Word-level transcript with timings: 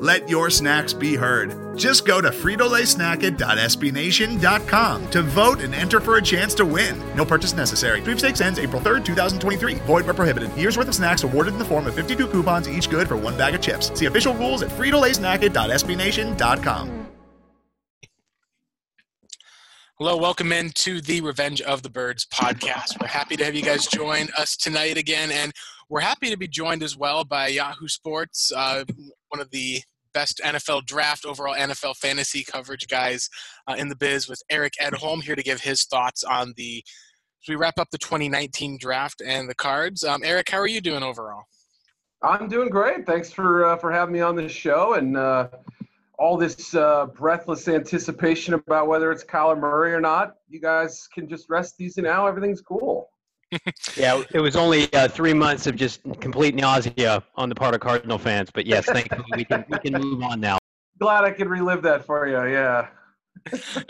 Let 0.00 0.28
your 0.30 0.48
snacks 0.48 0.94
be 0.94 1.14
heard. 1.14 1.76
Just 1.76 2.06
go 2.06 2.22
to 2.22 2.30
fritolaysnacket.sbnation.com 2.30 5.10
to 5.10 5.22
vote 5.22 5.60
and 5.60 5.74
enter 5.74 6.00
for 6.00 6.16
a 6.16 6.22
chance 6.22 6.54
to 6.54 6.64
win. 6.64 6.98
No 7.14 7.26
purchase 7.26 7.52
necessary. 7.52 8.00
Sweepstakes 8.00 8.40
ends 8.40 8.58
April 8.58 8.80
3rd, 8.80 9.04
2023. 9.04 9.74
Void 9.74 10.06
where 10.06 10.14
prohibited. 10.14 10.50
Year's 10.56 10.78
worth 10.78 10.88
of 10.88 10.94
snacks 10.94 11.22
awarded 11.22 11.52
in 11.52 11.58
the 11.58 11.66
form 11.66 11.86
of 11.86 11.94
52 11.94 12.28
coupons, 12.28 12.66
each 12.66 12.88
good 12.88 13.08
for 13.08 13.18
one 13.18 13.36
bag 13.36 13.54
of 13.54 13.60
chips. 13.60 13.92
See 13.96 14.06
official 14.06 14.32
rules 14.32 14.62
at 14.62 14.70
fritolaysnacket.sbnation.com. 14.70 17.06
Hello, 19.98 20.16
welcome 20.16 20.50
in 20.50 20.70
to 20.76 21.02
the 21.02 21.20
Revenge 21.20 21.60
of 21.60 21.82
the 21.82 21.90
Birds 21.90 22.26
podcast. 22.32 22.98
We're 22.98 23.08
happy 23.08 23.36
to 23.36 23.44
have 23.44 23.54
you 23.54 23.60
guys 23.60 23.86
join 23.86 24.28
us 24.38 24.56
tonight 24.56 24.96
again, 24.96 25.30
and 25.30 25.52
we're 25.90 26.00
happy 26.00 26.30
to 26.30 26.38
be 26.38 26.48
joined 26.48 26.82
as 26.82 26.96
well 26.96 27.22
by 27.22 27.48
Yahoo 27.48 27.86
Sports, 27.86 28.50
uh, 28.56 28.84
one 29.28 29.42
of 29.42 29.50
the 29.50 29.82
best 30.12 30.40
NFL 30.44 30.86
draft, 30.86 31.24
overall 31.24 31.54
NFL 31.54 31.96
fantasy 31.96 32.44
coverage 32.44 32.86
guys 32.88 33.28
uh, 33.66 33.74
in 33.78 33.88
the 33.88 33.96
biz, 33.96 34.28
with 34.28 34.42
Eric 34.50 34.74
Edholm 34.80 35.22
here 35.22 35.36
to 35.36 35.42
give 35.42 35.60
his 35.60 35.84
thoughts 35.84 36.24
on 36.24 36.54
the. 36.56 36.82
As 37.42 37.48
we 37.48 37.56
wrap 37.56 37.78
up 37.78 37.88
the 37.90 37.96
2019 37.96 38.76
draft 38.78 39.22
and 39.24 39.48
the 39.48 39.54
cards, 39.54 40.04
um, 40.04 40.20
Eric, 40.22 40.50
how 40.50 40.58
are 40.58 40.66
you 40.66 40.82
doing 40.82 41.02
overall? 41.02 41.44
I'm 42.22 42.48
doing 42.48 42.68
great. 42.68 43.06
Thanks 43.06 43.32
for 43.32 43.64
uh, 43.64 43.76
for 43.76 43.90
having 43.90 44.12
me 44.12 44.20
on 44.20 44.36
this 44.36 44.52
show 44.52 44.94
and 44.94 45.16
uh, 45.16 45.48
all 46.18 46.36
this 46.36 46.74
uh, 46.74 47.06
breathless 47.06 47.66
anticipation 47.66 48.52
about 48.52 48.88
whether 48.88 49.10
it's 49.10 49.24
Kyler 49.24 49.58
Murray 49.58 49.94
or 49.94 50.02
not. 50.02 50.34
You 50.48 50.60
guys 50.60 51.08
can 51.14 51.28
just 51.28 51.48
rest 51.48 51.80
easy 51.80 52.02
now. 52.02 52.26
Everything's 52.26 52.60
cool. 52.60 53.08
Yeah, 53.96 54.22
it 54.32 54.40
was 54.40 54.56
only 54.56 54.92
uh, 54.92 55.08
three 55.08 55.34
months 55.34 55.66
of 55.66 55.76
just 55.76 56.00
complete 56.20 56.54
nausea 56.54 57.22
on 57.36 57.48
the 57.48 57.54
part 57.54 57.74
of 57.74 57.80
Cardinal 57.80 58.18
fans. 58.18 58.50
But 58.52 58.66
yes, 58.66 58.86
thankfully 58.86 59.24
we 59.36 59.44
can 59.44 59.64
we 59.68 59.78
can 59.78 60.00
move 60.00 60.22
on 60.22 60.40
now. 60.40 60.58
Glad 60.98 61.24
I 61.24 61.30
could 61.30 61.48
relive 61.48 61.82
that 61.82 62.04
for 62.04 62.28
you. 62.28 62.52
Yeah. 62.52 62.88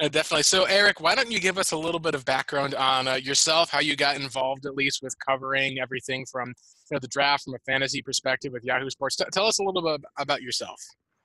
uh, 0.01 0.09
definitely. 0.09 0.43
So, 0.45 0.65
Eric, 0.65 1.01
why 1.01 1.15
don't 1.15 1.31
you 1.31 1.41
give 1.41 1.59
us 1.59 1.73
a 1.73 1.77
little 1.77 1.99
bit 1.99 2.15
of 2.15 2.25
background 2.25 2.75
on 2.75 3.09
uh, 3.09 3.15
yourself, 3.15 3.71
how 3.71 3.81
you 3.81 3.97
got 3.97 4.17
involved 4.17 4.65
at 4.65 4.75
least 4.75 5.01
with 5.03 5.15
covering 5.27 5.79
everything 5.81 6.25
from 6.31 6.49
you 6.49 6.55
know, 6.93 6.99
the 7.01 7.09
draft 7.09 7.45
from 7.45 7.55
a 7.55 7.59
fantasy 7.67 8.01
perspective 8.01 8.53
with 8.53 8.63
Yahoo 8.65 8.89
Sports? 8.91 9.17
T- 9.17 9.25
tell 9.33 9.47
us 9.47 9.59
a 9.59 9.65
little 9.65 9.83
bit 9.83 10.01
about 10.19 10.43
yourself. 10.43 10.81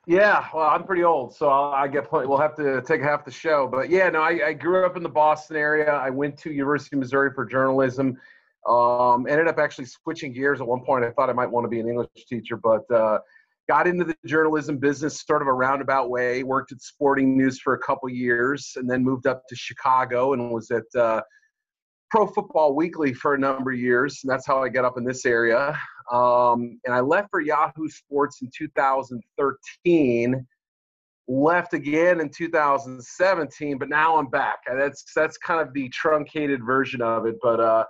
Yeah, 0.07 0.47
well, 0.53 0.67
I'm 0.67 0.83
pretty 0.83 1.03
old, 1.03 1.35
so 1.35 1.49
I'll, 1.49 1.71
I 1.71 1.87
get 1.87 2.11
we'll 2.11 2.37
have 2.37 2.55
to 2.57 2.81
take 2.83 3.01
half 3.01 3.25
the 3.25 3.31
show. 3.31 3.67
But 3.67 3.89
yeah, 3.89 4.09
no, 4.09 4.21
I, 4.21 4.47
I 4.47 4.53
grew 4.53 4.85
up 4.85 4.95
in 4.97 5.03
the 5.03 5.09
Boston 5.09 5.57
area. 5.57 5.91
I 5.91 6.11
went 6.11 6.37
to 6.39 6.51
University 6.51 6.95
of 6.95 6.99
Missouri 6.99 7.31
for 7.33 7.43
journalism. 7.43 8.17
Um, 8.67 9.25
ended 9.27 9.47
up 9.47 9.57
actually 9.57 9.85
switching 9.85 10.31
gears 10.31 10.61
at 10.61 10.67
one 10.67 10.81
point. 10.81 11.05
I 11.05 11.11
thought 11.11 11.29
I 11.29 11.33
might 11.33 11.49
want 11.49 11.65
to 11.65 11.69
be 11.69 11.79
an 11.79 11.87
English 11.87 12.09
teacher, 12.27 12.55
but 12.55 12.89
uh, 12.91 13.19
got 13.67 13.87
into 13.87 14.03
the 14.03 14.15
journalism 14.27 14.77
business 14.77 15.23
sort 15.25 15.41
of 15.41 15.47
a 15.47 15.53
roundabout 15.53 16.11
way. 16.11 16.43
Worked 16.43 16.71
at 16.71 16.81
Sporting 16.81 17.35
News 17.35 17.59
for 17.59 17.73
a 17.73 17.79
couple 17.79 18.07
years, 18.09 18.73
and 18.75 18.87
then 18.87 19.03
moved 19.03 19.25
up 19.25 19.43
to 19.49 19.55
Chicago 19.55 20.33
and 20.33 20.51
was 20.51 20.69
at 20.69 20.83
uh, 20.95 21.21
Pro 22.15 22.27
Football 22.27 22.75
Weekly 22.75 23.13
for 23.13 23.33
a 23.33 23.37
number 23.37 23.73
of 23.73 23.77
years. 23.77 24.21
And 24.23 24.31
that's 24.31 24.47
how 24.47 24.63
I 24.63 24.69
got 24.69 24.85
up 24.85 24.97
in 24.97 25.03
this 25.03 25.25
area. 25.25 25.77
Um, 26.13 26.79
and 26.85 26.93
I 26.93 27.01
left 27.01 27.27
for 27.29 27.41
Yahoo 27.41 27.89
Sports 27.89 28.41
in 28.41 28.49
2013. 28.57 30.47
Left 31.27 31.73
again 31.73 32.21
in 32.21 32.29
2017, 32.29 33.77
but 33.77 33.89
now 33.89 34.17
I'm 34.17 34.29
back. 34.29 34.59
That's 34.65 35.03
that's 35.13 35.37
kind 35.39 35.59
of 35.59 35.73
the 35.73 35.89
truncated 35.89 36.63
version 36.63 37.01
of 37.01 37.25
it. 37.25 37.35
But 37.41 37.59
uh, 37.59 37.83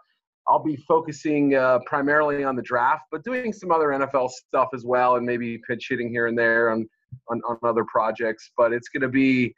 I'll 0.48 0.64
be 0.64 0.78
focusing 0.88 1.54
uh, 1.54 1.80
primarily 1.86 2.44
on 2.44 2.56
the 2.56 2.64
draft, 2.64 3.04
but 3.12 3.24
doing 3.24 3.54
some 3.54 3.72
other 3.72 3.90
NFL 3.90 4.32
stuff 4.32 4.70
as 4.74 4.86
well, 4.86 5.18
and 5.18 5.26
maybe 5.26 5.60
pitch 5.68 5.86
hitting 5.88 6.10
here 6.10 6.26
and 6.26 6.40
there 6.40 6.72
on 6.72 6.90
on, 7.30 7.42
on 7.48 7.60
other 7.62 7.86
projects. 7.86 8.50
But 8.58 8.74
it's 8.74 8.88
going 8.88 9.02
to 9.02 9.10
be, 9.10 9.54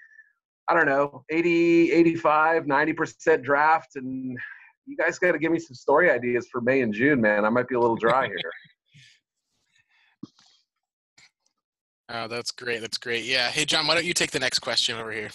I 0.67 0.73
don't 0.73 0.87
know, 0.87 1.23
80, 1.29 1.93
85, 1.93 2.63
90% 2.63 3.43
draft, 3.43 3.95
and 3.95 4.37
you 4.87 4.95
guys 4.95 5.19
got 5.19 5.33
to 5.33 5.39
give 5.39 5.51
me 5.51 5.59
some 5.59 5.75
story 5.75 6.09
ideas 6.09 6.47
for 6.51 6.61
May 6.61 6.81
and 6.81 6.93
June, 6.93 7.21
man. 7.21 7.45
I 7.45 7.49
might 7.49 7.67
be 7.67 7.75
a 7.75 7.79
little 7.79 7.97
dry 7.97 8.27
here. 8.27 8.51
oh, 12.09 12.27
that's 12.27 12.51
great. 12.51 12.81
That's 12.81 12.97
great. 12.97 13.25
Yeah. 13.25 13.49
Hey, 13.49 13.65
John, 13.65 13.85
why 13.85 13.95
don't 13.95 14.05
you 14.05 14.13
take 14.13 14.31
the 14.31 14.39
next 14.39 14.59
question 14.59 14.97
over 14.97 15.11
here? 15.11 15.29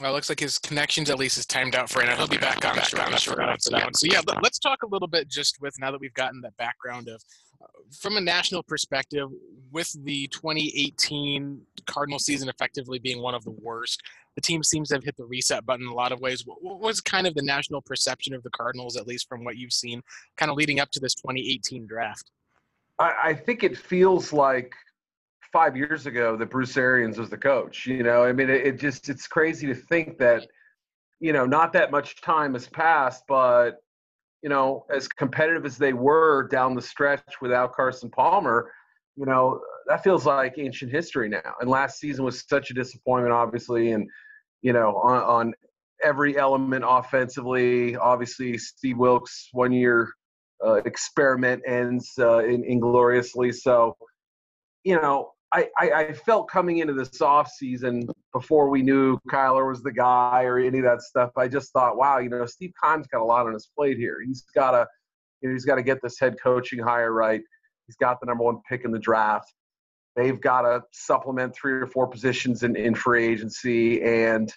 Well, 0.00 0.12
it 0.12 0.14
looks 0.14 0.28
like 0.28 0.38
his 0.38 0.58
connections 0.60 1.10
at 1.10 1.18
least 1.18 1.38
is 1.38 1.46
timed 1.46 1.74
out 1.74 1.90
for 1.90 2.04
now. 2.04 2.14
He'll 2.16 2.28
be 2.28 2.36
back 2.36 2.64
on 2.64 2.80
shortly. 2.82 3.18
So 3.18 4.06
yeah, 4.06 4.20
let's 4.42 4.60
talk 4.60 4.84
a 4.84 4.86
little 4.86 5.08
bit 5.08 5.28
just 5.28 5.60
with 5.60 5.74
now 5.80 5.90
that 5.90 6.00
we've 6.00 6.14
gotten 6.14 6.40
that 6.42 6.56
background 6.56 7.08
of 7.08 7.20
uh, 7.60 7.66
from 8.00 8.16
a 8.16 8.20
national 8.20 8.62
perspective, 8.62 9.28
with 9.72 9.92
the 10.04 10.28
2018 10.28 11.60
Cardinal 11.86 12.20
season 12.20 12.48
effectively 12.48 13.00
being 13.00 13.20
one 13.20 13.34
of 13.34 13.42
the 13.44 13.50
worst, 13.50 14.02
the 14.38 14.42
team 14.42 14.62
seems 14.62 14.90
to 14.90 14.94
have 14.94 15.02
hit 15.02 15.16
the 15.16 15.24
reset 15.24 15.66
button 15.66 15.84
in 15.84 15.90
a 15.90 15.94
lot 15.94 16.12
of 16.12 16.20
ways. 16.20 16.44
What 16.46 16.78
was 16.78 17.00
kind 17.00 17.26
of 17.26 17.34
the 17.34 17.42
national 17.42 17.82
perception 17.82 18.34
of 18.34 18.44
the 18.44 18.50
Cardinals, 18.50 18.96
at 18.96 19.04
least 19.04 19.28
from 19.28 19.42
what 19.42 19.56
you've 19.56 19.72
seen, 19.72 20.00
kind 20.36 20.48
of 20.48 20.56
leading 20.56 20.78
up 20.78 20.92
to 20.92 21.00
this 21.00 21.12
2018 21.16 21.88
draft? 21.88 22.30
I, 23.00 23.14
I 23.24 23.34
think 23.34 23.64
it 23.64 23.76
feels 23.76 24.32
like 24.32 24.72
five 25.52 25.76
years 25.76 26.06
ago 26.06 26.36
that 26.36 26.50
Bruce 26.50 26.76
Arians 26.76 27.18
was 27.18 27.30
the 27.30 27.36
coach. 27.36 27.84
You 27.84 28.04
know, 28.04 28.22
I 28.22 28.32
mean, 28.32 28.48
it, 28.48 28.64
it, 28.64 28.78
just 28.78 29.08
it's 29.08 29.26
crazy 29.26 29.66
to 29.66 29.74
think 29.74 30.18
that, 30.18 30.46
you 31.18 31.32
know, 31.32 31.44
not 31.44 31.72
that 31.72 31.90
much 31.90 32.20
time 32.20 32.52
has 32.52 32.68
passed, 32.68 33.24
but 33.26 33.82
you 34.44 34.48
know, 34.48 34.86
as 34.94 35.08
competitive 35.08 35.66
as 35.66 35.78
they 35.78 35.94
were 35.94 36.46
down 36.46 36.76
the 36.76 36.82
stretch 36.82 37.40
without 37.40 37.72
Carson 37.72 38.08
Palmer, 38.08 38.70
you 39.16 39.26
know, 39.26 39.60
that 39.88 40.04
feels 40.04 40.26
like 40.26 40.54
ancient 40.58 40.92
history 40.92 41.28
now. 41.28 41.54
And 41.60 41.68
last 41.68 41.98
season 41.98 42.24
was 42.24 42.44
such 42.48 42.70
a 42.70 42.74
disappointment, 42.74 43.32
obviously, 43.32 43.90
and 43.90 44.08
you 44.62 44.72
know, 44.72 44.96
on, 44.96 45.22
on 45.22 45.54
every 46.02 46.38
element 46.38 46.84
offensively. 46.86 47.96
Obviously, 47.96 48.58
Steve 48.58 48.98
Wilks 48.98 49.48
one 49.52 49.72
year 49.72 50.10
uh, 50.64 50.80
experiment 50.84 51.62
ends 51.66 52.12
uh, 52.18 52.38
in, 52.38 52.64
ingloriously. 52.64 53.52
So, 53.52 53.96
you 54.84 54.96
know, 54.96 55.32
I, 55.52 55.68
I, 55.78 55.90
I, 55.92 56.12
felt 56.12 56.50
coming 56.50 56.78
into 56.78 56.92
this 56.92 57.22
off 57.22 57.48
season 57.50 58.06
before 58.34 58.68
we 58.68 58.82
knew 58.82 59.18
Kyler 59.30 59.68
was 59.68 59.82
the 59.82 59.92
guy 59.92 60.42
or 60.44 60.58
any 60.58 60.78
of 60.78 60.84
that 60.84 61.00
stuff. 61.00 61.30
I 61.36 61.48
just 61.48 61.72
thought, 61.72 61.96
wow, 61.96 62.18
you 62.18 62.28
know, 62.28 62.44
Steve 62.44 62.72
Keim's 62.82 63.06
got 63.06 63.22
a 63.22 63.24
lot 63.24 63.46
on 63.46 63.54
his 63.54 63.68
plate 63.76 63.96
here. 63.96 64.18
He's 64.26 64.44
got 64.54 64.72
to, 64.72 64.86
you 65.40 65.48
know, 65.48 65.54
he's 65.54 65.64
got 65.64 65.76
to 65.76 65.82
get 65.82 66.02
this 66.02 66.18
head 66.18 66.36
coaching 66.42 66.80
hire 66.80 67.12
right. 67.12 67.40
He's 67.86 67.96
got 67.96 68.20
the 68.20 68.26
number 68.26 68.44
one 68.44 68.60
pick 68.68 68.84
in 68.84 68.90
the 68.90 68.98
draft. 68.98 69.54
They've 70.18 70.40
got 70.40 70.62
to 70.62 70.82
supplement 70.92 71.54
three 71.54 71.74
or 71.74 71.86
four 71.86 72.08
positions 72.08 72.64
in, 72.64 72.74
in 72.74 72.96
free 72.96 73.24
agency, 73.24 74.02
and 74.02 74.52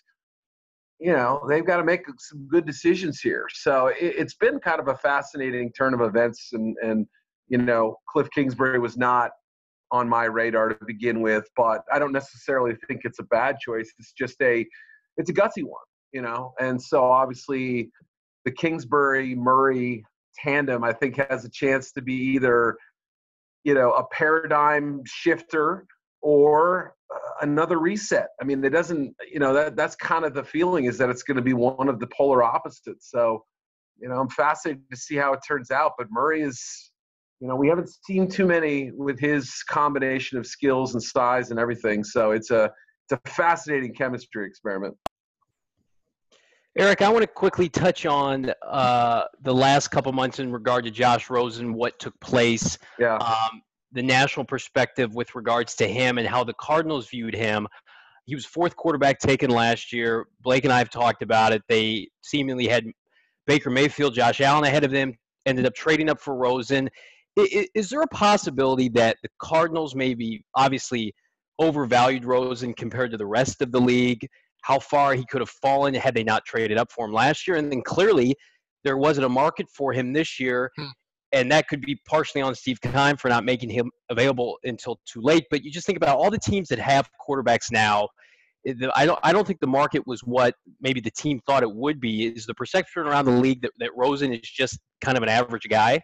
you 0.99 1.11
know 1.11 1.45
they've 1.47 1.65
got 1.65 1.77
to 1.77 1.83
make 1.83 2.01
some 2.17 2.47
good 2.47 2.65
decisions 2.65 3.19
here. 3.19 3.45
So 3.53 3.87
it, 3.87 3.97
it's 3.99 4.33
been 4.33 4.59
kind 4.59 4.79
of 4.79 4.87
a 4.87 4.95
fascinating 4.95 5.71
turn 5.73 5.93
of 5.93 6.01
events, 6.01 6.49
and 6.53 6.75
and 6.83 7.05
you 7.47 7.59
know 7.59 7.97
Cliff 8.09 8.27
Kingsbury 8.33 8.79
was 8.79 8.97
not 8.97 9.29
on 9.91 10.09
my 10.09 10.23
radar 10.23 10.69
to 10.69 10.85
begin 10.85 11.21
with, 11.21 11.47
but 11.55 11.83
I 11.93 11.99
don't 11.99 12.13
necessarily 12.13 12.75
think 12.87 13.01
it's 13.03 13.19
a 13.19 13.23
bad 13.25 13.59
choice. 13.59 13.93
It's 13.99 14.13
just 14.13 14.41
a 14.41 14.65
it's 15.17 15.29
a 15.29 15.33
gutsy 15.33 15.63
one, 15.63 15.85
you 16.11 16.23
know. 16.23 16.53
And 16.59 16.81
so 16.81 17.03
obviously 17.03 17.91
the 18.45 18.51
Kingsbury 18.51 19.35
Murray 19.35 20.03
tandem 20.35 20.83
I 20.83 20.93
think 20.93 21.17
has 21.29 21.45
a 21.45 21.49
chance 21.49 21.91
to 21.91 22.01
be 22.01 22.13
either 22.13 22.77
you 23.63 23.73
know 23.73 23.91
a 23.91 24.05
paradigm 24.07 25.01
shifter 25.05 25.85
or 26.21 26.95
uh, 27.13 27.17
another 27.41 27.79
reset. 27.79 28.29
I 28.39 28.45
mean, 28.45 28.63
it 28.63 28.69
doesn't, 28.69 29.15
you 29.31 29.39
know, 29.39 29.53
that 29.53 29.75
that's 29.75 29.95
kind 29.95 30.23
of 30.23 30.33
the 30.33 30.43
feeling 30.43 30.85
is 30.85 30.97
that 30.99 31.09
it's 31.09 31.23
going 31.23 31.37
to 31.37 31.43
be 31.43 31.53
one 31.53 31.89
of 31.89 31.99
the 31.99 32.07
polar 32.07 32.43
opposites. 32.43 33.09
So, 33.09 33.43
you 33.99 34.07
know, 34.07 34.19
I'm 34.19 34.29
fascinated 34.29 34.83
to 34.89 34.97
see 34.97 35.15
how 35.15 35.33
it 35.33 35.41
turns 35.47 35.71
out. 35.71 35.93
But 35.97 36.07
Murray 36.11 36.41
is, 36.41 36.91
you 37.39 37.47
know, 37.47 37.55
we 37.55 37.67
haven't 37.67 37.89
seen 38.05 38.27
too 38.27 38.45
many 38.45 38.91
with 38.91 39.19
his 39.19 39.63
combination 39.67 40.37
of 40.37 40.45
skills 40.45 40.93
and 40.93 41.01
size 41.01 41.51
and 41.51 41.59
everything. 41.59 42.03
So 42.03 42.31
it's 42.31 42.51
a 42.51 42.71
it's 43.09 43.19
a 43.25 43.29
fascinating 43.29 43.93
chemistry 43.93 44.45
experiment. 44.45 44.95
Eric, 46.77 47.01
I 47.01 47.09
want 47.09 47.21
to 47.23 47.27
quickly 47.27 47.67
touch 47.67 48.05
on 48.05 48.53
uh, 48.65 49.23
the 49.41 49.53
last 49.53 49.89
couple 49.89 50.11
months 50.13 50.39
in 50.39 50.51
regard 50.51 50.85
to 50.85 50.91
Josh 50.91 51.29
Rosen, 51.29 51.73
what 51.73 51.99
took 51.99 52.17
place, 52.21 52.77
Yeah. 52.97 53.17
um, 53.17 53.61
the 53.91 54.01
national 54.01 54.45
perspective 54.45 55.13
with 55.13 55.35
regards 55.35 55.75
to 55.75 55.87
him, 55.87 56.17
and 56.17 56.25
how 56.25 56.45
the 56.45 56.53
Cardinals 56.53 57.09
viewed 57.09 57.35
him. 57.35 57.67
He 58.25 58.35
was 58.35 58.45
fourth 58.45 58.77
quarterback 58.77 59.19
taken 59.19 59.49
last 59.49 59.91
year. 59.91 60.27
Blake 60.39 60.63
and 60.63 60.71
I 60.71 60.77
have 60.77 60.89
talked 60.89 61.21
about 61.23 61.51
it. 61.51 61.61
They 61.67 62.07
seemingly 62.21 62.67
had 62.67 62.85
Baker 63.47 63.69
Mayfield, 63.69 64.13
Josh 64.13 64.39
Allen 64.39 64.63
ahead 64.63 64.85
of 64.85 64.91
them, 64.91 65.13
ended 65.45 65.65
up 65.65 65.73
trading 65.75 66.07
up 66.09 66.21
for 66.21 66.35
Rosen. 66.35 66.89
I- 67.37 67.49
i- 67.53 67.67
Is 67.75 67.89
there 67.89 68.01
a 68.01 68.07
possibility 68.07 68.87
that 68.89 69.17
the 69.23 69.29
Cardinals 69.41 69.93
maybe 69.93 70.45
obviously 70.55 71.13
overvalued 71.59 72.23
Rosen 72.23 72.73
compared 72.73 73.11
to 73.11 73.17
the 73.17 73.25
rest 73.25 73.61
of 73.61 73.73
the 73.73 73.81
league? 73.81 74.25
How 74.61 74.79
far 74.79 75.13
he 75.13 75.25
could 75.25 75.41
have 75.41 75.49
fallen 75.49 75.93
had 75.93 76.13
they 76.13 76.23
not 76.23 76.45
traded 76.45 76.77
up 76.77 76.91
for 76.91 77.05
him 77.05 77.13
last 77.13 77.47
year? 77.47 77.57
And 77.57 77.71
then 77.71 77.81
clearly 77.81 78.35
there 78.83 78.97
wasn't 78.97 79.25
a 79.25 79.29
market 79.29 79.67
for 79.69 79.93
him 79.93 80.13
this 80.13 80.39
year. 80.39 80.71
Hmm. 80.77 80.87
And 81.33 81.51
that 81.51 81.67
could 81.69 81.81
be 81.81 81.97
partially 82.05 82.41
on 82.41 82.53
Steve 82.55 82.81
Keim 82.81 83.15
for 83.15 83.29
not 83.29 83.45
making 83.45 83.69
him 83.69 83.89
available 84.09 84.57
until 84.65 84.99
too 85.05 85.21
late. 85.21 85.45
But 85.49 85.63
you 85.63 85.71
just 85.71 85.85
think 85.85 85.97
about 85.97 86.17
all 86.17 86.29
the 86.29 86.37
teams 86.37 86.67
that 86.69 86.79
have 86.79 87.09
quarterbacks 87.25 87.71
now. 87.71 88.09
I 88.95 89.05
don't. 89.05 89.19
I 89.23 89.31
don't 89.31 89.47
think 89.47 89.59
the 89.59 89.67
market 89.67 90.05
was 90.05 90.21
what 90.21 90.53
maybe 90.81 90.99
the 90.99 91.09
team 91.09 91.39
thought 91.47 91.63
it 91.63 91.73
would 91.73 91.99
be. 91.99 92.27
Is 92.27 92.45
the 92.45 92.53
perception 92.53 93.03
around 93.03 93.25
the 93.25 93.31
league 93.31 93.61
that, 93.61 93.71
that 93.79 93.89
Rosen 93.95 94.33
is 94.33 94.41
just 94.41 94.77
kind 95.03 95.17
of 95.17 95.23
an 95.23 95.29
average 95.29 95.67
guy? 95.69 96.01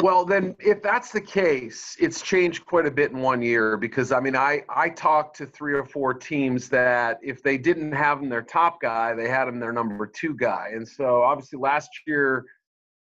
Well, 0.00 0.24
then, 0.24 0.56
if 0.58 0.82
that's 0.82 1.10
the 1.12 1.20
case, 1.20 1.96
it's 2.00 2.22
changed 2.22 2.66
quite 2.66 2.86
a 2.86 2.90
bit 2.90 3.12
in 3.12 3.18
one 3.20 3.42
year 3.42 3.76
because 3.76 4.10
I 4.10 4.20
mean, 4.20 4.34
I 4.34 4.64
I 4.68 4.88
talked 4.88 5.36
to 5.36 5.46
three 5.46 5.74
or 5.74 5.84
four 5.84 6.14
teams 6.14 6.68
that 6.70 7.18
if 7.22 7.42
they 7.42 7.58
didn't 7.58 7.92
have 7.92 8.20
him 8.20 8.28
their 8.28 8.42
top 8.42 8.80
guy, 8.80 9.14
they 9.14 9.28
had 9.28 9.48
him 9.48 9.60
their 9.60 9.72
number 9.72 10.06
two 10.06 10.34
guy, 10.34 10.70
and 10.72 10.86
so 10.88 11.22
obviously 11.22 11.58
last 11.58 11.90
year 12.06 12.44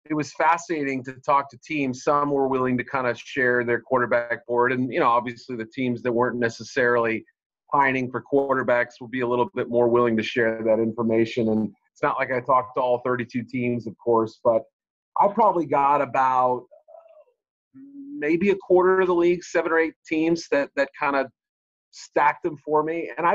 it 0.09 0.13
was 0.13 0.33
fascinating 0.33 1.03
to 1.05 1.13
talk 1.13 1.49
to 1.51 1.57
teams. 1.63 2.03
Some 2.03 2.31
were 2.31 2.47
willing 2.47 2.77
to 2.77 2.83
kind 2.83 3.07
of 3.07 3.17
share 3.17 3.63
their 3.63 3.79
quarterback 3.79 4.45
board, 4.45 4.71
and 4.71 4.91
you 4.91 4.99
know, 4.99 5.07
obviously 5.07 5.55
the 5.55 5.65
teams 5.65 6.01
that 6.03 6.11
weren't 6.11 6.37
necessarily 6.37 7.23
pining 7.71 8.11
for 8.11 8.21
quarterbacks 8.21 8.99
will 8.99 9.07
be 9.07 9.21
a 9.21 9.27
little 9.27 9.49
bit 9.55 9.69
more 9.69 9.87
willing 9.87 10.17
to 10.17 10.23
share 10.23 10.61
that 10.63 10.79
information. 10.79 11.49
And 11.49 11.71
it's 11.93 12.03
not 12.03 12.17
like 12.17 12.31
I 12.31 12.41
talked 12.41 12.75
to 12.75 12.81
all 12.81 13.01
32 13.05 13.43
teams, 13.43 13.87
of 13.87 13.95
course, 13.97 14.39
but 14.43 14.63
I 15.19 15.27
probably 15.29 15.65
got 15.65 16.01
about 16.01 16.65
maybe 18.21 18.51
a 18.51 18.55
quarter 18.55 19.01
of 19.01 19.07
the 19.07 19.15
league, 19.15 19.43
seven 19.43 19.71
or 19.71 19.79
eight 19.79 19.95
teams 20.07 20.47
that 20.51 20.69
that 20.77 20.89
kind 20.97 21.17
of 21.17 21.27
stacked 21.89 22.43
them 22.43 22.55
for 22.63 22.83
me. 22.83 23.11
And 23.17 23.27
I, 23.27 23.33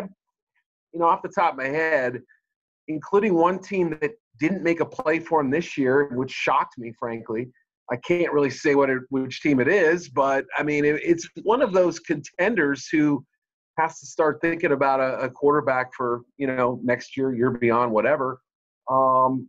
you 0.93 1.01
know, 1.01 1.07
off 1.07 1.21
the 1.23 1.29
top 1.29 1.53
of 1.53 1.59
my 1.59 1.67
head, 1.67 2.23
including 2.89 3.35
one 3.35 3.59
team 3.59 3.99
that 4.01 4.13
didn't 4.39 4.63
make 4.63 4.81
a 4.81 4.87
play 4.87 5.19
for 5.19 5.41
him 5.41 5.51
this 5.51 5.77
year, 5.77 6.09
which 6.15 6.31
shocked 6.31 6.79
me, 6.79 6.93
frankly. 6.99 7.49
I 7.91 7.97
can't 7.97 8.33
really 8.33 8.51
say 8.51 8.75
what 8.75 8.91
it, 8.91 9.03
which 9.11 9.43
team 9.43 9.61
it 9.61 9.69
is, 9.69 10.09
but 10.09 10.45
I 10.57 10.63
mean, 10.63 10.85
it, 10.85 11.01
it's 11.05 11.29
one 11.43 11.63
of 11.63 11.73
those 11.73 12.01
contenders 12.01 12.89
who 12.91 13.25
has 13.79 14.01
to 14.01 14.07
start 14.07 14.41
thinking 14.41 14.73
about 14.73 15.01
a, 15.01 15.19
a 15.21 15.31
quarterback 15.31 15.93
for 15.95 16.23
you 16.37 16.47
know 16.47 16.81
next 16.83 17.17
year, 17.17 17.35
year 17.35 17.51
beyond, 17.51 17.93
whatever. 17.93 18.41
Um, 18.91 19.49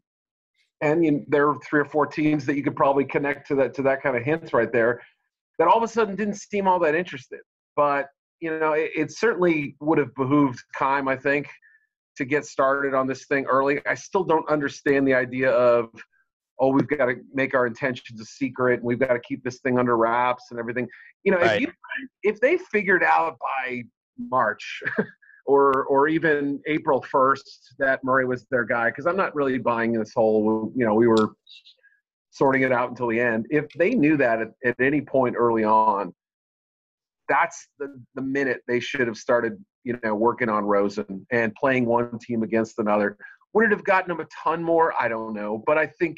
and 0.81 1.03
you, 1.03 1.25
there 1.27 1.49
are 1.49 1.57
three 1.67 1.79
or 1.79 1.85
four 1.85 2.05
teams 2.05 2.45
that 2.45 2.55
you 2.55 2.63
could 2.63 2.75
probably 2.75 3.05
connect 3.05 3.47
to 3.47 3.55
that 3.55 3.73
to 3.75 3.81
that 3.83 4.03
kind 4.03 4.15
of 4.15 4.23
hint 4.23 4.53
right 4.53 4.71
there 4.71 5.01
that 5.59 5.67
all 5.67 5.77
of 5.77 5.83
a 5.83 5.87
sudden 5.87 6.15
didn't 6.15 6.35
seem 6.35 6.67
all 6.67 6.79
that 6.79 6.95
interested. 6.95 7.39
But 7.75 8.07
you 8.39 8.59
know, 8.59 8.73
it, 8.73 8.91
it 8.95 9.11
certainly 9.11 9.75
would 9.79 9.97
have 9.97 10.13
behooved 10.15 10.59
Keim, 10.77 11.07
I 11.07 11.15
think, 11.15 11.47
to 12.17 12.25
get 12.25 12.45
started 12.45 12.93
on 12.93 13.07
this 13.07 13.25
thing 13.25 13.45
early. 13.45 13.81
I 13.87 13.95
still 13.95 14.23
don't 14.23 14.47
understand 14.49 15.07
the 15.07 15.13
idea 15.13 15.51
of 15.51 15.89
oh, 16.59 16.69
we've 16.69 16.87
got 16.87 17.05
to 17.05 17.15
make 17.33 17.53
our 17.53 17.67
intentions 17.67 18.19
a 18.19 18.25
secret 18.25 18.79
and 18.79 18.83
we've 18.83 18.99
got 18.99 19.13
to 19.13 19.19
keep 19.19 19.43
this 19.43 19.59
thing 19.59 19.77
under 19.77 19.95
wraps 19.95 20.45
and 20.49 20.59
everything. 20.59 20.87
You 21.23 21.31
know, 21.31 21.39
Right. 21.39 21.61
if 21.61 21.67
you 21.67 21.73
if 22.23 22.39
they 22.39 22.57
figured 22.57 23.03
out 23.03 23.37
by 23.39 23.83
March 24.17 24.81
or 25.45 25.85
or 25.85 26.07
even 26.07 26.59
April 26.67 27.03
1st 27.13 27.75
that 27.79 28.03
Murray 28.03 28.25
was 28.25 28.45
their 28.49 28.65
guy 28.65 28.89
because 28.89 29.05
I'm 29.05 29.17
not 29.17 29.35
really 29.35 29.57
buying 29.57 29.93
this 29.93 30.13
whole 30.15 30.71
you 30.75 30.85
know 30.85 30.93
we 30.93 31.07
were 31.07 31.29
sorting 32.29 32.61
it 32.61 32.71
out 32.71 32.89
until 32.89 33.07
the 33.07 33.19
end. 33.19 33.47
If 33.49 33.65
they 33.77 33.91
knew 33.91 34.17
that 34.17 34.41
at, 34.41 34.49
at 34.65 34.75
any 34.79 35.01
point 35.01 35.35
early 35.37 35.63
on, 35.63 36.13
that's 37.29 37.67
the, 37.79 38.01
the 38.15 38.21
minute 38.21 38.61
they 38.67 38.79
should 38.79 39.07
have 39.07 39.17
started 39.17 39.57
you 39.83 39.99
know 40.03 40.15
working 40.15 40.49
on 40.49 40.65
Rosen 40.65 41.25
and 41.31 41.53
playing 41.55 41.85
one 41.85 42.17
team 42.19 42.43
against 42.43 42.79
another. 42.79 43.17
Would 43.53 43.65
it 43.65 43.71
have 43.71 43.83
gotten 43.83 44.09
them 44.09 44.19
a 44.19 44.27
ton 44.43 44.63
more? 44.63 44.93
I 44.99 45.07
don't 45.07 45.33
know, 45.33 45.63
but 45.65 45.77
I 45.77 45.87
think 45.87 46.17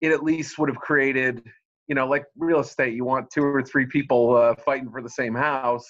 it 0.00 0.12
at 0.12 0.22
least 0.22 0.58
would 0.58 0.68
have 0.68 0.78
created 0.78 1.42
you 1.88 1.94
know 1.94 2.06
like 2.06 2.24
real 2.36 2.60
estate. 2.60 2.94
You 2.94 3.04
want 3.04 3.30
two 3.30 3.44
or 3.44 3.62
three 3.62 3.86
people 3.86 4.36
uh, 4.36 4.54
fighting 4.64 4.90
for 4.90 5.02
the 5.02 5.10
same 5.10 5.34
house. 5.34 5.86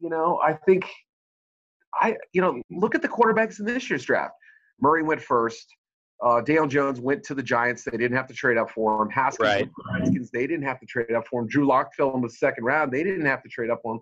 You 0.00 0.10
know, 0.10 0.40
I 0.42 0.54
think 0.66 0.86
I, 1.94 2.16
you 2.32 2.40
know, 2.40 2.60
look 2.70 2.94
at 2.94 3.02
the 3.02 3.08
quarterbacks 3.08 3.58
in 3.58 3.66
this 3.66 3.90
year's 3.90 4.04
draft. 4.04 4.34
Murray 4.80 5.02
went 5.02 5.20
first. 5.20 5.66
Uh, 6.22 6.40
Daniel 6.42 6.66
Jones 6.66 7.00
went 7.00 7.22
to 7.24 7.34
the 7.34 7.42
Giants. 7.42 7.84
They 7.84 7.96
didn't 7.96 8.16
have 8.16 8.26
to 8.28 8.34
trade 8.34 8.58
up 8.58 8.70
for 8.70 9.02
him. 9.02 9.08
Haskins, 9.10 9.46
Right. 9.46 9.60
went 9.62 9.72
to 9.74 9.82
the 9.84 9.98
Redskins. 10.00 10.30
They 10.30 10.46
didn't 10.46 10.64
have 10.66 10.78
to 10.80 10.86
trade 10.86 11.12
up 11.12 11.26
for 11.26 11.40
him. 11.40 11.48
Drew 11.48 11.66
Lock 11.66 11.94
fell 11.94 12.14
in 12.14 12.20
the 12.20 12.28
second 12.30 12.64
round. 12.64 12.92
They 12.92 13.02
didn't 13.02 13.24
have 13.26 13.42
to 13.42 13.48
trade 13.48 13.70
up 13.70 13.80
for 13.82 13.94
him. 13.96 14.00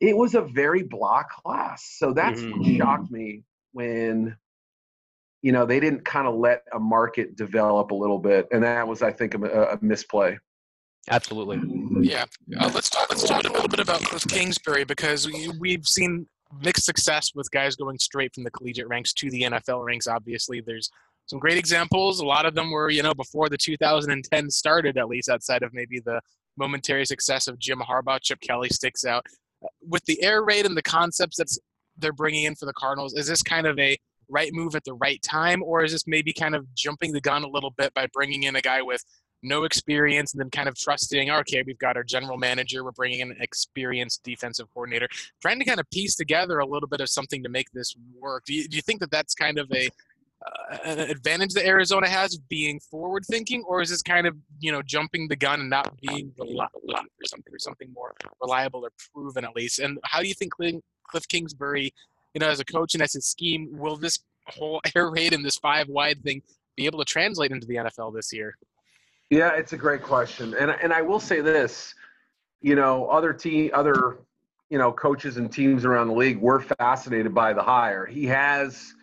It 0.00 0.16
was 0.16 0.34
a 0.34 0.42
very 0.42 0.82
block 0.82 1.30
class. 1.30 1.96
So 1.98 2.12
that's 2.12 2.40
what 2.42 2.52
Mhm. 2.60 2.76
shocked 2.78 3.10
me 3.10 3.42
when, 3.72 4.36
you 5.42 5.52
know, 5.52 5.66
they 5.66 5.80
didn't 5.80 6.04
kind 6.04 6.26
of 6.28 6.34
let 6.36 6.62
a 6.72 6.78
market 6.78 7.36
develop 7.36 7.90
a 7.90 7.94
little 7.94 8.18
bit. 8.18 8.46
And 8.52 8.62
that 8.62 8.86
was, 8.86 9.02
I 9.02 9.12
think, 9.12 9.34
a, 9.34 9.72
a 9.72 9.78
misplay. 9.80 10.38
Absolutely. 11.10 11.60
Yeah, 12.08 12.24
uh, 12.60 12.70
let's 12.74 12.88
talk. 12.88 13.08
Let's 13.10 13.28
talk 13.28 13.44
a 13.44 13.52
little 13.52 13.68
bit 13.68 13.80
about 13.80 14.00
Cliff 14.02 14.24
Kingsbury 14.28 14.84
because 14.84 15.26
we, 15.26 15.50
we've 15.60 15.86
seen 15.86 16.26
mixed 16.62 16.84
success 16.86 17.32
with 17.34 17.50
guys 17.50 17.76
going 17.76 17.98
straight 17.98 18.34
from 18.34 18.44
the 18.44 18.50
collegiate 18.50 18.88
ranks 18.88 19.12
to 19.14 19.30
the 19.30 19.42
NFL 19.42 19.84
ranks. 19.84 20.06
Obviously, 20.06 20.60
there's 20.60 20.90
some 21.26 21.38
great 21.38 21.58
examples. 21.58 22.20
A 22.20 22.26
lot 22.26 22.46
of 22.46 22.54
them 22.54 22.70
were, 22.70 22.90
you 22.90 23.02
know, 23.02 23.14
before 23.14 23.48
the 23.48 23.56
2010 23.56 24.50
started, 24.50 24.98
at 24.98 25.08
least 25.08 25.28
outside 25.28 25.62
of 25.62 25.72
maybe 25.72 26.00
the 26.00 26.20
momentary 26.56 27.04
success 27.04 27.48
of 27.48 27.58
Jim 27.58 27.80
Harbaugh. 27.80 28.20
Chip 28.22 28.40
Kelly 28.40 28.68
sticks 28.68 29.04
out. 29.04 29.24
Uh, 29.64 29.68
With 29.88 30.04
the 30.04 30.22
air 30.22 30.44
raid 30.44 30.66
and 30.66 30.76
the 30.76 30.82
concepts 30.82 31.36
that 31.38 31.48
they're 31.96 32.12
bringing 32.12 32.44
in 32.44 32.54
for 32.54 32.66
the 32.66 32.72
Cardinals, 32.74 33.14
is 33.14 33.26
this 33.26 33.42
kind 33.42 33.66
of 33.66 33.78
a 33.78 33.96
right 34.28 34.52
move 34.52 34.74
at 34.74 34.84
the 34.84 34.94
right 34.94 35.20
time, 35.22 35.62
or 35.62 35.84
is 35.84 35.92
this 35.92 36.06
maybe 36.06 36.32
kind 36.32 36.54
of 36.54 36.72
jumping 36.74 37.12
the 37.12 37.20
gun 37.20 37.44
a 37.44 37.48
little 37.48 37.70
bit 37.70 37.92
by 37.94 38.06
bringing 38.12 38.44
in 38.44 38.56
a 38.56 38.60
guy 38.60 38.82
with 38.82 39.02
no 39.44 39.64
experience 39.64 40.32
and 40.32 40.40
then 40.40 40.50
kind 40.50 40.68
of 40.68 40.74
trusting, 40.74 41.30
okay, 41.30 41.62
we've 41.66 41.78
got 41.78 41.96
our 41.96 42.02
general 42.02 42.38
manager, 42.38 42.82
we're 42.82 42.92
bringing 42.92 43.20
in 43.20 43.30
an 43.30 43.36
experienced 43.40 44.22
defensive 44.24 44.66
coordinator, 44.72 45.06
trying 45.42 45.58
to 45.58 45.64
kind 45.64 45.78
of 45.78 45.88
piece 45.90 46.16
together 46.16 46.58
a 46.58 46.66
little 46.66 46.88
bit 46.88 47.00
of 47.00 47.08
something 47.08 47.42
to 47.42 47.48
make 47.48 47.70
this 47.72 47.94
work. 48.18 48.44
Do 48.46 48.54
you, 48.54 48.66
do 48.66 48.76
you 48.76 48.82
think 48.82 49.00
that 49.00 49.10
that's 49.10 49.34
kind 49.34 49.58
of 49.58 49.70
a 49.72 49.88
uh, 50.42 50.76
an 50.84 50.98
advantage 50.98 51.52
that 51.54 51.66
Arizona 51.66 52.08
has 52.08 52.36
being 52.36 52.80
forward 52.80 53.24
thinking, 53.28 53.64
or 53.66 53.80
is 53.80 53.90
this 53.90 54.02
kind 54.02 54.26
of 54.26 54.36
you 54.60 54.70
know 54.70 54.82
jumping 54.82 55.28
the 55.28 55.36
gun 55.36 55.60
and 55.60 55.70
not 55.70 55.94
being 56.00 56.32
reliable 56.38 56.80
or 56.90 57.24
something 57.24 57.52
or 57.54 57.58
something 57.58 57.92
more 57.94 58.14
reliable 58.40 58.84
or 58.84 58.90
proven 59.12 59.44
at 59.44 59.54
least? 59.56 59.78
And 59.78 59.98
how 60.04 60.20
do 60.20 60.28
you 60.28 60.34
think 60.34 60.52
Cliff 60.54 61.28
Kingsbury, 61.28 61.92
you 62.34 62.40
know, 62.40 62.48
as 62.48 62.60
a 62.60 62.64
coach 62.64 62.94
and 62.94 63.02
as 63.02 63.14
a 63.14 63.20
scheme, 63.20 63.68
will 63.72 63.96
this 63.96 64.18
whole 64.48 64.80
air 64.94 65.10
raid 65.10 65.32
and 65.32 65.44
this 65.44 65.56
five 65.56 65.88
wide 65.88 66.22
thing 66.22 66.42
be 66.76 66.86
able 66.86 66.98
to 66.98 67.04
translate 67.04 67.50
into 67.50 67.66
the 67.66 67.76
NFL 67.76 68.14
this 68.14 68.32
year? 68.32 68.56
Yeah, 69.30 69.52
it's 69.54 69.72
a 69.72 69.78
great 69.78 70.02
question, 70.02 70.54
and 70.58 70.70
and 70.70 70.92
I 70.92 71.00
will 71.02 71.20
say 71.20 71.40
this, 71.40 71.94
you 72.60 72.74
know, 72.74 73.06
other 73.06 73.32
team, 73.32 73.70
other 73.72 74.18
you 74.70 74.78
know, 74.78 74.92
coaches 74.92 75.36
and 75.36 75.52
teams 75.52 75.84
around 75.84 76.08
the 76.08 76.14
league 76.14 76.38
were 76.38 76.60
fascinated 76.60 77.34
by 77.34 77.52
the 77.52 77.62
hire. 77.62 78.06
He 78.06 78.24
has 78.26 78.94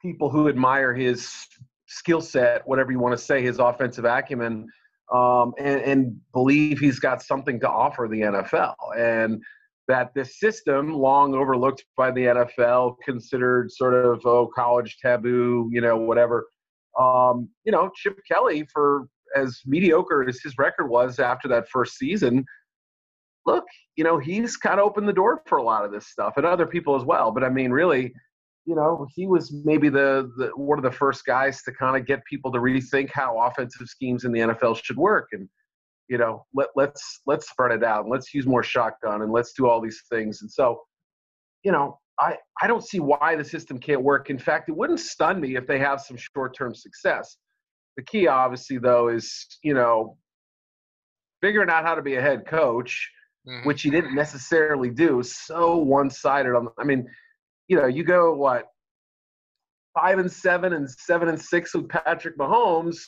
people 0.00 0.30
who 0.30 0.48
admire 0.48 0.94
his 0.94 1.46
skill 1.86 2.20
set, 2.20 2.66
whatever 2.66 2.92
you 2.92 2.98
want 2.98 3.18
to 3.18 3.22
say, 3.22 3.42
his 3.42 3.58
offensive 3.58 4.04
acumen, 4.04 4.66
um, 5.12 5.54
and, 5.58 5.80
and 5.80 6.20
believe 6.32 6.78
he's 6.78 6.98
got 6.98 7.22
something 7.22 7.58
to 7.60 7.68
offer 7.68 8.08
the 8.08 8.20
NFL, 8.20 8.74
and 8.96 9.42
that 9.88 10.12
this 10.14 10.38
system, 10.38 10.92
long 10.92 11.34
overlooked 11.34 11.84
by 11.96 12.10
the 12.10 12.20
NFL, 12.20 12.96
considered 13.02 13.72
sort 13.72 13.94
of 13.94 14.24
oh 14.26 14.50
college 14.54 14.98
taboo, 15.00 15.68
you 15.72 15.80
know, 15.80 15.96
whatever. 15.96 16.46
Um, 16.98 17.48
you 17.64 17.72
know, 17.72 17.90
Chip 17.96 18.18
Kelly 18.30 18.66
for 18.72 19.08
as 19.34 19.60
mediocre 19.66 20.28
as 20.28 20.40
his 20.42 20.58
record 20.58 20.88
was 20.88 21.18
after 21.18 21.48
that 21.48 21.68
first 21.68 21.96
season, 21.96 22.44
look, 23.46 23.64
you 23.96 24.04
know, 24.04 24.18
he's 24.18 24.56
kind 24.56 24.78
of 24.78 24.86
opened 24.86 25.08
the 25.08 25.12
door 25.12 25.42
for 25.46 25.58
a 25.58 25.62
lot 25.62 25.84
of 25.84 25.92
this 25.92 26.06
stuff 26.06 26.34
and 26.36 26.44
other 26.44 26.66
people 26.66 26.94
as 26.94 27.04
well. 27.04 27.30
But 27.30 27.44
I 27.44 27.48
mean, 27.48 27.70
really, 27.70 28.12
you 28.68 28.74
know, 28.74 29.06
he 29.14 29.26
was 29.26 29.50
maybe 29.64 29.88
the, 29.88 30.30
the 30.36 30.50
one 30.54 30.78
of 30.78 30.84
the 30.84 30.90
first 30.90 31.24
guys 31.24 31.62
to 31.62 31.72
kind 31.72 31.96
of 31.96 32.06
get 32.06 32.22
people 32.26 32.52
to 32.52 32.58
rethink 32.58 33.10
how 33.10 33.40
offensive 33.40 33.86
schemes 33.88 34.26
in 34.26 34.32
the 34.32 34.40
NFL 34.40 34.84
should 34.84 34.98
work. 34.98 35.28
And, 35.32 35.48
you 36.08 36.18
know, 36.18 36.44
let, 36.52 36.68
let's 36.76 37.22
let's 37.26 37.48
spread 37.48 37.72
it 37.72 37.82
out 37.82 38.02
and 38.02 38.12
let's 38.12 38.34
use 38.34 38.46
more 38.46 38.62
shotgun 38.62 39.22
and 39.22 39.32
let's 39.32 39.54
do 39.54 39.66
all 39.66 39.80
these 39.80 40.02
things. 40.12 40.42
And 40.42 40.52
so, 40.52 40.82
you 41.64 41.72
know, 41.72 41.98
I, 42.20 42.36
I 42.60 42.66
don't 42.66 42.84
see 42.84 43.00
why 43.00 43.36
the 43.36 43.44
system 43.44 43.78
can't 43.78 44.02
work. 44.02 44.28
In 44.28 44.38
fact, 44.38 44.68
it 44.68 44.76
wouldn't 44.76 45.00
stun 45.00 45.40
me 45.40 45.56
if 45.56 45.66
they 45.66 45.78
have 45.78 46.02
some 46.02 46.18
short 46.18 46.54
term 46.54 46.74
success. 46.74 47.38
The 47.96 48.02
key, 48.02 48.28
obviously, 48.28 48.76
though, 48.76 49.08
is 49.08 49.46
you 49.62 49.72
know 49.72 50.18
figuring 51.40 51.70
out 51.70 51.86
how 51.86 51.94
to 51.94 52.02
be 52.02 52.16
a 52.16 52.20
head 52.20 52.46
coach, 52.46 53.10
mm-hmm. 53.48 53.66
which 53.66 53.80
he 53.80 53.88
didn't 53.88 54.14
necessarily 54.14 54.90
do. 54.90 55.22
So 55.22 55.78
one 55.78 56.10
sided. 56.10 56.54
On 56.54 56.68
I 56.78 56.84
mean, 56.84 57.06
you 57.68 57.76
know, 57.76 57.86
you 57.86 58.04
go 58.04 58.34
what 58.34 58.66
five 59.94 60.18
and 60.18 60.30
seven 60.30 60.72
and 60.72 60.90
seven 60.90 61.28
and 61.28 61.40
six 61.40 61.74
with 61.74 61.88
Patrick 61.88 62.36
Mahomes. 62.36 62.98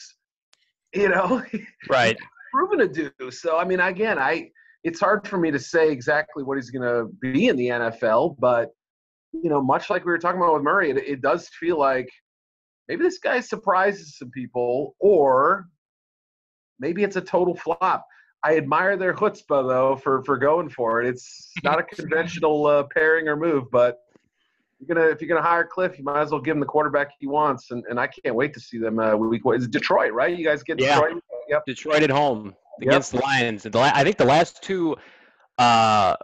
You 0.94 1.08
know, 1.08 1.42
right? 1.88 2.16
proven 2.52 2.78
to 2.78 2.88
do. 2.88 3.30
So 3.30 3.58
I 3.58 3.64
mean, 3.64 3.80
again, 3.80 4.18
I 4.18 4.50
it's 4.84 5.00
hard 5.00 5.26
for 5.26 5.38
me 5.38 5.50
to 5.50 5.58
say 5.58 5.90
exactly 5.90 6.42
what 6.42 6.56
he's 6.56 6.70
going 6.70 6.82
to 6.82 7.10
be 7.20 7.48
in 7.48 7.56
the 7.56 7.68
NFL, 7.68 8.36
but 8.38 8.70
you 9.32 9.48
know, 9.48 9.62
much 9.62 9.90
like 9.90 10.04
we 10.04 10.10
were 10.10 10.18
talking 10.18 10.40
about 10.40 10.54
with 10.54 10.62
Murray, 10.62 10.90
it, 10.90 10.96
it 10.96 11.20
does 11.20 11.48
feel 11.48 11.78
like 11.78 12.08
maybe 12.88 13.02
this 13.02 13.18
guy 13.18 13.40
surprises 13.40 14.16
some 14.18 14.30
people, 14.30 14.96
or 14.98 15.66
maybe 16.80 17.04
it's 17.04 17.16
a 17.16 17.20
total 17.20 17.54
flop. 17.54 18.04
I 18.42 18.56
admire 18.56 18.96
their 18.96 19.14
chutzpah 19.14 19.68
though 19.68 19.96
for 19.96 20.24
for 20.24 20.38
going 20.38 20.70
for 20.70 21.02
it. 21.02 21.08
It's 21.08 21.52
not 21.62 21.78
a 21.78 21.82
conventional 21.96 22.66
uh, 22.66 22.84
pairing 22.94 23.28
or 23.28 23.36
move, 23.36 23.70
but 23.70 23.98
you're 24.80 24.94
gonna 24.94 25.08
if 25.08 25.20
you're 25.20 25.28
gonna 25.28 25.46
hire 25.46 25.64
Cliff, 25.64 25.98
you 25.98 26.04
might 26.04 26.22
as 26.22 26.30
well 26.30 26.40
give 26.40 26.56
him 26.56 26.60
the 26.60 26.66
quarterback 26.66 27.10
he 27.18 27.26
wants. 27.26 27.70
And, 27.70 27.84
and 27.90 28.00
I 28.00 28.06
can't 28.06 28.34
wait 28.34 28.54
to 28.54 28.60
see 28.60 28.78
them 28.78 28.98
uh, 28.98 29.14
week. 29.14 29.42
Is 29.54 29.68
Detroit, 29.68 30.12
right? 30.12 30.36
You 30.36 30.44
guys 30.44 30.62
get 30.62 30.80
yeah. 30.80 30.94
Detroit? 30.94 31.22
Yep. 31.48 31.62
Detroit 31.66 32.02
at 32.02 32.10
home 32.10 32.54
against 32.80 33.12
yep. 33.12 33.22
the 33.22 33.26
Lions. 33.26 33.66
I 33.66 34.02
think 34.02 34.16
the 34.16 34.24
last 34.24 34.62
two 34.62 34.96
uh, 35.58 36.16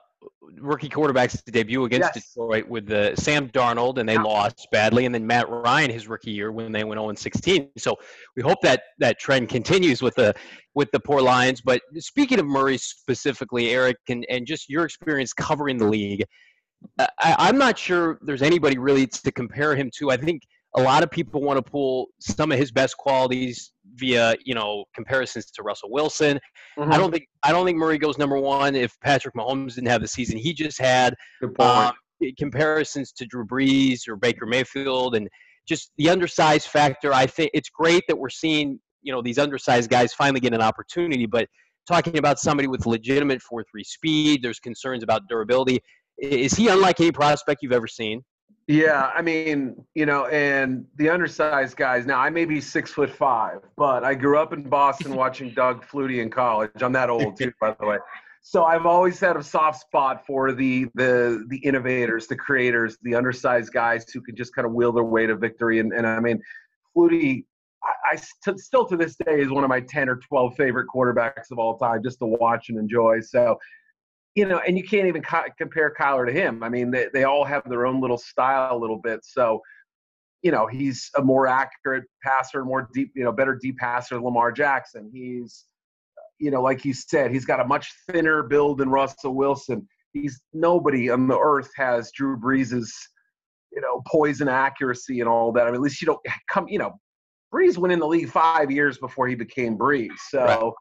rookie 0.58 0.88
quarterbacks 0.88 1.42
to 1.44 1.50
debut 1.50 1.84
against 1.84 2.12
yes. 2.14 2.28
Detroit 2.28 2.66
with 2.68 2.86
the 2.86 3.14
Sam 3.16 3.48
Darnold, 3.50 3.98
and 3.98 4.08
they 4.08 4.14
yeah. 4.14 4.22
lost 4.22 4.66
badly, 4.72 5.04
and 5.04 5.14
then 5.14 5.26
Matt 5.26 5.48
Ryan 5.48 5.90
his 5.90 6.08
rookie 6.08 6.30
year 6.30 6.52
when 6.52 6.72
they 6.72 6.84
went 6.84 6.98
0 6.98 7.12
16. 7.14 7.68
So 7.78 7.96
we 8.36 8.42
hope 8.42 8.60
that 8.62 8.82
that 8.98 9.18
trend 9.18 9.48
continues 9.48 10.02
with 10.02 10.14
the 10.14 10.34
with 10.74 10.90
the 10.92 11.00
poor 11.00 11.20
Lions. 11.20 11.60
But 11.60 11.82
speaking 11.98 12.38
of 12.38 12.46
Murray 12.46 12.78
specifically, 12.78 13.70
Eric, 13.70 13.96
and 14.08 14.24
and 14.30 14.46
just 14.46 14.68
your 14.68 14.84
experience 14.84 15.32
covering 15.32 15.78
the 15.78 15.86
league, 15.88 16.24
I, 16.98 17.08
I'm 17.38 17.58
not 17.58 17.78
sure 17.78 18.18
there's 18.22 18.42
anybody 18.42 18.78
really 18.78 19.06
to 19.06 19.32
compare 19.32 19.74
him 19.74 19.90
to. 19.98 20.10
I 20.10 20.16
think 20.16 20.42
a 20.76 20.82
lot 20.82 21.02
of 21.02 21.10
people 21.10 21.40
want 21.40 21.56
to 21.56 21.70
pull 21.70 22.08
some 22.20 22.52
of 22.52 22.58
his 22.58 22.70
best 22.70 22.96
qualities 22.96 23.72
via 23.94 24.34
you 24.44 24.54
know 24.54 24.84
comparisons 24.94 25.50
to 25.52 25.62
Russell 25.62 25.90
Wilson. 25.90 26.38
Mm-hmm. 26.78 26.92
I 26.92 26.98
don't 26.98 27.10
think 27.10 27.26
I 27.42 27.52
don't 27.52 27.64
think 27.64 27.78
Murray 27.78 27.98
goes 27.98 28.18
number 28.18 28.38
one 28.38 28.74
if 28.74 28.98
Patrick 29.00 29.34
Mahomes 29.34 29.74
didn't 29.74 29.88
have 29.88 30.02
the 30.02 30.08
season 30.08 30.38
he 30.38 30.52
just 30.52 30.80
had. 30.80 31.14
Um, 31.88 32.32
comparisons 32.38 33.12
to 33.12 33.26
Drew 33.26 33.46
Brees 33.46 34.08
or 34.08 34.16
Baker 34.16 34.46
Mayfield 34.46 35.16
and 35.16 35.28
just 35.66 35.90
the 35.98 36.08
undersized 36.08 36.68
factor. 36.68 37.12
I 37.12 37.26
think 37.26 37.50
it's 37.52 37.68
great 37.68 38.04
that 38.08 38.16
we're 38.16 38.30
seeing 38.30 38.78
you 39.02 39.12
know 39.12 39.22
these 39.22 39.38
undersized 39.38 39.90
guys 39.90 40.12
finally 40.12 40.40
get 40.40 40.52
an 40.52 40.62
opportunity, 40.62 41.26
but 41.26 41.48
talking 41.88 42.18
about 42.18 42.38
somebody 42.38 42.68
with 42.68 42.84
legitimate 42.84 43.40
four 43.40 43.64
three 43.70 43.84
speed, 43.84 44.42
there's 44.42 44.58
concerns 44.58 45.02
about 45.02 45.22
durability. 45.28 45.80
Is 46.18 46.54
he 46.54 46.68
unlike 46.68 47.00
any 47.00 47.12
prospect 47.12 47.62
you've 47.62 47.72
ever 47.72 47.88
seen? 47.88 48.22
Yeah, 48.68 49.12
I 49.14 49.22
mean, 49.22 49.76
you 49.94 50.06
know, 50.06 50.26
and 50.26 50.86
the 50.96 51.08
undersized 51.08 51.76
guys. 51.76 52.04
Now, 52.04 52.18
I 52.18 52.30
may 52.30 52.44
be 52.44 52.60
six 52.60 52.90
foot 52.90 53.10
five, 53.10 53.60
but 53.76 54.02
I 54.02 54.14
grew 54.14 54.38
up 54.38 54.52
in 54.52 54.64
Boston 54.64 55.14
watching 55.16 55.50
Doug 55.50 55.86
Flutie 55.86 56.20
in 56.20 56.30
college. 56.30 56.70
I'm 56.80 56.92
that 56.92 57.08
old 57.08 57.36
too, 57.36 57.52
by 57.60 57.76
the 57.78 57.86
way. 57.86 57.98
So 58.48 58.62
I've 58.62 58.86
always 58.86 59.18
had 59.18 59.36
a 59.36 59.42
soft 59.42 59.80
spot 59.80 60.24
for 60.24 60.52
the 60.52 60.86
the 60.94 61.44
the 61.48 61.56
innovators, 61.64 62.28
the 62.28 62.36
creators, 62.36 62.96
the 63.02 63.12
undersized 63.12 63.72
guys 63.72 64.08
who 64.14 64.20
can 64.20 64.36
just 64.36 64.54
kind 64.54 64.64
of 64.64 64.72
wheel 64.72 64.92
their 64.92 65.02
way 65.02 65.26
to 65.26 65.34
victory. 65.34 65.80
And, 65.80 65.92
and 65.92 66.06
I 66.06 66.20
mean, 66.20 66.40
Flutie, 66.96 67.44
I, 67.82 68.12
I 68.12 68.16
st- 68.16 68.60
still 68.60 68.86
to 68.86 68.96
this 68.96 69.16
day 69.16 69.40
is 69.40 69.50
one 69.50 69.64
of 69.64 69.68
my 69.68 69.80
ten 69.80 70.08
or 70.08 70.20
twelve 70.28 70.54
favorite 70.54 70.86
quarterbacks 70.94 71.50
of 71.50 71.58
all 71.58 71.76
time, 71.76 72.04
just 72.04 72.20
to 72.20 72.26
watch 72.26 72.68
and 72.68 72.78
enjoy. 72.78 73.18
So 73.18 73.58
you 74.36 74.44
know, 74.44 74.60
and 74.66 74.76
you 74.76 74.84
can't 74.84 75.08
even 75.08 75.22
co- 75.22 75.46
compare 75.56 75.92
Kyler 75.98 76.26
to 76.26 76.32
him. 76.32 76.62
I 76.62 76.68
mean, 76.68 76.90
they, 76.90 77.08
they 77.12 77.24
all 77.24 77.44
have 77.44 77.62
their 77.68 77.86
own 77.86 78.02
little 78.02 78.18
style 78.18 78.76
a 78.76 78.78
little 78.78 78.98
bit. 78.98 79.20
So, 79.24 79.62
you 80.42 80.52
know, 80.52 80.66
he's 80.66 81.10
a 81.16 81.22
more 81.22 81.46
accurate 81.46 82.04
passer, 82.22 82.62
more 82.62 82.88
deep, 82.92 83.12
you 83.16 83.24
know, 83.24 83.32
better 83.32 83.58
deep 83.60 83.78
passer 83.78 84.14
than 84.14 84.24
Lamar 84.24 84.52
Jackson. 84.52 85.10
He's, 85.12 85.64
you 86.38 86.50
know, 86.50 86.60
like 86.60 86.84
you 86.84 86.92
said, 86.92 87.32
he's 87.32 87.46
got 87.46 87.60
a 87.60 87.64
much 87.64 87.90
thinner 88.10 88.42
build 88.42 88.78
than 88.78 88.90
Russell 88.90 89.34
Wilson. 89.34 89.88
He's 90.12 90.42
nobody 90.52 91.08
on 91.08 91.28
the 91.28 91.38
earth 91.38 91.70
has 91.76 92.12
Drew 92.12 92.36
Brees's, 92.36 92.94
you 93.72 93.80
know, 93.80 94.02
poison 94.06 94.48
accuracy 94.48 95.20
and 95.20 95.30
all 95.30 95.50
that. 95.52 95.62
I 95.62 95.66
mean, 95.66 95.76
at 95.76 95.80
least 95.80 96.02
you 96.02 96.06
don't 96.06 96.20
come, 96.50 96.68
you 96.68 96.78
know, 96.78 96.92
Brees 97.54 97.78
went 97.78 97.92
in 97.92 98.00
the 98.00 98.06
league 98.06 98.28
five 98.28 98.70
years 98.70 98.98
before 98.98 99.28
he 99.28 99.34
became 99.34 99.78
Brees. 99.78 100.10
So, 100.28 100.44
right. 100.44 100.72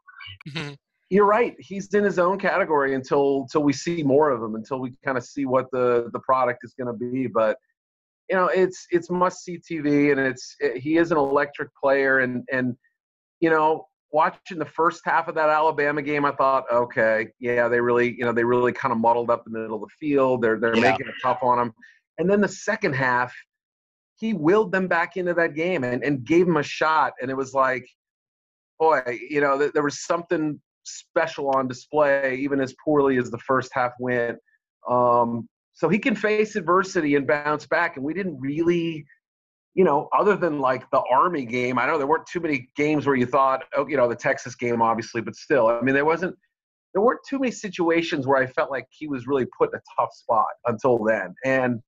Mm-hmm 0.50 0.74
you're 1.10 1.26
right. 1.26 1.54
He's 1.58 1.92
in 1.94 2.04
his 2.04 2.18
own 2.18 2.38
category 2.38 2.94
until 2.94 3.42
until 3.42 3.62
we 3.62 3.72
see 3.72 4.02
more 4.02 4.30
of 4.30 4.42
him, 4.42 4.54
until 4.54 4.80
we 4.80 4.92
kind 5.04 5.16
of 5.16 5.24
see 5.24 5.46
what 5.46 5.66
the 5.72 6.10
the 6.12 6.20
product 6.20 6.60
is 6.64 6.74
going 6.78 6.88
to 6.88 6.92
be. 6.92 7.26
But 7.26 7.58
you 8.28 8.36
know, 8.36 8.46
it's 8.46 8.86
it's 8.90 9.08
must 9.10 9.44
see 9.44 9.58
TV, 9.58 10.10
and 10.10 10.20
it's 10.20 10.56
it, 10.58 10.78
he 10.78 10.96
is 10.96 11.12
an 11.12 11.18
electric 11.18 11.68
player, 11.80 12.20
and 12.20 12.44
and 12.52 12.76
you 13.40 13.50
know, 13.50 13.86
watching 14.10 14.58
the 14.58 14.64
first 14.64 15.02
half 15.04 15.28
of 15.28 15.36
that 15.36 15.48
Alabama 15.48 16.02
game, 16.02 16.24
I 16.24 16.32
thought, 16.32 16.64
okay, 16.72 17.28
yeah, 17.38 17.68
they 17.68 17.80
really 17.80 18.16
you 18.18 18.24
know 18.24 18.32
they 18.32 18.44
really 18.44 18.72
kind 18.72 18.90
of 18.90 18.98
muddled 18.98 19.30
up 19.30 19.44
the 19.44 19.50
middle 19.50 19.76
of 19.76 19.82
the 19.82 20.06
field. 20.08 20.42
They're 20.42 20.58
they're 20.58 20.74
yeah. 20.74 20.90
making 20.90 21.06
it 21.06 21.14
tough 21.22 21.38
on 21.42 21.58
him, 21.60 21.72
and 22.18 22.28
then 22.28 22.40
the 22.40 22.48
second 22.48 22.94
half, 22.94 23.32
he 24.18 24.34
willed 24.34 24.72
them 24.72 24.88
back 24.88 25.16
into 25.16 25.34
that 25.34 25.54
game 25.54 25.84
and 25.84 26.02
and 26.02 26.24
gave 26.24 26.48
him 26.48 26.56
a 26.56 26.64
shot, 26.64 27.12
and 27.22 27.30
it 27.30 27.36
was 27.36 27.54
like 27.54 27.86
boy, 28.78 29.00
you 29.30 29.40
know, 29.40 29.70
there 29.72 29.82
was 29.82 30.04
something 30.04 30.60
special 30.86 31.50
on 31.50 31.68
display, 31.68 32.36
even 32.40 32.60
as 32.60 32.74
poorly 32.84 33.18
as 33.18 33.30
the 33.30 33.38
first 33.38 33.70
half 33.72 33.92
went. 33.98 34.38
Um, 34.88 35.48
so 35.74 35.88
he 35.88 35.98
can 35.98 36.14
face 36.14 36.56
adversity 36.56 37.16
and 37.16 37.26
bounce 37.26 37.66
back. 37.66 37.96
And 37.96 38.04
we 38.04 38.14
didn't 38.14 38.40
really, 38.40 39.04
you 39.74 39.84
know, 39.84 40.08
other 40.18 40.36
than 40.36 40.58
like 40.58 40.88
the 40.90 41.02
Army 41.10 41.44
game, 41.44 41.78
I 41.78 41.86
know 41.86 41.98
there 41.98 42.06
weren't 42.06 42.26
too 42.26 42.40
many 42.40 42.68
games 42.76 43.06
where 43.06 43.16
you 43.16 43.26
thought, 43.26 43.64
oh, 43.76 43.86
you 43.86 43.96
know, 43.96 44.08
the 44.08 44.16
Texas 44.16 44.54
game, 44.54 44.80
obviously, 44.80 45.20
but 45.20 45.34
still, 45.34 45.66
I 45.68 45.80
mean, 45.82 45.94
there 45.94 46.04
wasn't, 46.04 46.34
there 46.94 47.02
weren't 47.02 47.20
too 47.28 47.38
many 47.38 47.52
situations 47.52 48.26
where 48.26 48.40
I 48.40 48.46
felt 48.46 48.70
like 48.70 48.86
he 48.90 49.06
was 49.06 49.26
really 49.26 49.46
put 49.58 49.70
in 49.72 49.78
a 49.78 49.82
tough 50.00 50.14
spot 50.14 50.46
until 50.66 51.04
then. 51.04 51.34
And, 51.44 51.82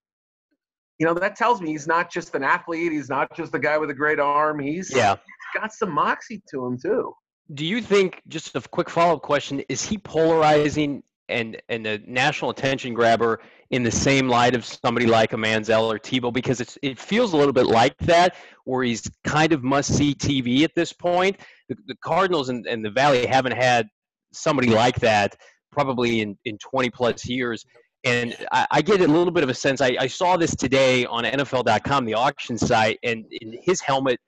you 0.98 1.06
know, 1.06 1.14
that 1.14 1.36
tells 1.36 1.62
me 1.62 1.70
he's 1.70 1.86
not 1.86 2.10
just 2.10 2.34
an 2.34 2.42
athlete. 2.42 2.92
He's 2.92 3.08
not 3.08 3.34
just 3.34 3.54
a 3.54 3.58
guy 3.58 3.78
with 3.78 3.88
a 3.88 3.94
great 3.94 4.20
arm. 4.20 4.58
He's, 4.58 4.94
yeah. 4.94 5.14
he's 5.14 5.60
got 5.62 5.72
some 5.72 5.92
moxie 5.92 6.42
to 6.50 6.66
him, 6.66 6.78
too 6.78 7.14
do 7.54 7.64
you 7.64 7.80
think 7.80 8.22
just 8.28 8.54
a 8.54 8.60
quick 8.60 8.90
follow-up 8.90 9.22
question 9.22 9.62
is 9.68 9.82
he 9.82 9.98
polarizing 9.98 11.02
and 11.28 11.60
and 11.68 11.86
a 11.86 11.98
national 12.06 12.50
attention 12.50 12.94
grabber 12.94 13.40
in 13.70 13.82
the 13.82 13.90
same 13.90 14.28
light 14.28 14.54
of 14.54 14.64
somebody 14.64 15.06
like 15.06 15.32
a 15.34 15.36
Manziel 15.36 15.92
or 15.92 15.98
Tebow 15.98 16.32
because 16.32 16.60
it's 16.60 16.78
it 16.82 16.98
feels 16.98 17.32
a 17.32 17.36
little 17.36 17.52
bit 17.52 17.66
like 17.66 17.96
that 17.98 18.34
where 18.64 18.84
he's 18.84 19.08
kind 19.24 19.52
of 19.52 19.62
must 19.62 19.94
see 19.94 20.14
TV 20.14 20.62
at 20.62 20.74
this 20.74 20.92
point. 20.92 21.38
The, 21.68 21.76
the 21.86 21.96
Cardinals 21.96 22.48
and, 22.48 22.66
and 22.66 22.84
the 22.84 22.90
Valley 22.90 23.26
haven't 23.26 23.52
had 23.52 23.88
somebody 24.32 24.68
like 24.68 24.96
that 25.00 25.36
probably 25.70 26.20
in, 26.20 26.36
in 26.44 26.58
20 26.58 26.90
plus 26.90 27.26
years. 27.26 27.64
And 28.04 28.34
I, 28.52 28.66
I 28.70 28.82
get 28.82 29.00
a 29.00 29.06
little 29.06 29.32
bit 29.32 29.42
of 29.42 29.50
a 29.50 29.54
sense. 29.54 29.80
I, 29.80 29.96
I 30.00 30.06
saw 30.06 30.36
this 30.36 30.54
today 30.54 31.04
on 31.06 31.24
NFL.com, 31.24 32.04
the 32.04 32.14
auction 32.14 32.56
site, 32.56 32.98
and 33.02 33.26
his 33.62 33.80
helmet 33.80 34.18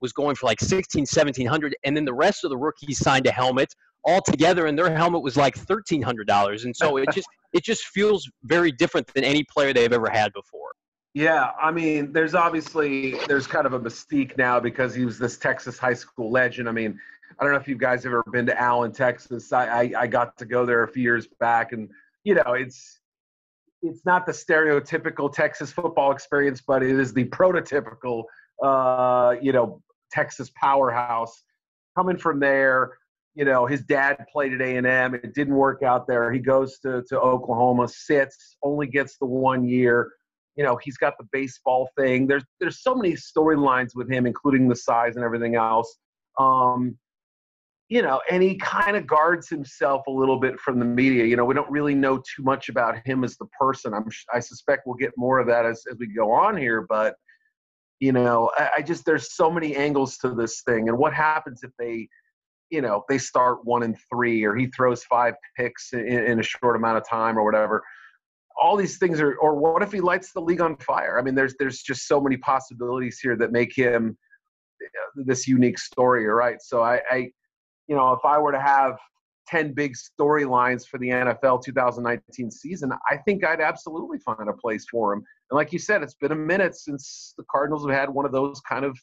was 0.00 0.12
going 0.12 0.36
for 0.36 0.46
like 0.46 0.60
16 0.60 1.02
1700 1.02 1.76
and 1.84 1.96
then 1.96 2.04
the 2.04 2.14
rest 2.14 2.44
of 2.44 2.50
the 2.50 2.56
rookies 2.56 2.98
signed 2.98 3.26
a 3.26 3.30
helmet 3.30 3.74
all 4.04 4.20
together 4.20 4.66
and 4.66 4.78
their 4.78 4.94
helmet 4.94 5.22
was 5.22 5.36
like 5.36 5.56
$1300 5.56 6.64
and 6.64 6.76
so 6.76 6.96
it 6.96 7.08
just 7.12 7.28
it 7.52 7.64
just 7.64 7.86
feels 7.86 8.28
very 8.44 8.70
different 8.70 9.06
than 9.14 9.24
any 9.24 9.44
player 9.44 9.72
they've 9.72 9.92
ever 9.92 10.10
had 10.10 10.32
before. 10.32 10.70
Yeah 11.14 11.50
i 11.60 11.70
mean 11.70 12.12
there's 12.12 12.34
obviously 12.34 13.16
there's 13.26 13.46
kind 13.46 13.66
of 13.66 13.72
a 13.72 13.80
mystique 13.80 14.36
now 14.36 14.60
because 14.60 14.94
he 14.94 15.04
was 15.04 15.18
this 15.18 15.38
texas 15.38 15.78
high 15.78 15.94
school 15.94 16.30
legend. 16.30 16.68
I 16.68 16.72
mean 16.72 16.98
i 17.38 17.44
don't 17.44 17.52
know 17.52 17.58
if 17.58 17.68
you 17.68 17.76
guys 17.76 18.04
have 18.04 18.12
ever 18.12 18.24
been 18.30 18.46
to 18.46 18.60
allen 18.60 18.92
texas. 18.92 19.52
I 19.52 19.66
i, 19.66 19.92
I 20.02 20.06
got 20.06 20.36
to 20.38 20.44
go 20.44 20.66
there 20.66 20.82
a 20.82 20.88
few 20.88 21.02
years 21.02 21.26
back 21.40 21.72
and 21.72 21.88
you 22.24 22.34
know 22.34 22.52
it's 22.52 23.00
it's 23.82 24.04
not 24.04 24.26
the 24.26 24.32
stereotypical 24.32 25.32
texas 25.32 25.72
football 25.72 26.12
experience 26.12 26.60
but 26.60 26.82
it 26.82 26.98
is 26.98 27.12
the 27.12 27.24
prototypical 27.24 28.24
uh, 28.62 29.36
you 29.40 29.52
know, 29.52 29.82
Texas 30.10 30.50
powerhouse. 30.54 31.42
Coming 31.96 32.18
from 32.18 32.40
there, 32.40 32.92
you 33.34 33.44
know, 33.44 33.66
his 33.66 33.82
dad 33.82 34.16
played 34.32 34.54
at 34.54 34.62
A&M. 34.62 35.14
It 35.14 35.34
didn't 35.34 35.54
work 35.54 35.82
out 35.82 36.06
there. 36.06 36.32
He 36.32 36.38
goes 36.38 36.78
to, 36.80 37.02
to 37.08 37.20
Oklahoma, 37.20 37.86
sits, 37.88 38.56
only 38.62 38.86
gets 38.86 39.18
the 39.18 39.26
one 39.26 39.68
year. 39.68 40.10
You 40.56 40.64
know, 40.64 40.78
he's 40.82 40.96
got 40.96 41.18
the 41.18 41.26
baseball 41.32 41.90
thing. 41.98 42.26
There's 42.26 42.44
there's 42.60 42.82
so 42.82 42.94
many 42.94 43.12
storylines 43.12 43.90
with 43.94 44.10
him, 44.10 44.26
including 44.26 44.68
the 44.68 44.76
size 44.76 45.16
and 45.16 45.24
everything 45.24 45.54
else. 45.54 45.98
Um, 46.38 46.96
you 47.88 48.02
know, 48.02 48.20
and 48.30 48.42
he 48.42 48.56
kind 48.56 48.96
of 48.96 49.06
guards 49.06 49.48
himself 49.48 50.06
a 50.08 50.10
little 50.10 50.40
bit 50.40 50.58
from 50.58 50.78
the 50.78 50.84
media. 50.84 51.24
You 51.24 51.36
know, 51.36 51.44
we 51.44 51.54
don't 51.54 51.70
really 51.70 51.94
know 51.94 52.16
too 52.16 52.42
much 52.42 52.68
about 52.70 52.96
him 53.04 53.22
as 53.22 53.36
the 53.36 53.46
person. 53.60 53.94
I'm, 53.94 54.08
I 54.34 54.40
suspect 54.40 54.86
we'll 54.86 54.96
get 54.96 55.12
more 55.16 55.38
of 55.38 55.46
that 55.48 55.66
as, 55.66 55.84
as 55.90 55.98
we 55.98 56.08
go 56.08 56.32
on 56.32 56.56
here, 56.56 56.86
but 56.88 57.14
you 58.00 58.12
know, 58.12 58.50
I, 58.56 58.70
I 58.78 58.82
just 58.82 59.04
there's 59.04 59.34
so 59.34 59.50
many 59.50 59.74
angles 59.76 60.18
to 60.18 60.30
this 60.34 60.62
thing, 60.62 60.88
and 60.88 60.98
what 60.98 61.14
happens 61.14 61.62
if 61.62 61.70
they, 61.78 62.08
you 62.70 62.80
know, 62.80 63.04
they 63.08 63.18
start 63.18 63.64
one 63.64 63.82
and 63.82 63.96
three, 64.12 64.44
or 64.44 64.54
he 64.54 64.66
throws 64.66 65.04
five 65.04 65.34
picks 65.56 65.92
in, 65.92 66.06
in 66.06 66.40
a 66.40 66.42
short 66.42 66.76
amount 66.76 66.98
of 66.98 67.08
time, 67.08 67.38
or 67.38 67.44
whatever. 67.44 67.82
All 68.60 68.76
these 68.76 68.98
things 68.98 69.20
are, 69.20 69.36
or 69.36 69.54
what 69.54 69.82
if 69.82 69.92
he 69.92 70.00
lights 70.00 70.32
the 70.32 70.40
league 70.40 70.62
on 70.62 70.76
fire? 70.78 71.18
I 71.18 71.22
mean, 71.22 71.34
there's 71.34 71.54
there's 71.58 71.82
just 71.82 72.06
so 72.06 72.20
many 72.20 72.36
possibilities 72.38 73.18
here 73.20 73.36
that 73.36 73.52
make 73.52 73.76
him 73.76 74.16
uh, 74.82 75.22
this 75.24 75.46
unique 75.46 75.78
story, 75.78 76.26
right? 76.26 76.60
So 76.60 76.82
I, 76.82 77.00
I 77.10 77.16
you 77.88 77.94
know, 77.94 78.12
if 78.12 78.24
I 78.24 78.38
were 78.38 78.52
to 78.52 78.60
have 78.60 78.98
10 79.48 79.72
big 79.74 79.94
storylines 79.94 80.86
for 80.86 80.98
the 80.98 81.08
NFL 81.08 81.62
2019 81.62 82.50
season, 82.50 82.92
I 83.08 83.16
think 83.18 83.44
I'd 83.44 83.60
absolutely 83.60 84.18
find 84.18 84.48
a 84.48 84.52
place 84.52 84.86
for 84.90 85.12
him. 85.12 85.24
And 85.50 85.56
like 85.56 85.72
you 85.72 85.78
said, 85.78 86.02
it's 86.02 86.14
been 86.14 86.32
a 86.32 86.36
minute 86.36 86.74
since 86.74 87.34
the 87.36 87.44
Cardinals 87.50 87.86
have 87.86 87.96
had 87.96 88.10
one 88.10 88.24
of 88.24 88.32
those 88.32 88.60
kind 88.60 88.84
of, 88.84 88.98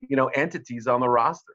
you 0.00 0.16
know, 0.16 0.26
entities 0.28 0.86
on 0.86 1.00
the 1.00 1.08
roster. 1.08 1.54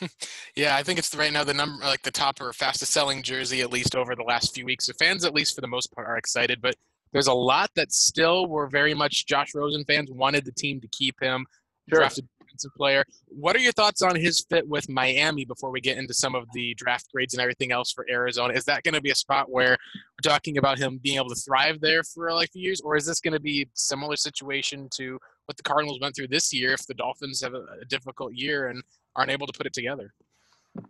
yeah, 0.56 0.76
I 0.76 0.82
think 0.82 0.98
it's 0.98 1.14
right 1.14 1.32
now 1.32 1.44
the 1.44 1.54
number, 1.54 1.84
like 1.84 2.02
the 2.02 2.10
top 2.10 2.40
or 2.40 2.52
fastest 2.52 2.92
selling 2.92 3.22
jersey, 3.22 3.60
at 3.60 3.70
least 3.70 3.94
over 3.94 4.14
the 4.14 4.22
last 4.22 4.54
few 4.54 4.64
weeks. 4.64 4.86
So 4.86 4.92
fans, 4.98 5.24
at 5.24 5.34
least 5.34 5.54
for 5.54 5.60
the 5.60 5.68
most 5.68 5.92
part, 5.94 6.06
are 6.06 6.16
excited. 6.16 6.62
But 6.62 6.76
there's 7.12 7.26
a 7.26 7.34
lot 7.34 7.70
that 7.76 7.92
still 7.92 8.46
were 8.46 8.66
very 8.66 8.94
much 8.94 9.26
Josh 9.26 9.54
Rosen 9.54 9.84
fans 9.84 10.10
wanted 10.10 10.44
the 10.44 10.52
team 10.52 10.80
to 10.80 10.88
keep 10.88 11.20
him. 11.20 11.46
Sure. 11.88 11.98
Drafted 12.00 12.28
player. 12.76 13.04
What 13.26 13.56
are 13.56 13.60
your 13.60 13.72
thoughts 13.72 14.02
on 14.02 14.16
his 14.16 14.44
fit 14.48 14.66
with 14.68 14.88
Miami 14.88 15.44
before 15.44 15.70
we 15.70 15.80
get 15.80 15.98
into 15.98 16.14
some 16.14 16.34
of 16.34 16.46
the 16.52 16.74
draft 16.74 17.08
grades 17.12 17.34
and 17.34 17.40
everything 17.40 17.72
else 17.72 17.92
for 17.92 18.06
Arizona? 18.10 18.54
Is 18.54 18.64
that 18.64 18.82
going 18.82 18.94
to 18.94 19.00
be 19.00 19.10
a 19.10 19.14
spot 19.14 19.50
where 19.50 19.76
we're 19.94 20.30
talking 20.30 20.58
about 20.58 20.78
him 20.78 21.00
being 21.02 21.16
able 21.16 21.30
to 21.30 21.34
thrive 21.34 21.80
there 21.80 22.02
for 22.02 22.32
like 22.32 22.50
few 22.52 22.62
years, 22.62 22.80
or 22.80 22.96
is 22.96 23.06
this 23.06 23.20
going 23.20 23.34
to 23.34 23.40
be 23.40 23.62
a 23.62 23.66
similar 23.74 24.16
situation 24.16 24.88
to 24.96 25.18
what 25.46 25.56
the 25.56 25.62
Cardinals 25.62 25.98
went 26.00 26.14
through 26.14 26.28
this 26.28 26.52
year 26.52 26.72
if 26.72 26.86
the 26.86 26.94
Dolphins 26.94 27.42
have 27.42 27.54
a, 27.54 27.64
a 27.80 27.84
difficult 27.88 28.34
year 28.34 28.68
and 28.68 28.82
aren't 29.16 29.30
able 29.30 29.46
to 29.46 29.52
put 29.52 29.66
it 29.66 29.72
together? 29.72 30.12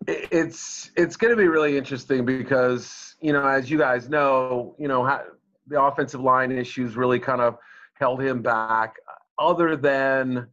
It's 0.07 0.91
it's 0.97 1.17
going 1.17 1.31
to 1.31 1.37
be 1.37 1.49
really 1.49 1.79
interesting 1.79 2.27
because 2.27 3.15
you 3.21 3.33
know, 3.33 3.47
as 3.47 3.71
you 3.71 3.79
guys 3.79 4.09
know, 4.09 4.75
you 4.79 4.89
know, 4.89 5.05
how, 5.05 5.23
the 5.67 5.81
offensive 5.81 6.21
line 6.21 6.53
issues 6.53 6.97
really 6.97 7.19
kind 7.19 7.41
of 7.41 7.57
held 7.95 8.21
him 8.21 8.43
back. 8.43 8.97
Other 9.39 9.77
than 9.77 10.49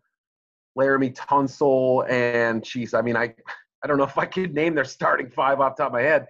Laremy 0.77 1.15
Tunsil 1.15 2.09
and 2.09 2.63
Cheese. 2.63 2.93
I 2.93 3.01
mean, 3.01 3.17
I 3.17 3.33
I 3.83 3.87
don't 3.87 3.97
know 3.97 4.03
if 4.03 4.17
I 4.17 4.25
could 4.25 4.53
name 4.53 4.75
their 4.75 4.85
starting 4.85 5.29
five 5.29 5.59
off 5.59 5.77
top 5.77 5.87
of 5.87 5.93
my 5.93 6.01
head. 6.01 6.27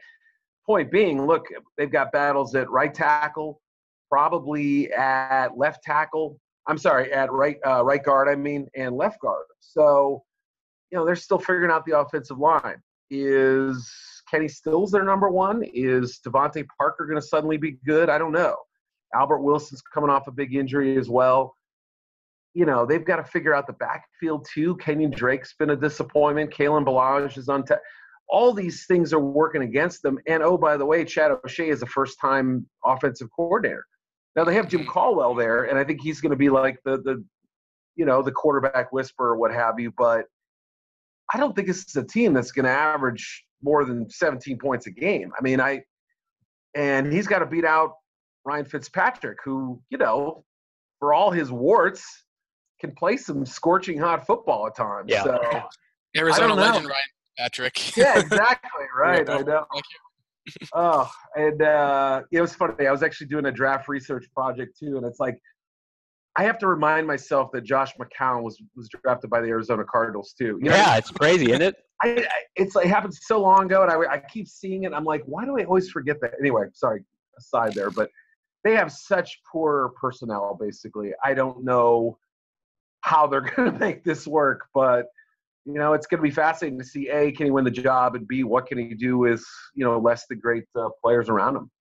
Point 0.66 0.92
being, 0.92 1.26
look, 1.26 1.46
they've 1.78 1.92
got 1.92 2.12
battles 2.12 2.54
at 2.56 2.70
right 2.70 2.94
tackle, 2.94 3.62
probably 4.10 4.92
at 4.92 5.58
left 5.58 5.84
tackle. 5.84 6.40
I'm 6.68 6.78
sorry, 6.78 7.12
at 7.14 7.32
right 7.32 7.58
uh, 7.66 7.84
right 7.84 8.04
guard. 8.04 8.28
I 8.28 8.36
mean, 8.36 8.68
and 8.76 8.96
left 8.96 9.22
guard. 9.22 9.46
So, 9.60 10.24
you 10.92 10.98
know, 10.98 11.06
they're 11.06 11.16
still 11.16 11.40
figuring 11.40 11.72
out 11.72 11.86
the 11.86 11.98
offensive 11.98 12.38
line. 12.38 12.82
Is 13.10 13.90
Kenny 14.30 14.50
Stills 14.50 14.92
their 14.92 15.06
number 15.06 15.30
one? 15.30 15.64
Is 15.74 16.20
DeVante 16.26 16.66
Parker 16.78 17.06
going 17.06 17.20
to 17.20 17.26
suddenly 17.26 17.56
be 17.56 17.78
good? 17.86 18.10
I 18.10 18.18
don't 18.18 18.34
know. 18.34 18.58
Albert 19.16 19.40
Wilson's 19.40 19.82
coming 19.82 20.10
off 20.10 20.28
a 20.28 20.32
big 20.32 20.54
injury 20.54 20.98
as 20.98 21.10
well 21.10 21.56
you 22.58 22.66
know, 22.66 22.88
they've 22.88 23.06
got 23.06 23.18
to 23.18 23.24
figure 23.24 23.54
out 23.54 23.68
the 23.68 23.74
backfield 23.74 24.48
too. 24.52 24.76
Kenyan 24.78 25.16
Drake's 25.16 25.54
been 25.54 25.70
a 25.70 25.76
disappointment. 25.76 26.52
Kalen 26.52 26.84
Ballage 26.84 27.38
is 27.38 27.50
on. 27.50 27.64
Te- 27.64 27.76
all 28.30 28.52
these 28.52 28.88
things 28.88 29.14
are 29.14 29.20
working 29.20 29.62
against 29.62 30.02
them. 30.02 30.18
And 30.28 30.42
oh, 30.42 30.58
by 30.58 30.76
the 30.76 30.86
way, 30.86 31.06
Chad 31.06 31.30
O'Shea 31.46 31.70
is 31.70 31.84
a 31.84 31.86
first-time 31.86 32.66
offensive 32.84 33.30
coordinator. 33.34 33.86
Now 34.36 34.44
they 34.44 34.56
have 34.56 34.70
Jim 34.70 34.88
Caldwell 34.88 35.36
there, 35.36 35.66
and 35.66 35.78
I 35.78 35.84
think 35.84 36.02
he's 36.02 36.20
going 36.20 36.32
to 36.32 36.36
be 36.36 36.50
like 36.50 36.80
the 36.84 36.98
the, 36.98 37.24
you 37.96 38.06
know, 38.06 38.24
the 38.24 38.32
quarterback 38.32 38.92
whisperer 38.92 39.34
or 39.34 39.38
what 39.38 39.54
have 39.54 39.80
you. 39.80 39.94
But 39.96 40.26
I 41.32 41.38
don't 41.38 41.56
think 41.56 41.68
this 41.68 41.86
is 41.88 41.96
a 41.96 42.04
team 42.04 42.34
that's 42.34 42.52
going 42.52 42.66
to 42.66 42.72
average 42.72 43.46
more 43.62 43.86
than 43.86 44.10
17 44.10 44.58
points 44.58 44.88
a 44.88 44.92
game. 44.92 45.32
I 45.38 45.44
mean, 45.44 45.62
I 45.62 45.84
and 46.76 47.14
he's 47.14 47.28
got 47.28 47.40
to 47.40 47.46
beat 47.46 47.66
out 47.66 47.94
Ryan 48.46 48.66
Fitzpatrick, 48.66 49.38
who 49.46 49.80
you 49.92 50.00
know, 50.00 50.44
for 51.00 51.14
all 51.14 51.30
his 51.30 51.52
warts, 51.52 52.04
can 52.80 52.92
play 52.94 53.18
some 53.18 53.46
scorching 53.46 53.98
hot 53.98 54.26
football 54.26 54.68
at 54.68 54.76
times. 54.76 55.06
Yeah. 55.08 55.24
So, 55.24 55.40
Arizona 56.18 56.54
legend 56.54 56.86
Ryan 56.86 57.02
Patrick. 57.38 57.98
yeah, 57.98 58.20
exactly. 58.20 58.70
Right. 58.98 59.30
I 59.30 59.42
know. 59.42 59.66
oh, 60.74 61.12
and 61.36 61.62
uh, 61.62 62.24
it 62.32 62.42
was 62.42 62.56
funny. 62.56 62.88
I 62.88 62.92
was 62.92 63.04
actually 63.04 63.28
doing 63.28 63.46
a 63.46 63.52
draft 63.52 63.88
research 63.88 64.26
project 64.34 64.78
too, 64.80 64.98
and 64.98 65.06
it's 65.06 65.20
like 65.20 65.38
I 66.36 66.44
have 66.44 66.58
to 66.60 66.68
remind 66.68 67.06
myself 67.06 67.52
that 67.54 67.64
Josh 67.64 67.94
McCown 67.98 68.44
was 68.44 68.60
was 68.76 68.90
drafted 68.90 69.30
by 69.30 69.42
the 69.42 69.50
Arizona 69.50 69.84
Cardinals 69.84 70.34
too. 70.38 70.58
You 70.62 70.70
know, 70.70 70.76
yeah, 70.76 70.98
it's 70.98 71.12
crazy, 71.12 71.52
isn't 71.52 71.62
it? 71.62 71.76
I, 72.02 72.10
I, 72.10 72.28
it's 72.56 72.76
like 72.76 72.86
it 72.86 72.90
happened 72.90 73.14
so 73.14 73.40
long 73.40 73.66
ago, 73.66 73.84
and 73.84 73.92
I, 73.92 74.14
I 74.14 74.20
keep 74.20 74.48
seeing 74.48 74.84
it. 74.84 74.94
I'm 74.94 75.04
like, 75.04 75.24
why 75.26 75.46
do 75.46 75.60
I 75.60 75.64
always 75.66 75.90
forget 75.90 76.20
that? 76.22 76.34
Anyway, 76.40 76.66
sorry, 76.74 77.04
aside 77.38 77.74
there, 77.74 77.92
but 77.92 78.10
they 78.64 78.76
have 78.76 78.92
such 78.92 79.42
poor 79.52 79.94
personnel. 80.00 80.58
Basically, 80.60 81.12
I 81.24 81.34
don't 81.34 81.64
know 81.64 82.18
how 83.08 83.26
they're 83.26 83.42
going 83.56 83.72
to 83.72 83.80
make 83.80 84.04
this 84.04 84.28
work. 84.28 84.68
But 84.74 85.08
you 85.66 85.74
know, 85.74 85.94
it's 85.94 86.08
going 86.08 86.20
to 86.20 86.24
be 86.24 86.32
fascinating 86.32 86.80
to 86.80 86.86
see 86.86 87.10
a 87.10 87.32
can 87.32 87.46
he 87.46 87.52
win 87.52 87.66
the 87.66 87.72
job, 87.72 88.16
and 88.16 88.28
b 88.28 88.44
what 88.44 88.68
can 88.68 88.78
he 88.78 88.94
do 88.94 89.18
with 89.18 89.44
you 89.74 89.86
know 89.86 89.98
less 89.98 90.26
the 90.30 90.36
great 90.36 90.66
uh, 90.76 90.90
players 91.02 91.30
around 91.30 91.56
him. 91.56 91.72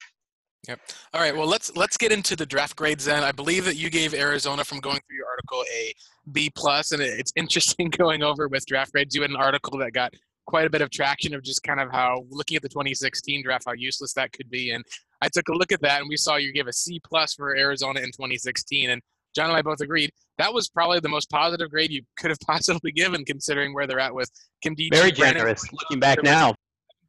Yep. 0.68 0.80
All 1.14 1.20
right. 1.20 1.36
Well, 1.36 1.46
let's 1.46 1.74
let's 1.76 1.96
get 1.96 2.10
into 2.10 2.34
the 2.34 2.46
draft 2.46 2.74
grades 2.74 3.04
then. 3.04 3.22
I 3.22 3.32
believe 3.32 3.64
that 3.66 3.76
you 3.76 3.88
gave 3.90 4.14
Arizona 4.14 4.64
from 4.64 4.80
going 4.80 4.98
through 5.06 5.16
your 5.16 5.26
article 5.28 5.64
a 5.72 5.92
B 6.32 6.50
plus, 6.54 6.92
and 6.92 7.00
it's 7.00 7.32
interesting 7.36 7.90
going 7.90 8.22
over 8.22 8.48
with 8.48 8.66
draft 8.66 8.92
grades. 8.92 9.14
You 9.14 9.22
had 9.22 9.30
an 9.30 9.36
article 9.36 9.78
that 9.78 9.92
got 9.92 10.12
quite 10.46 10.66
a 10.66 10.70
bit 10.70 10.80
of 10.80 10.90
traction 10.90 11.34
of 11.34 11.42
just 11.42 11.62
kind 11.62 11.80
of 11.80 11.90
how 11.90 12.24
looking 12.30 12.56
at 12.56 12.62
the 12.62 12.68
2016 12.68 13.42
draft, 13.42 13.64
how 13.66 13.72
useless 13.72 14.12
that 14.14 14.32
could 14.32 14.48
be. 14.48 14.70
And 14.70 14.84
I 15.20 15.28
took 15.28 15.48
a 15.48 15.52
look 15.52 15.72
at 15.72 15.82
that, 15.82 16.00
and 16.00 16.08
we 16.08 16.16
saw 16.16 16.36
you 16.36 16.52
gave 16.52 16.66
a 16.66 16.72
C 16.72 17.00
plus 17.04 17.34
for 17.34 17.56
Arizona 17.56 18.00
in 18.00 18.06
2016. 18.06 18.90
And 18.90 19.02
John 19.36 19.50
and 19.50 19.56
I 19.56 19.62
both 19.62 19.80
agreed 19.80 20.10
that 20.38 20.52
was 20.52 20.68
probably 20.68 21.00
the 21.00 21.08
most 21.08 21.30
positive 21.30 21.70
grade 21.70 21.90
you 21.90 22.02
could 22.18 22.30
have 22.30 22.40
possibly 22.46 22.92
given, 22.92 23.24
considering 23.24 23.74
where 23.74 23.86
they're 23.86 24.00
at 24.00 24.14
with 24.14 24.30
Kim 24.62 24.74
D. 24.74 24.90
Very 24.92 25.12
generous. 25.12 25.62
Looking 25.72 26.00
back 26.00 26.22
now, 26.22 26.54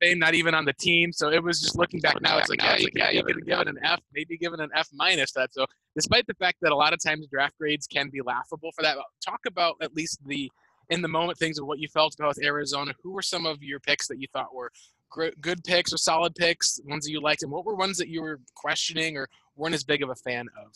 they 0.01 0.13
not 0.13 0.33
even 0.35 0.53
on 0.53 0.65
the 0.65 0.73
team. 0.73 1.11
So 1.11 1.29
it 1.29 1.43
was 1.43 1.59
just 1.61 1.77
looking 1.77 1.99
back 1.99 2.21
now. 2.21 2.37
It's 2.37 2.49
like, 2.49 2.61
yeah, 2.61 2.77
you, 2.77 2.87
yeah, 2.93 3.09
you 3.09 3.23
could 3.23 3.45
give 3.45 3.59
it 3.59 3.67
an 3.67 3.79
F, 3.83 3.99
maybe 4.13 4.37
given 4.37 4.59
an 4.59 4.69
F 4.75 4.87
minus 4.93 5.31
that. 5.33 5.53
So 5.53 5.65
despite 5.95 6.27
the 6.27 6.35
fact 6.35 6.57
that 6.61 6.71
a 6.71 6.75
lot 6.75 6.93
of 6.93 7.03
times 7.03 7.27
draft 7.31 7.57
grades 7.57 7.87
can 7.87 8.09
be 8.09 8.21
laughable 8.21 8.71
for 8.75 8.83
that, 8.83 8.97
talk 9.25 9.39
about 9.47 9.75
at 9.81 9.93
least 9.95 10.19
the 10.25 10.51
in 10.89 11.01
the 11.01 11.07
moment 11.07 11.37
things 11.37 11.59
of 11.59 11.65
what 11.65 11.79
you 11.79 11.87
felt 11.87 12.15
about 12.17 12.35
Arizona. 12.41 12.93
Who 13.03 13.11
were 13.11 13.21
some 13.21 13.45
of 13.45 13.61
your 13.61 13.79
picks 13.79 14.07
that 14.07 14.21
you 14.21 14.27
thought 14.31 14.53
were 14.53 14.71
good 15.41 15.63
picks 15.63 15.93
or 15.93 15.97
solid 15.97 16.35
picks, 16.35 16.79
ones 16.85 17.05
that 17.05 17.11
you 17.11 17.21
liked, 17.21 17.43
and 17.43 17.51
what 17.51 17.65
were 17.65 17.75
ones 17.75 17.97
that 17.97 18.07
you 18.07 18.21
were 18.21 18.39
questioning 18.55 19.17
or 19.17 19.27
weren't 19.55 19.75
as 19.75 19.83
big 19.83 20.03
of 20.03 20.09
a 20.09 20.15
fan 20.15 20.47
of? 20.63 20.71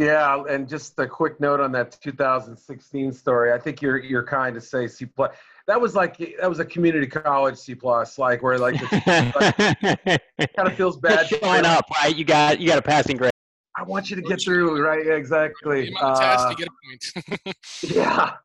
Yeah, 0.00 0.44
and 0.48 0.66
just 0.66 0.98
a 0.98 1.06
quick 1.06 1.38
note 1.40 1.60
on 1.60 1.72
that 1.72 1.98
2016 2.00 3.12
story. 3.12 3.52
I 3.52 3.58
think 3.58 3.82
you're 3.82 3.98
you're 3.98 4.22
kind 4.22 4.54
to 4.54 4.60
say 4.60 4.86
C 4.86 5.04
plus. 5.04 5.36
That 5.66 5.78
was 5.78 5.94
like 5.94 6.16
that 6.40 6.48
was 6.48 6.58
a 6.58 6.64
community 6.64 7.06
college 7.06 7.58
C 7.58 7.74
plus, 7.74 8.18
like 8.18 8.42
where 8.42 8.56
like, 8.56 8.80
like 8.80 9.04
kind 10.56 10.68
of 10.68 10.72
feels 10.72 10.96
bad. 10.96 11.26
Showing 11.26 11.66
up, 11.66 11.84
right? 12.02 12.16
You 12.16 12.24
got 12.24 12.60
you 12.60 12.66
got 12.66 12.78
a 12.78 12.82
passing 12.82 13.18
grade. 13.18 13.30
I 13.76 13.82
want 13.82 14.08
you 14.08 14.16
to 14.16 14.22
get 14.22 14.40
through, 14.42 14.82
right? 14.82 15.06
Exactly. 15.06 15.94
Uh, 16.00 16.18
test, 16.18 16.48
you 16.48 16.56
get 16.56 16.68
a 16.68 17.44
point. 17.44 17.56
yeah. 17.94 18.36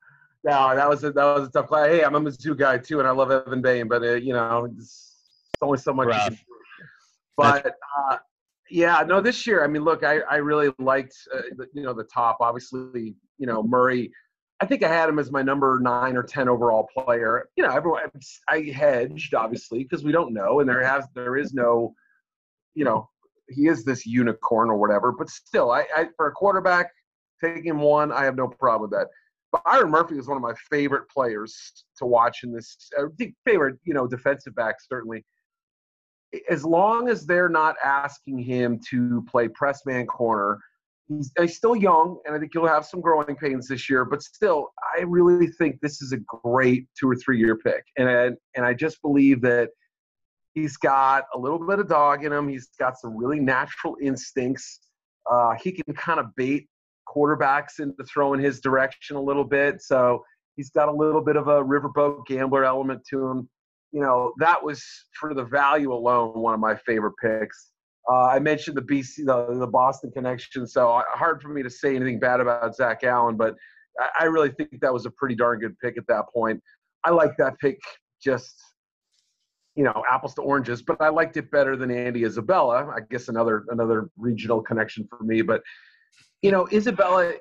No, 0.43 0.75
that 0.75 0.89
was 0.89 1.05
a, 1.05 1.11
that 1.13 1.23
was 1.23 1.47
a 1.47 1.51
tough 1.51 1.67
class. 1.67 1.87
Hey, 1.87 2.03
I'm 2.03 2.15
a 2.15 2.19
Mizzou 2.19 2.57
guy 2.57 2.79
too, 2.79 2.99
and 2.99 3.07
I 3.07 3.11
love 3.11 3.31
Evan 3.31 3.61
Boehm, 3.61 3.87
but 3.87 4.03
uh, 4.03 4.15
you 4.15 4.33
know, 4.33 4.65
it's, 4.77 5.13
it's 5.53 5.61
only 5.61 5.77
so 5.77 5.93
much. 5.93 6.33
But 7.37 7.65
uh, 7.65 8.17
yeah, 8.69 9.03
no, 9.07 9.21
this 9.21 9.45
year, 9.45 9.63
I 9.63 9.67
mean, 9.67 9.83
look, 9.83 10.03
I, 10.03 10.19
I 10.21 10.37
really 10.37 10.71
liked, 10.79 11.15
uh, 11.33 11.65
you 11.73 11.83
know, 11.83 11.93
the 11.93 12.03
top. 12.03 12.37
Obviously, 12.39 13.15
you 13.37 13.47
know, 13.47 13.63
Murray. 13.63 14.11
I 14.61 14.65
think 14.65 14.83
I 14.83 14.87
had 14.87 15.09
him 15.09 15.19
as 15.19 15.31
my 15.31 15.41
number 15.41 15.79
nine 15.81 16.15
or 16.15 16.23
ten 16.23 16.47
overall 16.47 16.87
player. 16.97 17.49
You 17.57 17.63
know, 17.65 17.75
everyone, 17.75 18.03
I 18.49 18.61
hedged 18.61 19.33
obviously 19.35 19.83
because 19.83 20.03
we 20.03 20.13
don't 20.13 20.33
know, 20.33 20.61
and 20.61 20.69
there 20.69 20.83
has 20.83 21.05
there 21.13 21.35
is 21.35 21.53
no, 21.53 21.93
you 22.73 22.85
know, 22.85 23.09
he 23.49 23.67
is 23.67 23.83
this 23.83 24.05
unicorn 24.05 24.69
or 24.69 24.77
whatever. 24.77 25.11
But 25.11 25.29
still, 25.29 25.71
I, 25.71 25.85
I 25.95 26.07
for 26.15 26.27
a 26.27 26.31
quarterback, 26.31 26.89
taking 27.43 27.65
him 27.65 27.79
one, 27.79 28.11
I 28.13 28.23
have 28.23 28.37
no 28.37 28.47
problem 28.47 28.89
with 28.89 28.97
that. 28.97 29.09
But 29.51 29.63
Byron 29.65 29.91
Murphy 29.91 30.17
is 30.17 30.27
one 30.27 30.37
of 30.37 30.43
my 30.43 30.53
favorite 30.69 31.09
players 31.09 31.83
to 31.97 32.05
watch 32.05 32.43
in 32.43 32.53
this. 32.53 32.89
Favorite, 33.45 33.77
you 33.83 33.93
know, 33.93 34.07
defensive 34.07 34.55
back 34.55 34.75
certainly 34.79 35.25
as 36.49 36.63
long 36.63 37.09
as 37.09 37.25
they're 37.25 37.49
not 37.49 37.75
asking 37.83 38.39
him 38.39 38.79
to 38.89 39.25
play 39.29 39.47
press 39.47 39.85
man 39.85 40.05
corner, 40.05 40.59
he's, 41.07 41.31
he's 41.39 41.55
still 41.55 41.75
young, 41.75 42.19
and 42.25 42.35
I 42.35 42.39
think 42.39 42.51
he'll 42.53 42.67
have 42.67 42.85
some 42.85 43.01
growing 43.01 43.35
pains 43.35 43.67
this 43.67 43.89
year. 43.89 44.05
But 44.05 44.21
still, 44.21 44.73
I 44.97 45.01
really 45.01 45.47
think 45.47 45.79
this 45.81 46.01
is 46.01 46.11
a 46.11 46.17
great 46.17 46.87
two 46.99 47.09
or 47.09 47.15
three 47.15 47.39
year 47.39 47.57
pick, 47.57 47.83
and 47.97 48.35
and 48.55 48.65
I 48.65 48.73
just 48.73 49.01
believe 49.01 49.41
that 49.41 49.69
he's 50.53 50.77
got 50.77 51.25
a 51.35 51.37
little 51.37 51.59
bit 51.59 51.79
of 51.79 51.87
dog 51.87 52.25
in 52.25 52.31
him. 52.31 52.47
He's 52.47 52.69
got 52.79 52.97
some 52.97 53.15
really 53.15 53.39
natural 53.39 53.97
instincts. 54.01 54.79
Uh, 55.29 55.53
he 55.61 55.71
can 55.71 55.93
kind 55.93 56.19
of 56.19 56.27
bait 56.35 56.67
quarterbacks 57.07 57.79
into 57.79 58.03
throwing 58.05 58.39
his 58.39 58.59
direction 58.61 59.15
a 59.15 59.21
little 59.21 59.43
bit. 59.43 59.81
So 59.81 60.23
he's 60.55 60.69
got 60.69 60.87
a 60.87 60.91
little 60.91 61.21
bit 61.21 61.35
of 61.35 61.47
a 61.47 61.63
riverboat 61.63 62.25
gambler 62.25 62.63
element 62.63 63.01
to 63.11 63.27
him. 63.27 63.49
You 63.95 64.01
know, 64.01 64.33
that 64.39 64.61
was 64.61 64.83
for 65.17 65.33
the 65.33 65.45
value 65.45 65.93
alone 65.93 66.37
one 66.37 66.53
of 66.53 66.59
my 66.59 66.75
favorite 66.75 67.13
picks. 67.23 67.71
Uh, 68.11 68.25
I 68.25 68.39
mentioned 68.39 68.75
the 68.75 68.81
BC, 68.81 69.25
the, 69.25 69.57
the 69.57 69.65
Boston 69.65 70.11
connection, 70.11 70.67
so 70.67 71.01
hard 71.13 71.41
for 71.41 71.47
me 71.47 71.63
to 71.63 71.69
say 71.69 71.95
anything 71.95 72.19
bad 72.19 72.41
about 72.41 72.75
Zach 72.75 73.05
Allen, 73.05 73.37
but 73.37 73.55
I, 73.97 74.09
I 74.19 74.23
really 74.25 74.49
think 74.49 74.81
that 74.81 74.91
was 74.91 75.05
a 75.05 75.11
pretty 75.11 75.33
darn 75.35 75.59
good 75.59 75.79
pick 75.79 75.97
at 75.97 76.05
that 76.07 76.25
point. 76.33 76.61
I 77.05 77.11
like 77.11 77.37
that 77.37 77.57
pick 77.59 77.79
just 78.21 78.53
you 79.75 79.83
know 79.83 80.03
apples 80.09 80.33
to 80.33 80.41
oranges 80.41 80.81
but 80.81 80.99
i 81.01 81.09
liked 81.09 81.35
it 81.35 81.51
better 81.51 81.75
than 81.75 81.91
andy 81.91 82.23
isabella 82.23 82.87
i 82.95 82.99
guess 83.11 83.27
another 83.27 83.65
another 83.69 84.09
regional 84.17 84.61
connection 84.61 85.05
for 85.09 85.21
me 85.21 85.41
but 85.41 85.61
you 86.41 86.49
know 86.49 86.65
isabella 86.71 87.33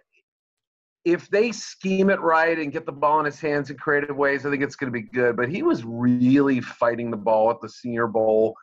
if 1.04 1.28
they 1.28 1.52
scheme 1.52 2.08
it 2.08 2.20
right 2.20 2.58
and 2.58 2.72
get 2.72 2.86
the 2.86 2.92
ball 2.92 3.18
in 3.20 3.26
his 3.26 3.40
hands 3.40 3.70
in 3.70 3.76
creative 3.76 4.16
ways 4.16 4.46
i 4.46 4.50
think 4.50 4.62
it's 4.62 4.76
going 4.76 4.92
to 4.92 4.98
be 4.98 5.06
good 5.06 5.36
but 5.36 5.48
he 5.48 5.62
was 5.62 5.84
really 5.84 6.60
fighting 6.60 7.10
the 7.10 7.16
ball 7.16 7.50
at 7.50 7.60
the 7.60 7.68
senior 7.68 8.06
bowl 8.06 8.54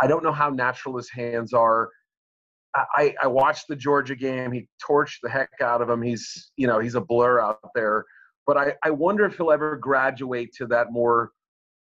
i 0.00 0.06
don't 0.06 0.24
know 0.24 0.32
how 0.32 0.48
natural 0.50 0.96
his 0.96 1.10
hands 1.10 1.52
are 1.52 1.88
I, 2.94 3.12
I 3.20 3.26
watched 3.26 3.66
the 3.66 3.74
Georgia 3.74 4.14
game. 4.14 4.52
He 4.52 4.68
torched 4.80 5.18
the 5.24 5.28
heck 5.28 5.50
out 5.60 5.82
of 5.82 5.90
him. 5.90 6.02
He's, 6.02 6.52
you 6.56 6.68
know, 6.68 6.78
he's 6.78 6.94
a 6.94 7.00
blur 7.00 7.40
out 7.40 7.58
there. 7.74 8.04
But 8.46 8.56
I, 8.56 8.74
I 8.84 8.90
wonder 8.90 9.24
if 9.24 9.36
he'll 9.36 9.50
ever 9.50 9.74
graduate 9.74 10.54
to 10.58 10.66
that 10.68 10.92
more 10.92 11.32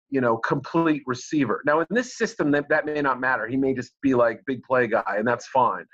you 0.09 0.21
know, 0.21 0.37
complete 0.37 1.03
receiver. 1.05 1.61
Now, 1.65 1.81
in 1.81 1.87
this 1.89 2.17
system, 2.17 2.51
that, 2.51 2.69
that 2.69 2.85
may 2.85 3.01
not 3.01 3.19
matter. 3.19 3.47
He 3.47 3.57
may 3.57 3.73
just 3.73 3.93
be 4.01 4.15
like 4.15 4.41
big 4.45 4.63
play 4.63 4.87
guy, 4.87 5.15
and 5.17 5.27
that's 5.27 5.47
fine. 5.47 5.85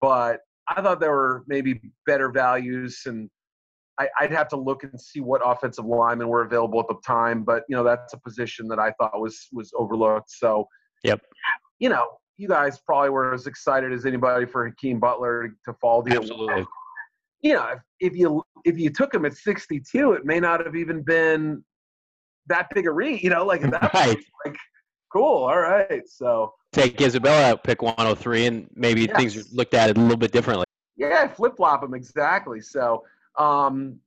But 0.00 0.40
I 0.68 0.82
thought 0.82 1.00
there 1.00 1.12
were 1.12 1.44
maybe 1.46 1.80
better 2.06 2.30
values, 2.30 3.02
and 3.06 3.30
I, 3.98 4.08
would 4.22 4.30
have 4.30 4.48
to 4.48 4.56
look 4.56 4.82
and 4.82 4.98
see 5.00 5.20
what 5.20 5.42
offensive 5.44 5.84
linemen 5.84 6.28
were 6.28 6.42
available 6.42 6.80
at 6.80 6.88
the 6.88 6.96
time. 7.06 7.42
But 7.42 7.64
you 7.68 7.76
know, 7.76 7.84
that's 7.84 8.14
a 8.14 8.18
position 8.18 8.66
that 8.68 8.78
I 8.78 8.92
thought 8.92 9.20
was 9.20 9.48
was 9.52 9.72
overlooked. 9.76 10.30
So, 10.30 10.66
yep. 11.04 11.20
You 11.78 11.88
know, 11.90 12.06
you 12.36 12.48
guys 12.48 12.78
probably 12.78 13.10
were 13.10 13.34
as 13.34 13.46
excited 13.46 13.92
as 13.92 14.06
anybody 14.06 14.46
for 14.46 14.66
Hakeem 14.66 14.98
Butler 14.98 15.48
to, 15.48 15.54
to 15.66 15.78
fall 15.78 16.02
deal. 16.02 16.22
Absolutely. 16.22 16.66
You 17.42 17.54
know, 17.54 17.66
if, 17.68 18.12
if 18.12 18.16
you 18.16 18.42
if 18.64 18.78
you 18.78 18.90
took 18.90 19.14
him 19.14 19.24
at 19.24 19.34
62, 19.34 20.12
it 20.12 20.24
may 20.24 20.40
not 20.40 20.64
have 20.64 20.76
even 20.76 21.02
been 21.02 21.62
that 22.46 22.68
big 22.74 22.86
a 22.86 22.90
read, 22.90 23.22
you 23.22 23.30
know, 23.30 23.44
like 23.44 23.62
that 23.62 23.90
right. 23.94 24.18
like 24.44 24.56
cool, 25.12 25.44
all 25.44 25.58
right. 25.58 26.02
So 26.06 26.52
take 26.72 27.00
Isabella 27.00 27.50
out, 27.50 27.64
pick 27.64 27.82
103, 27.82 28.46
and 28.46 28.68
maybe 28.74 29.02
yes. 29.02 29.16
things 29.16 29.36
are 29.36 29.44
looked 29.52 29.74
at 29.74 29.96
a 29.96 30.00
little 30.00 30.16
bit 30.16 30.32
differently. 30.32 30.64
Yeah, 30.96 31.28
flip 31.28 31.56
flop 31.56 31.82
him 31.82 31.94
exactly. 31.94 32.60
So 32.60 33.02
um, 33.40 33.98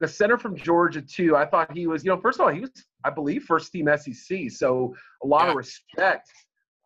the 0.00 0.08
center 0.08 0.36
from 0.36 0.56
Georgia 0.56 1.00
too. 1.00 1.36
I 1.36 1.46
thought 1.46 1.74
he 1.74 1.86
was, 1.86 2.04
you 2.04 2.10
know, 2.10 2.20
first 2.20 2.40
of 2.40 2.46
all, 2.46 2.52
he 2.52 2.60
was, 2.60 2.70
I 3.04 3.10
believe, 3.10 3.44
first 3.44 3.72
team 3.72 3.88
SEC. 3.96 4.50
So 4.50 4.94
a 5.22 5.26
lot 5.26 5.44
yeah. 5.44 5.50
of 5.50 5.56
respect 5.56 6.30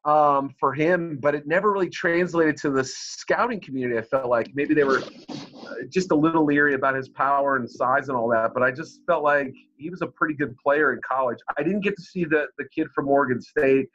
um, 0.05 0.55
for 0.61 0.72
him, 0.72 1.18
but 1.20 1.35
it 1.35 1.46
never 1.46 1.72
really 1.72 1.88
translated 1.88 2.57
to 2.59 2.70
the 2.70 2.85
scouting 2.85 3.61
community. 3.61 3.98
I 3.98 4.03
felt 4.03 4.29
like 4.29 4.51
maybe 4.55 4.74
they 4.74 4.85
were 4.85 4.98
uh, 5.31 5.74
just 5.88 6.12
a 6.12 6.14
little 6.14 6.44
leery 6.44 6.74
about 6.74 6.94
his 6.94 7.09
power 7.09 7.57
and 7.57 7.68
size 7.68 8.09
and 8.09 8.16
all 8.16 8.29
that, 8.31 8.53
but 8.55 8.62
I 8.62 8.70
just 8.70 9.01
felt 9.07 9.24
like 9.24 9.53
he 9.77 9.90
was 9.90 10.03
a 10.03 10.07
pretty 10.07 10.35
good 10.35 10.57
player 10.57 10.92
in 10.92 11.01
college. 11.09 11.38
I 11.57 11.62
didn't 11.62 11.81
get 11.81 11.96
to 11.96 12.03
see 12.03 12.24
the 12.24 12.46
the 12.59 12.64
kid 12.74 12.88
from 12.94 13.09
Oregon 13.09 13.40
State. 13.40 13.88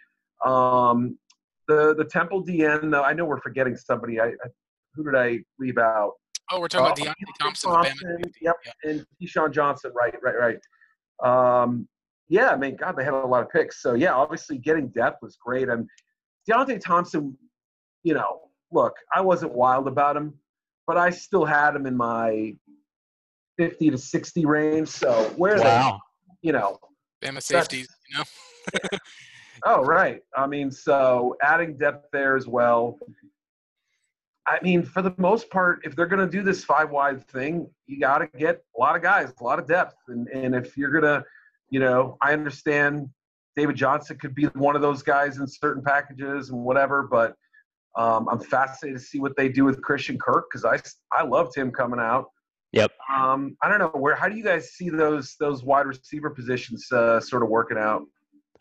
Um, 0.45 1.17
the 1.67 1.95
the 1.95 2.05
Temple 2.05 2.43
DN 2.43 2.91
though, 2.91 3.03
I 3.03 3.13
know 3.13 3.25
we're 3.25 3.41
forgetting 3.41 3.75
somebody. 3.75 4.19
I, 4.19 4.27
I 4.27 4.47
who 4.95 5.03
did 5.03 5.15
I 5.15 5.39
leave 5.59 5.77
out? 5.77 6.13
Oh, 6.53 6.59
we're 6.59 6.67
talking 6.67 7.07
uh, 7.07 7.09
about 7.09 7.15
Deionte 7.17 7.39
Thompson. 7.39 7.71
Thompson 7.71 8.21
yep, 8.39 8.55
and 8.83 9.03
KeeSean 9.19 9.51
Johnson. 9.51 9.91
Right, 9.95 10.13
right, 10.21 10.59
right. 11.23 11.63
Um, 11.63 11.87
yeah, 12.29 12.49
I 12.49 12.55
mean, 12.57 12.75
God, 12.75 12.95
they 12.95 13.03
had 13.03 13.15
a 13.15 13.25
lot 13.25 13.41
of 13.41 13.49
picks. 13.49 13.81
So 13.81 13.95
yeah, 13.95 14.13
obviously 14.13 14.59
getting 14.59 14.89
depth 14.89 15.17
was 15.23 15.35
great. 15.43 15.67
And 15.67 15.89
Deionte 16.47 16.79
Thompson, 16.79 17.35
you 18.03 18.13
know, 18.13 18.41
look, 18.71 18.93
I 19.15 19.21
wasn't 19.21 19.53
wild 19.53 19.87
about 19.87 20.15
him, 20.15 20.35
but 20.85 20.95
I 20.95 21.09
still 21.09 21.43
had 21.43 21.75
him 21.75 21.87
in 21.87 21.97
my 21.97 22.53
50 23.57 23.89
to 23.89 23.97
60 23.97 24.45
range. 24.45 24.89
So 24.89 25.33
where 25.35 25.57
wow. 25.57 25.99
they, 26.41 26.49
you 26.49 26.53
know, 26.53 26.77
Bama 27.23 27.41
safeties, 27.41 27.87
you 28.09 28.17
know. 28.17 28.97
oh 29.65 29.81
right. 29.83 30.21
I 30.37 30.45
mean, 30.45 30.69
so 30.69 31.35
adding 31.41 31.77
depth 31.77 32.09
there 32.13 32.35
as 32.35 32.47
well. 32.47 32.99
I 34.45 34.59
mean, 34.61 34.83
for 34.83 35.01
the 35.01 35.13
most 35.17 35.49
part, 35.49 35.79
if 35.85 35.95
they're 35.95 36.07
going 36.07 36.25
to 36.25 36.31
do 36.31 36.43
this 36.43 36.63
five 36.63 36.89
wide 36.89 37.25
thing, 37.27 37.69
you 37.87 37.99
got 37.99 38.19
to 38.19 38.27
get 38.37 38.63
a 38.77 38.79
lot 38.79 38.95
of 38.95 39.01
guys, 39.01 39.31
a 39.39 39.43
lot 39.43 39.59
of 39.59 39.67
depth, 39.67 39.95
and 40.07 40.27
and 40.29 40.53
if 40.53 40.77
you're 40.77 40.91
going 40.91 41.03
to 41.03 41.23
you 41.73 41.79
know, 41.79 42.17
I 42.21 42.33
understand 42.33 43.09
David 43.55 43.75
Johnson 43.75 44.17
could 44.19 44.35
be 44.35 44.45
one 44.53 44.75
of 44.75 44.83
those 44.83 45.01
guys 45.01 45.39
in 45.39 45.47
certain 45.47 45.83
packages 45.83 46.51
and 46.51 46.59
whatever, 46.59 47.07
but 47.09 47.35
um, 47.97 48.27
I'm 48.29 48.39
fascinated 48.39 48.99
to 48.99 49.03
see 49.03 49.19
what 49.19 49.35
they 49.35 49.49
do 49.49 49.65
with 49.65 49.81
Christian 49.81 50.19
Kirk 50.19 50.45
because 50.51 50.65
I 50.65 50.79
I 51.17 51.23
loved 51.23 51.55
him 51.55 51.71
coming 51.71 51.99
out. 51.99 52.25
Yep. 52.73 52.91
Um, 53.15 53.57
I 53.63 53.69
don't 53.69 53.79
know 53.79 53.91
where. 53.99 54.15
How 54.15 54.29
do 54.29 54.35
you 54.35 54.43
guys 54.43 54.69
see 54.73 54.89
those 54.89 55.35
those 55.39 55.63
wide 55.63 55.87
receiver 55.87 56.29
positions 56.29 56.91
uh, 56.91 57.19
sort 57.19 57.41
of 57.41 57.49
working 57.49 57.77
out? 57.79 58.03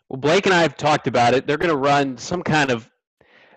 Well, 0.09 0.19
Blake 0.19 0.47
and 0.47 0.53
I 0.55 0.63
have 0.63 0.75
talked 0.75 1.05
about 1.05 1.35
it. 1.35 1.45
They're 1.45 1.57
going 1.57 1.71
to 1.71 1.77
run 1.77 2.17
some 2.17 2.41
kind 2.41 2.71
of. 2.71 2.89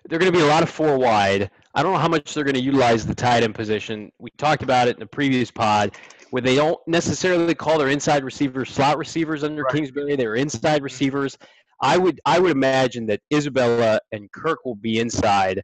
They're 0.07 0.19
going 0.19 0.31
to 0.31 0.37
be 0.37 0.43
a 0.43 0.47
lot 0.47 0.63
of 0.63 0.69
four 0.69 0.97
wide. 0.97 1.49
I 1.75 1.83
don't 1.83 1.93
know 1.93 1.99
how 1.99 2.07
much 2.07 2.33
they're 2.33 2.43
going 2.43 2.55
to 2.55 2.61
utilize 2.61 3.05
the 3.05 3.15
tight 3.15 3.43
end 3.43 3.55
position. 3.55 4.11
We 4.19 4.29
talked 4.37 4.63
about 4.63 4.87
it 4.87 4.95
in 4.95 4.99
the 4.99 5.07
previous 5.07 5.51
pod 5.51 5.95
where 6.31 6.41
they 6.41 6.55
don't 6.55 6.79
necessarily 6.87 7.55
call 7.55 7.77
their 7.77 7.89
inside 7.89 8.23
receivers 8.23 8.69
slot 8.69 8.97
receivers 8.97 9.43
under 9.43 9.63
right. 9.63 9.73
Kingsbury. 9.73 10.15
They're 10.15 10.35
inside 10.35 10.83
receivers. 10.83 11.37
I 11.81 11.97
would 11.97 12.19
I 12.25 12.39
would 12.39 12.51
imagine 12.51 13.05
that 13.07 13.21
Isabella 13.33 13.99
and 14.11 14.31
Kirk 14.31 14.65
will 14.65 14.75
be 14.75 14.99
inside, 14.99 15.61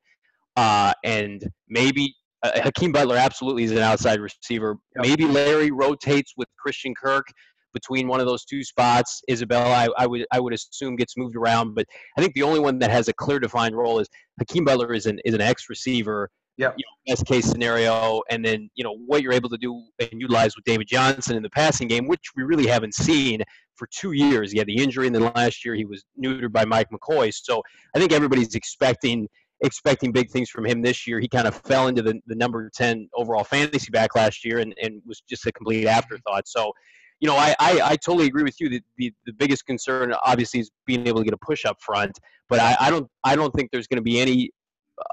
uh, 0.56 0.93
and 1.03 1.43
maybe 1.67 2.13
uh, 2.43 2.51
Hakeem 2.62 2.91
Butler 2.91 3.17
absolutely 3.17 3.63
is 3.63 3.71
an 3.71 3.79
outside 3.79 4.19
receiver. 4.19 4.77
Yep. 4.95 5.06
Maybe 5.06 5.25
Larry 5.25 5.71
rotates 5.71 6.34
with 6.38 6.47
Christian 6.60 6.93
Kirk 6.93 7.25
between 7.73 8.07
one 8.07 8.19
of 8.19 8.25
those 8.25 8.45
two 8.45 8.63
spots. 8.63 9.21
Isabella, 9.29 9.69
I, 9.69 9.88
I, 9.97 10.07
would 10.07 10.25
I 10.31 10.39
would 10.39 10.53
assume 10.53 10.95
gets 10.95 11.17
moved 11.17 11.36
around, 11.36 11.73
but 11.73 11.86
I 12.17 12.21
think 12.21 12.33
the 12.33 12.43
only 12.43 12.59
one 12.59 12.79
that 12.79 12.91
has 12.91 13.07
a 13.07 13.13
clear 13.13 13.39
defined 13.39 13.75
role 13.75 13.99
is 13.99 14.07
Hakeem 14.39 14.65
Butler 14.65 14.93
is 14.93 15.05
an 15.05 15.19
is 15.25 15.33
an 15.33 15.41
X 15.41 15.69
receiver 15.69 16.29
yeah. 16.57 16.71
You 16.77 16.83
know, 16.86 17.13
best 17.13 17.25
case 17.25 17.45
scenario, 17.45 18.21
and 18.29 18.45
then 18.45 18.69
you 18.75 18.83
know 18.83 18.95
what 19.07 19.23
you're 19.23 19.33
able 19.33 19.49
to 19.49 19.57
do 19.57 19.81
and 19.99 20.21
utilize 20.21 20.55
with 20.55 20.65
David 20.65 20.88
Johnson 20.88 21.36
in 21.36 21.41
the 21.41 21.49
passing 21.49 21.88
game, 21.88 22.07
which 22.07 22.21
we 22.36 22.43
really 22.43 22.67
haven't 22.67 22.93
seen 22.93 23.41
for 23.75 23.88
two 23.91 24.12
years. 24.12 24.51
He 24.51 24.59
had 24.59 24.67
the 24.67 24.77
injury, 24.77 25.07
and 25.07 25.15
then 25.15 25.31
last 25.36 25.65
year 25.65 25.73
he 25.73 25.86
was 25.86 26.03
neutered 26.21 26.51
by 26.51 26.63
Mike 26.63 26.89
McCoy. 26.91 27.33
So 27.33 27.63
I 27.95 27.99
think 27.99 28.12
everybody's 28.12 28.53
expecting 28.53 29.27
expecting 29.62 30.12
big 30.12 30.29
things 30.29 30.49
from 30.49 30.65
him 30.65 30.81
this 30.81 31.07
year. 31.07 31.19
He 31.19 31.27
kind 31.27 31.47
of 31.47 31.55
fell 31.55 31.88
into 31.88 32.01
the, 32.01 32.19
the 32.27 32.36
number 32.36 32.69
10 32.75 33.07
overall 33.15 33.45
fantasy 33.45 33.89
back 33.91 34.13
last 34.13 34.43
year 34.43 34.59
and, 34.59 34.75
and 34.81 35.01
was 35.05 35.23
just 35.29 35.45
a 35.47 35.53
complete 35.53 35.88
afterthought. 35.88 36.49
So, 36.49 36.73
you 37.19 37.28
know, 37.28 37.36
I, 37.36 37.56
I, 37.60 37.82
I 37.84 37.95
totally 37.95 38.28
agree 38.28 38.43
with 38.43 38.60
you 38.60 38.69
that 38.69 38.82
the, 38.97 39.13
the 39.26 39.34
biggest 39.34 39.65
concern 39.65 40.13
obviously 40.26 40.60
is 40.60 40.71
being 40.86 41.08
able 41.08 41.19
to 41.19 41.26
get 41.26 41.34
a 41.34 41.45
push 41.45 41.65
up 41.65 41.78
front. 41.82 42.19
But 42.49 42.60
I, 42.60 42.76
I 42.80 42.89
don't 42.89 43.08
I 43.23 43.36
don't 43.36 43.52
think 43.54 43.71
there's 43.71 43.88
going 43.88 43.97
to 43.97 44.04
be 44.04 44.19
any 44.19 44.52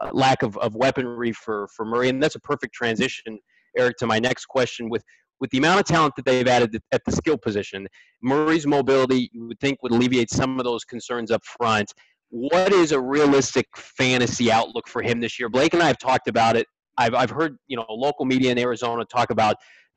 uh, 0.00 0.10
lack 0.12 0.42
of, 0.42 0.56
of 0.58 0.74
weaponry 0.74 1.32
for, 1.32 1.68
for 1.74 1.84
Murray. 1.84 2.08
And 2.08 2.22
that's 2.22 2.34
a 2.34 2.40
perfect 2.40 2.74
transition, 2.74 3.38
Eric, 3.78 3.96
to 3.98 4.06
my 4.06 4.18
next 4.18 4.46
question. 4.46 4.90
With, 4.90 5.02
with 5.40 5.50
the 5.50 5.58
amount 5.58 5.80
of 5.80 5.86
talent 5.86 6.14
that 6.16 6.24
they've 6.26 6.46
added 6.46 6.78
at 6.92 7.02
the 7.04 7.12
skill 7.12 7.38
position, 7.38 7.86
Murray's 8.22 8.66
mobility, 8.66 9.30
you 9.32 9.48
would 9.48 9.60
think, 9.60 9.82
would 9.82 9.92
alleviate 9.92 10.30
some 10.30 10.58
of 10.58 10.64
those 10.64 10.84
concerns 10.84 11.30
up 11.30 11.42
front. 11.44 11.92
What 12.28 12.72
is 12.72 12.92
a 12.92 13.00
realistic 13.00 13.66
fantasy 13.74 14.52
outlook 14.52 14.86
for 14.86 15.02
him 15.02 15.20
this 15.20 15.38
year? 15.38 15.48
Blake 15.48 15.72
and 15.72 15.82
I 15.82 15.86
have 15.86 15.98
talked 15.98 16.28
about 16.28 16.56
it. 16.56 16.66
I've, 16.98 17.14
I've 17.14 17.30
heard 17.30 17.56
you 17.66 17.76
know 17.76 17.86
local 17.88 18.26
media 18.26 18.52
in 18.52 18.58
Arizona 18.58 19.04
talk 19.06 19.30
about 19.30 19.56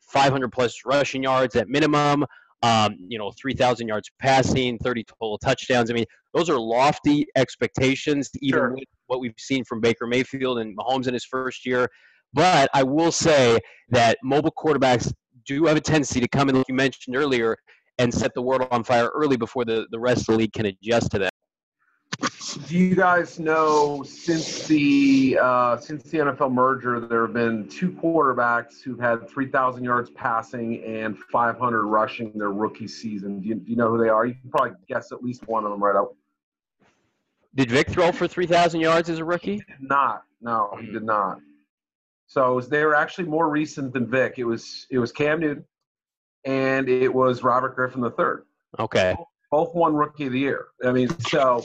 500 0.10 0.52
plus 0.52 0.80
rushing 0.86 1.24
yards 1.24 1.56
at 1.56 1.70
minimum 1.70 2.26
um, 2.63 2.96
you 3.10 3.18
know, 3.18 3.32
3,000 3.39 3.88
yards 3.88 4.10
passing, 4.20 4.80
30 4.80 5.04
total 5.04 5.38
touchdowns. 5.38 5.92
I 5.92 5.94
mean, 5.94 6.06
those 6.34 6.50
are 6.50 6.58
lofty 6.58 7.28
expectations, 7.36 8.30
even 8.42 8.58
sure. 8.58 8.74
with 8.74 8.86
what 9.08 9.20
we've 9.20 9.34
seen 9.38 9.66
from 9.66 9.82
Baker 9.82 10.08
Mayfield 10.08 10.60
and 10.60 10.76
Mahomes 10.76 11.08
in 11.08 11.13
his 11.13 11.26
first 11.26 11.66
year. 11.66 11.89
But 12.34 12.70
I 12.74 12.82
will 12.82 13.12
say 13.12 13.60
that 13.89 14.18
mobile 14.24 14.54
quarterbacks 14.58 15.12
do 15.46 15.66
have 15.66 15.76
a 15.76 15.82
tendency 15.82 16.22
to 16.22 16.28
come 16.30 16.48
in, 16.48 16.56
like 16.56 16.70
you 16.70 16.74
mentioned 16.74 17.18
earlier, 17.18 17.58
and 18.00 18.12
set 18.12 18.34
the 18.34 18.42
world 18.42 18.66
on 18.72 18.84
fire 18.84 19.12
early 19.13 19.36
before 19.36 19.66
the, 19.66 19.86
the 19.92 20.00
rest 20.00 20.22
of 20.22 20.28
the 20.28 20.38
league 20.38 20.54
can 20.54 20.66
adjust 20.66 21.12
to 21.12 21.20
that. 21.20 21.33
Do 22.68 22.78
you 22.78 22.96
guys 22.96 23.39
know 23.39 24.04
since 24.04 24.68
the 24.68 25.38
uh, 25.42 25.78
since 25.78 26.04
the 26.04 26.20
NFL 26.20 26.52
merger, 26.54 27.00
there 27.00 27.24
have 27.24 27.34
been 27.34 27.68
two 27.68 27.92
quarterbacks 27.92 28.82
who've 28.82 29.00
had 29.00 29.30
3,000 29.30 29.84
yards 29.84 30.10
passing 30.12 30.84
and 30.84 31.18
500 31.18 31.86
rushing 31.86 32.32
their 32.36 32.52
rookie 32.52 32.88
season. 32.88 33.42
Do 33.42 33.50
you, 33.50 33.56
do 33.56 33.70
you 33.70 33.76
know 33.76 33.89
who 33.89 34.02
they 34.02 34.10
are? 34.10 34.26
You 34.26 34.36
can 34.36 34.50
probably 34.50 34.72
guess 34.88 35.12
at 35.12 35.24
least 35.24 35.48
one 35.48 35.66
of 35.66 35.72
them 35.72 35.84
right 35.84 35.96
up. 35.96 36.16
Did 37.56 37.70
Vic 37.70 37.89
throw 37.89 38.12
for 38.12 38.28
3,000 38.28 38.82
yards 38.82 39.10
as 39.10 39.20
a 39.20 39.26
rookie? 39.26 39.63
Not. 39.80 40.24
No, 40.42 40.76
he 40.80 40.88
did 40.88 41.04
not. 41.04 41.39
So 42.28 42.56
was, 42.56 42.68
they 42.68 42.84
were 42.84 42.96
actually 42.96 43.28
more 43.28 43.50
recent 43.50 43.94
than 43.94 44.08
Vic. 44.08 44.36
It 44.38 44.46
was 44.46 44.88
it 44.89 44.98
was 44.98 45.12
Cam 45.12 45.39
Newton, 45.39 45.66
and 46.46 46.89
it 46.89 47.13
was 47.13 47.44
Robert 47.44 47.76
Griffin 47.76 48.04
III. 48.04 48.44
Okay. 48.80 49.16
Both 49.52 49.76
won 49.76 49.94
Rookie 49.94 50.26
of 50.26 50.34
the 50.34 50.39
Year. 50.39 50.66
I 50.84 50.92
mean, 50.92 51.10
so 51.20 51.63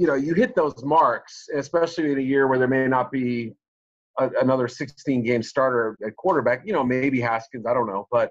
you 0.00 0.06
know, 0.06 0.14
you 0.14 0.32
hit 0.32 0.56
those 0.56 0.82
marks, 0.82 1.46
especially 1.54 2.10
in 2.10 2.18
a 2.18 2.22
year 2.22 2.48
where 2.48 2.58
there 2.58 2.66
may 2.66 2.86
not 2.86 3.12
be 3.12 3.52
a, 4.18 4.30
another 4.40 4.66
16 4.66 5.22
game 5.22 5.42
starter 5.42 5.98
at 6.06 6.16
quarterback. 6.16 6.62
You 6.64 6.72
know, 6.72 6.82
maybe 6.82 7.20
Haskins. 7.20 7.66
I 7.66 7.74
don't 7.74 7.86
know, 7.86 8.08
but 8.10 8.30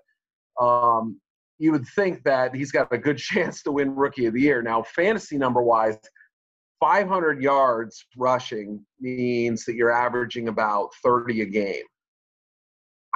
um, 0.60 1.22
you 1.60 1.72
would 1.72 1.86
think 1.90 2.24
that 2.24 2.56
he's 2.56 2.72
got 2.72 2.92
a 2.92 2.98
good 2.98 3.18
chance 3.30 3.62
to 3.64 3.72
win 3.72 3.96
Rookie 3.96 4.26
of 4.26 4.34
the 4.34 4.42
Year. 4.42 4.64
Now, 4.64 4.82
fantasy 4.82 5.38
number 5.38 5.62
wise, 5.62 6.00
500 6.80 7.40
yards 7.40 8.04
rushing 8.18 8.84
means 9.00 9.64
that 9.66 9.76
you're 9.76 9.92
averaging 9.92 10.48
about 10.48 10.90
30 11.04 11.42
a 11.42 11.46
game. 11.46 11.84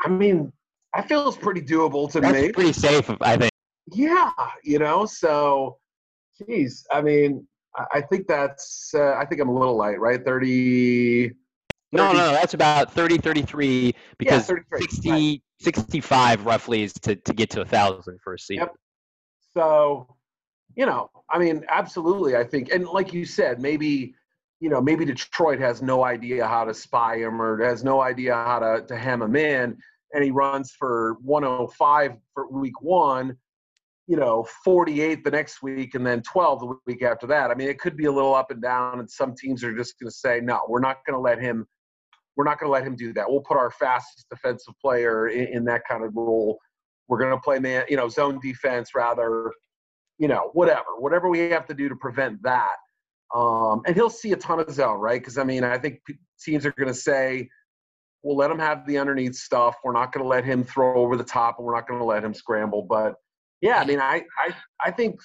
I 0.05 0.09
mean, 0.09 0.53
that 0.93 1.07
feels 1.07 1.37
pretty 1.37 1.61
doable 1.61 2.11
to 2.11 2.21
That's 2.21 2.39
me. 2.39 2.51
pretty 2.51 2.73
safe, 2.73 3.09
I 3.19 3.35
think. 3.35 3.51
Yeah, 3.91 4.29
you 4.63 4.77
know, 4.77 5.07
so, 5.07 5.79
geez, 6.37 6.85
I 6.91 7.01
mean, 7.01 7.47
I- 7.75 8.01
think 8.01 8.27
that's, 8.27 8.93
uh, 8.93 9.13
I 9.13 9.25
think 9.25 9.41
I'm 9.41 9.49
a 9.49 9.57
little 9.57 9.75
light, 9.75 9.99
right? 9.99 10.23
30. 10.23 11.31
No, 11.91 12.07
30 12.07 12.17
no, 12.17 12.31
that's 12.31 12.53
about 12.53 12.91
30, 12.91 13.17
33, 13.17 13.93
because 14.17 14.47
33, 14.47 14.79
60, 14.79 15.43
65 15.59 16.45
roughly 16.45 16.83
is 16.83 16.93
to, 16.93 17.15
to 17.15 17.33
get 17.33 17.49
to 17.51 17.61
a 17.61 17.65
1,000 17.65 18.19
for 18.21 18.33
a 18.33 18.39
season. 18.39 18.63
Yep. 18.63 18.75
So, 19.53 20.15
you 20.75 20.85
know, 20.85 21.09
I 21.29 21.37
mean, 21.37 21.63
absolutely. 21.69 22.35
I 22.35 22.43
think, 22.43 22.71
and 22.71 22.87
like 22.87 23.13
you 23.13 23.25
said, 23.25 23.59
maybe, 23.59 24.15
you 24.59 24.69
know, 24.69 24.81
maybe 24.81 25.05
Detroit 25.05 25.59
has 25.59 25.81
no 25.81 26.03
idea 26.03 26.47
how 26.47 26.65
to 26.65 26.73
spy 26.73 27.17
him 27.17 27.41
or 27.41 27.63
has 27.63 27.83
no 27.83 28.01
idea 28.01 28.33
how 28.33 28.59
to, 28.59 28.85
to 28.87 28.97
hem 28.97 29.21
him 29.21 29.35
in, 29.35 29.77
and 30.13 30.23
he 30.23 30.31
runs 30.31 30.71
for 30.71 31.17
105 31.21 32.13
for 32.33 32.47
week 32.49 32.81
one, 32.81 33.37
you 34.07 34.17
know, 34.17 34.45
48 34.63 35.23
the 35.23 35.31
next 35.31 35.61
week, 35.61 35.95
and 35.95 36.05
then 36.05 36.21
12 36.21 36.59
the 36.59 36.75
week 36.85 37.03
after 37.03 37.25
that. 37.27 37.51
I 37.51 37.55
mean, 37.55 37.69
it 37.69 37.79
could 37.79 37.95
be 37.95 38.05
a 38.05 38.11
little 38.11 38.35
up 38.35 38.51
and 38.51 38.61
down, 38.61 38.99
and 38.99 39.09
some 39.09 39.33
teams 39.35 39.63
are 39.63 39.75
just 39.75 39.99
going 39.99 40.09
to 40.09 40.15
say, 40.15 40.41
no, 40.41 40.61
we're 40.67 40.79
not 40.79 40.97
going 41.05 41.15
to 41.15 41.21
let 41.21 41.39
him. 41.39 41.65
We're 42.35 42.45
not 42.45 42.59
going 42.59 42.67
to 42.67 42.73
let 42.73 42.85
him 42.85 42.95
do 42.95 43.13
that. 43.13 43.29
We'll 43.29 43.41
put 43.41 43.57
our 43.57 43.71
fastest 43.71 44.27
defensive 44.29 44.73
player 44.81 45.27
in, 45.27 45.47
in 45.57 45.65
that 45.65 45.81
kind 45.87 46.03
of 46.03 46.15
role. 46.15 46.57
We're 47.07 47.19
going 47.19 47.31
to 47.31 47.39
play 47.39 47.59
man, 47.59 47.85
you 47.89 47.95
know, 47.95 48.09
zone 48.09 48.39
defense 48.41 48.95
rather 48.95 49.51
you 50.17 50.27
know, 50.27 50.51
whatever, 50.53 50.85
whatever 50.99 51.29
we 51.29 51.39
have 51.49 51.65
to 51.67 51.73
do 51.73 51.89
to 51.89 51.95
prevent 51.95 52.41
that. 52.43 52.75
Um, 53.35 53.81
and 53.85 53.95
he'll 53.95 54.09
see 54.09 54.31
a 54.31 54.35
ton 54.35 54.59
of 54.59 54.69
zone, 54.71 54.99
right? 54.99 55.19
Because 55.19 55.37
I 55.37 55.43
mean, 55.43 55.63
I 55.63 55.77
think 55.77 55.99
teams 56.41 56.65
are 56.65 56.71
going 56.71 56.87
to 56.87 56.93
say, 56.93 57.49
"We'll 58.21 58.37
let 58.37 58.51
him 58.51 58.59
have 58.59 58.85
the 58.85 58.99
underneath 58.99 59.35
stuff. 59.35 59.75
We're 59.83 59.93
not 59.93 60.13
going 60.13 60.23
to 60.23 60.29
let 60.29 60.45
him 60.45 60.63
throw 60.63 60.95
over 60.97 61.17
the 61.17 61.23
top, 61.23 61.55
and 61.57 61.65
we're 61.65 61.75
not 61.75 61.87
going 61.87 61.99
to 61.99 62.05
let 62.05 62.23
him 62.23 62.33
scramble." 62.33 62.83
But 62.83 63.15
yeah, 63.63 63.77
I 63.77 63.85
mean, 63.85 64.01
I 64.01 64.23
I, 64.37 64.53
I 64.83 64.91
think 64.91 65.21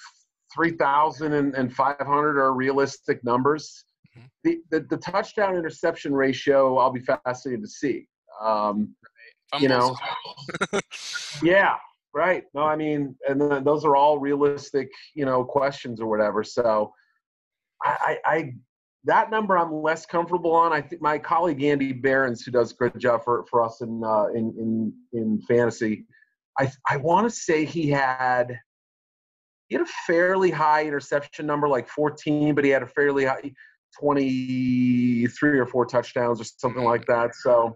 three 0.55 0.71
thousand 0.71 1.33
and, 1.33 1.73
five 1.73 1.99
hundred 1.99 2.39
are 2.39 2.53
realistic 2.53 3.21
numbers. 3.23 3.83
Mhm. 4.17 4.29
The, 4.45 4.59
the 4.71 4.79
the 4.89 4.97
touchdown 4.97 5.57
interception 5.57 6.13
ratio, 6.13 6.77
I'll 6.77 6.89
be 6.91 7.01
fascinated 7.01 7.63
to 7.63 7.69
see. 7.69 8.07
Um, 8.41 8.95
You 9.59 9.67
know. 9.67 9.95
yeah, 11.43 11.75
right. 12.13 12.43
No, 12.53 12.61
I 12.61 12.77
mean, 12.77 13.15
and 13.27 13.41
then 13.41 13.63
those 13.65 13.83
are 13.83 13.95
all 13.95 14.19
realistic, 14.19 14.89
you 15.15 15.25
know, 15.25 15.43
questions 15.43 15.99
or 15.99 16.07
whatever. 16.07 16.43
So, 16.43 16.93
I, 17.83 18.17
I, 18.25 18.35
I 18.35 18.53
that 19.03 19.31
number 19.31 19.57
I'm 19.57 19.73
less 19.73 20.05
comfortable 20.05 20.53
on. 20.53 20.71
I 20.71 20.81
think 20.81 21.01
my 21.01 21.17
colleague 21.17 21.63
Andy 21.63 21.91
Behrens, 21.91 22.43
who 22.43 22.51
does 22.51 22.71
a 22.71 22.75
great 22.75 22.97
job 22.97 23.23
for 23.25 23.45
for 23.49 23.61
us 23.63 23.81
in 23.81 24.01
uh, 24.03 24.27
in 24.27 24.53
in 24.57 24.93
in 25.19 25.41
fantasy, 25.41 26.05
I 26.59 26.71
I 26.87 26.97
want 26.97 27.29
to 27.29 27.35
say 27.35 27.65
he 27.65 27.89
had 27.89 28.59
he 29.67 29.75
had 29.75 29.83
a 29.83 29.89
fairly 30.07 30.51
high 30.51 30.85
interception 30.85 31.45
number, 31.45 31.67
like 31.67 31.87
14, 31.87 32.55
but 32.55 32.63
he 32.63 32.71
had 32.71 32.83
a 32.83 32.87
fairly 32.87 33.25
high 33.25 33.51
23 33.99 35.59
or 35.59 35.65
four 35.65 35.85
touchdowns 35.85 36.41
or 36.41 36.43
something 36.43 36.81
mm-hmm. 36.81 36.89
like 36.89 37.05
that. 37.07 37.35
So. 37.35 37.75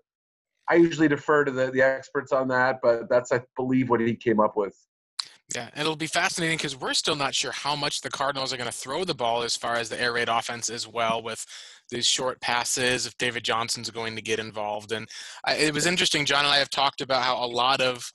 I 0.70 0.76
usually 0.76 1.10
defer 1.10 1.44
to 1.44 1.52
the, 1.52 1.72
the 1.72 1.82
experts 1.82 2.32
on 2.32 2.48
that, 2.48 2.80
but 2.82 3.10
that's 3.10 3.34
I 3.34 3.42
believe 3.58 3.90
what 3.90 4.00
he 4.00 4.16
came 4.16 4.40
up 4.40 4.56
with. 4.56 4.74
Yeah, 5.54 5.70
and 5.74 5.82
it'll 5.82 5.96
be 5.96 6.08
fascinating 6.08 6.58
because 6.58 6.76
we're 6.76 6.94
still 6.94 7.16
not 7.16 7.36
sure 7.36 7.52
how 7.52 7.76
much 7.76 8.02
the 8.02 8.10
Cardinals 8.10 8.54
are 8.54 8.58
going 8.58 8.70
to 8.70 8.76
throw 8.76 9.04
the 9.04 9.14
ball 9.14 9.44
as 9.44 9.56
far 9.56 9.76
as 9.76 9.90
the 9.90 10.02
air 10.02 10.14
raid 10.14 10.30
offense 10.30 10.70
as 10.70 10.88
well 10.88 11.22
with 11.22 11.46
these 11.90 12.08
short 12.08 12.42
passes. 12.42 13.06
If 13.06 13.18
David 13.18 13.44
Johnson's 13.44 13.92
going 13.92 14.16
to 14.16 14.22
get 14.22 14.40
involved, 14.40 14.92
and 14.92 15.08
I, 15.46 15.56
it 15.56 15.74
was 15.74 15.86
interesting. 15.86 16.26
John 16.26 16.46
and 16.46 16.54
I 16.54 16.58
have 16.58 16.70
talked 16.70 17.02
about 17.02 17.24
how 17.24 17.44
a 17.44 17.46
lot 17.46 17.82
of 17.82 18.12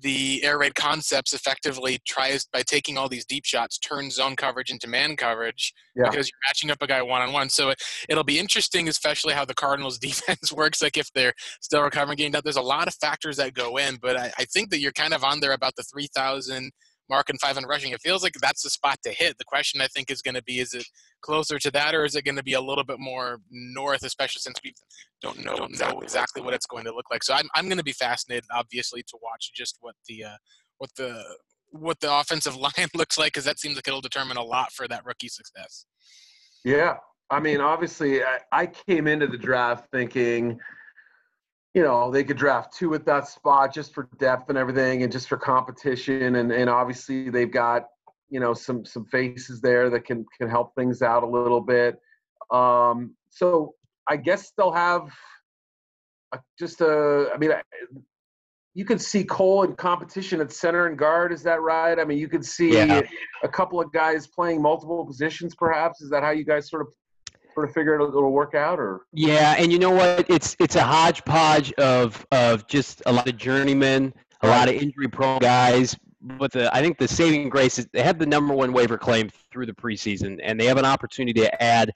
the 0.00 0.42
air 0.44 0.58
raid 0.58 0.74
concepts 0.74 1.32
effectively 1.32 1.98
tries 2.06 2.44
by 2.52 2.62
taking 2.62 2.96
all 2.98 3.08
these 3.08 3.24
deep 3.24 3.44
shots 3.44 3.78
turn 3.78 4.10
zone 4.10 4.36
coverage 4.36 4.70
into 4.70 4.88
man 4.88 5.16
coverage 5.16 5.72
Yeah. 5.96 6.08
because 6.10 6.28
you're 6.28 6.38
matching 6.48 6.70
up 6.70 6.78
a 6.82 6.86
guy 6.86 7.02
one 7.02 7.22
on 7.22 7.32
one. 7.32 7.48
So 7.48 7.70
it, 7.70 7.82
it'll 8.08 8.24
be 8.24 8.38
interesting, 8.38 8.88
especially 8.88 9.34
how 9.34 9.44
the 9.44 9.54
Cardinals 9.54 9.98
defense 10.08 10.52
works. 10.52 10.82
Like 10.82 10.96
if 10.96 11.12
they're 11.14 11.34
still 11.60 11.82
recovering, 11.82 12.16
getting 12.16 12.36
up. 12.36 12.44
There's 12.44 12.56
a 12.56 12.62
lot 12.62 12.88
of 12.88 12.94
factors 12.94 13.36
that 13.38 13.54
go 13.54 13.76
in, 13.78 13.96
but 14.00 14.16
I, 14.16 14.32
I 14.38 14.44
think 14.44 14.70
that 14.70 14.80
you're 14.80 14.92
kind 14.92 15.14
of 15.14 15.24
on 15.24 15.40
there 15.40 15.52
about 15.52 15.74
the 15.76 15.82
3,000 15.84 16.70
mark 17.10 17.28
and 17.30 17.40
500 17.40 17.66
rushing. 17.68 17.92
It 17.92 18.00
feels 18.00 18.22
like 18.22 18.34
that's 18.40 18.62
the 18.62 18.70
spot 18.70 18.98
to 19.04 19.10
hit. 19.10 19.38
The 19.38 19.44
question 19.44 19.80
I 19.80 19.86
think 19.88 20.10
is 20.10 20.22
going 20.22 20.34
to 20.34 20.42
be: 20.42 20.60
Is 20.60 20.74
it 20.74 20.86
closer 21.22 21.58
to 21.58 21.70
that, 21.72 21.94
or 21.94 22.04
is 22.04 22.14
it 22.14 22.24
going 22.24 22.36
to 22.36 22.42
be 22.42 22.54
a 22.54 22.60
little 22.60 22.84
bit 22.84 22.98
more 22.98 23.38
north? 23.50 24.04
Especially 24.04 24.40
since 24.40 24.58
we 24.64 24.72
don't 25.22 25.44
know, 25.44 25.66
know 25.70 26.00
exactly 26.00 26.42
what 26.42 26.54
it's 26.54 26.66
going 26.66 26.84
to 26.84 26.94
look 26.94 27.06
like. 27.10 27.24
So 27.24 27.34
I'm 27.34 27.48
I'm 27.54 27.66
going 27.66 27.78
to 27.78 27.84
be 27.84 27.92
fascinated, 27.92 28.44
obviously, 28.52 29.02
to 29.02 29.18
watch 29.22 29.52
just 29.54 29.78
what 29.80 29.94
the 30.08 30.24
uh, 30.24 30.36
what 30.78 30.90
the 30.96 31.22
what 31.70 32.00
the 32.00 32.12
offensive 32.12 32.56
line 32.66 32.88
looks 32.94 33.18
like, 33.18 33.32
because 33.32 33.44
that 33.44 33.58
seems 33.58 33.76
like 33.76 33.88
it'll 33.88 34.00
determine 34.00 34.36
a 34.36 34.42
lot 34.42 34.72
for 34.72 34.88
that 34.88 35.04
rookie 35.04 35.28
success. 35.28 35.86
Yeah. 36.64 36.96
I 37.30 37.40
mean, 37.40 37.60
obviously, 37.60 38.22
I, 38.24 38.38
I 38.52 38.66
came 38.66 39.06
into 39.06 39.26
the 39.26 39.36
draft 39.36 39.88
thinking, 39.92 40.58
you 41.78 41.84
know, 41.84 42.10
they 42.10 42.24
could 42.24 42.36
draft 42.36 42.76
two 42.76 42.92
at 42.94 43.06
that 43.06 43.28
spot 43.28 43.72
just 43.72 43.94
for 43.94 44.08
depth 44.18 44.48
and 44.48 44.58
everything 44.58 45.04
and 45.04 45.12
just 45.12 45.28
for 45.28 45.36
competition. 45.36 46.34
And, 46.34 46.50
and 46.50 46.68
obviously, 46.68 47.30
they've 47.30 47.52
got, 47.52 47.84
you 48.30 48.40
know, 48.40 48.52
some 48.52 48.84
some 48.84 49.04
faces 49.04 49.60
there 49.60 49.88
that 49.90 50.04
can 50.04 50.26
can 50.36 50.50
help 50.50 50.74
things 50.74 51.02
out 51.02 51.22
a 51.22 51.26
little 51.28 51.60
bit. 51.60 52.00
Um, 52.50 53.14
so 53.30 53.74
I 54.08 54.16
guess 54.16 54.50
they'll 54.56 54.72
have 54.72 55.08
a, 56.32 56.40
just 56.58 56.80
a, 56.80 57.30
I 57.32 57.38
mean, 57.38 57.52
I- 57.52 57.62
you 58.74 58.84
could 58.84 59.00
see 59.00 59.22
Cole 59.22 59.62
in 59.62 59.76
competition 59.76 60.40
at 60.40 60.50
center 60.50 60.86
and 60.86 60.98
guard. 60.98 61.32
Is 61.32 61.44
that 61.44 61.62
right? 61.62 61.96
I 61.98 62.04
mean, 62.04 62.18
you 62.18 62.28
could 62.28 62.44
see 62.44 62.74
Yeah. 62.74 63.02
a 63.44 63.48
couple 63.48 63.80
of 63.80 63.92
guys 63.92 64.26
playing 64.26 64.62
multiple 64.62 65.04
positions. 65.06 65.54
Perhaps 65.54 66.00
is 66.00 66.10
that 66.10 66.24
how 66.24 66.30
you 66.30 66.44
guys 66.44 66.68
sort 66.68 66.82
of 66.82 66.88
sort 67.58 67.68
of 67.68 67.74
figure 67.74 67.94
it'll, 67.94 68.08
it'll 68.08 68.32
work 68.32 68.54
out? 68.54 68.78
Or 68.78 69.02
Yeah, 69.12 69.56
and 69.58 69.72
you 69.72 69.78
know 69.78 69.90
what? 69.90 70.30
It's 70.30 70.56
it's 70.60 70.76
a 70.76 70.82
hodgepodge 70.82 71.72
of 71.72 72.24
of 72.30 72.66
just 72.68 73.02
a 73.06 73.12
lot 73.12 73.28
of 73.28 73.36
journeymen, 73.36 74.14
a 74.42 74.48
lot 74.48 74.68
of 74.68 74.76
injury 74.76 75.08
prone 75.08 75.40
guys. 75.40 75.96
But 76.20 76.52
the 76.52 76.74
I 76.74 76.80
think 76.80 76.98
the 76.98 77.08
saving 77.08 77.48
grace 77.48 77.78
is 77.78 77.88
they 77.92 78.02
have 78.02 78.18
the 78.18 78.26
number 78.26 78.54
one 78.54 78.72
waiver 78.72 78.96
claim 78.96 79.28
through 79.50 79.66
the 79.66 79.72
preseason, 79.72 80.38
and 80.42 80.60
they 80.60 80.66
have 80.66 80.78
an 80.78 80.84
opportunity 80.84 81.40
to 81.40 81.62
add 81.62 81.92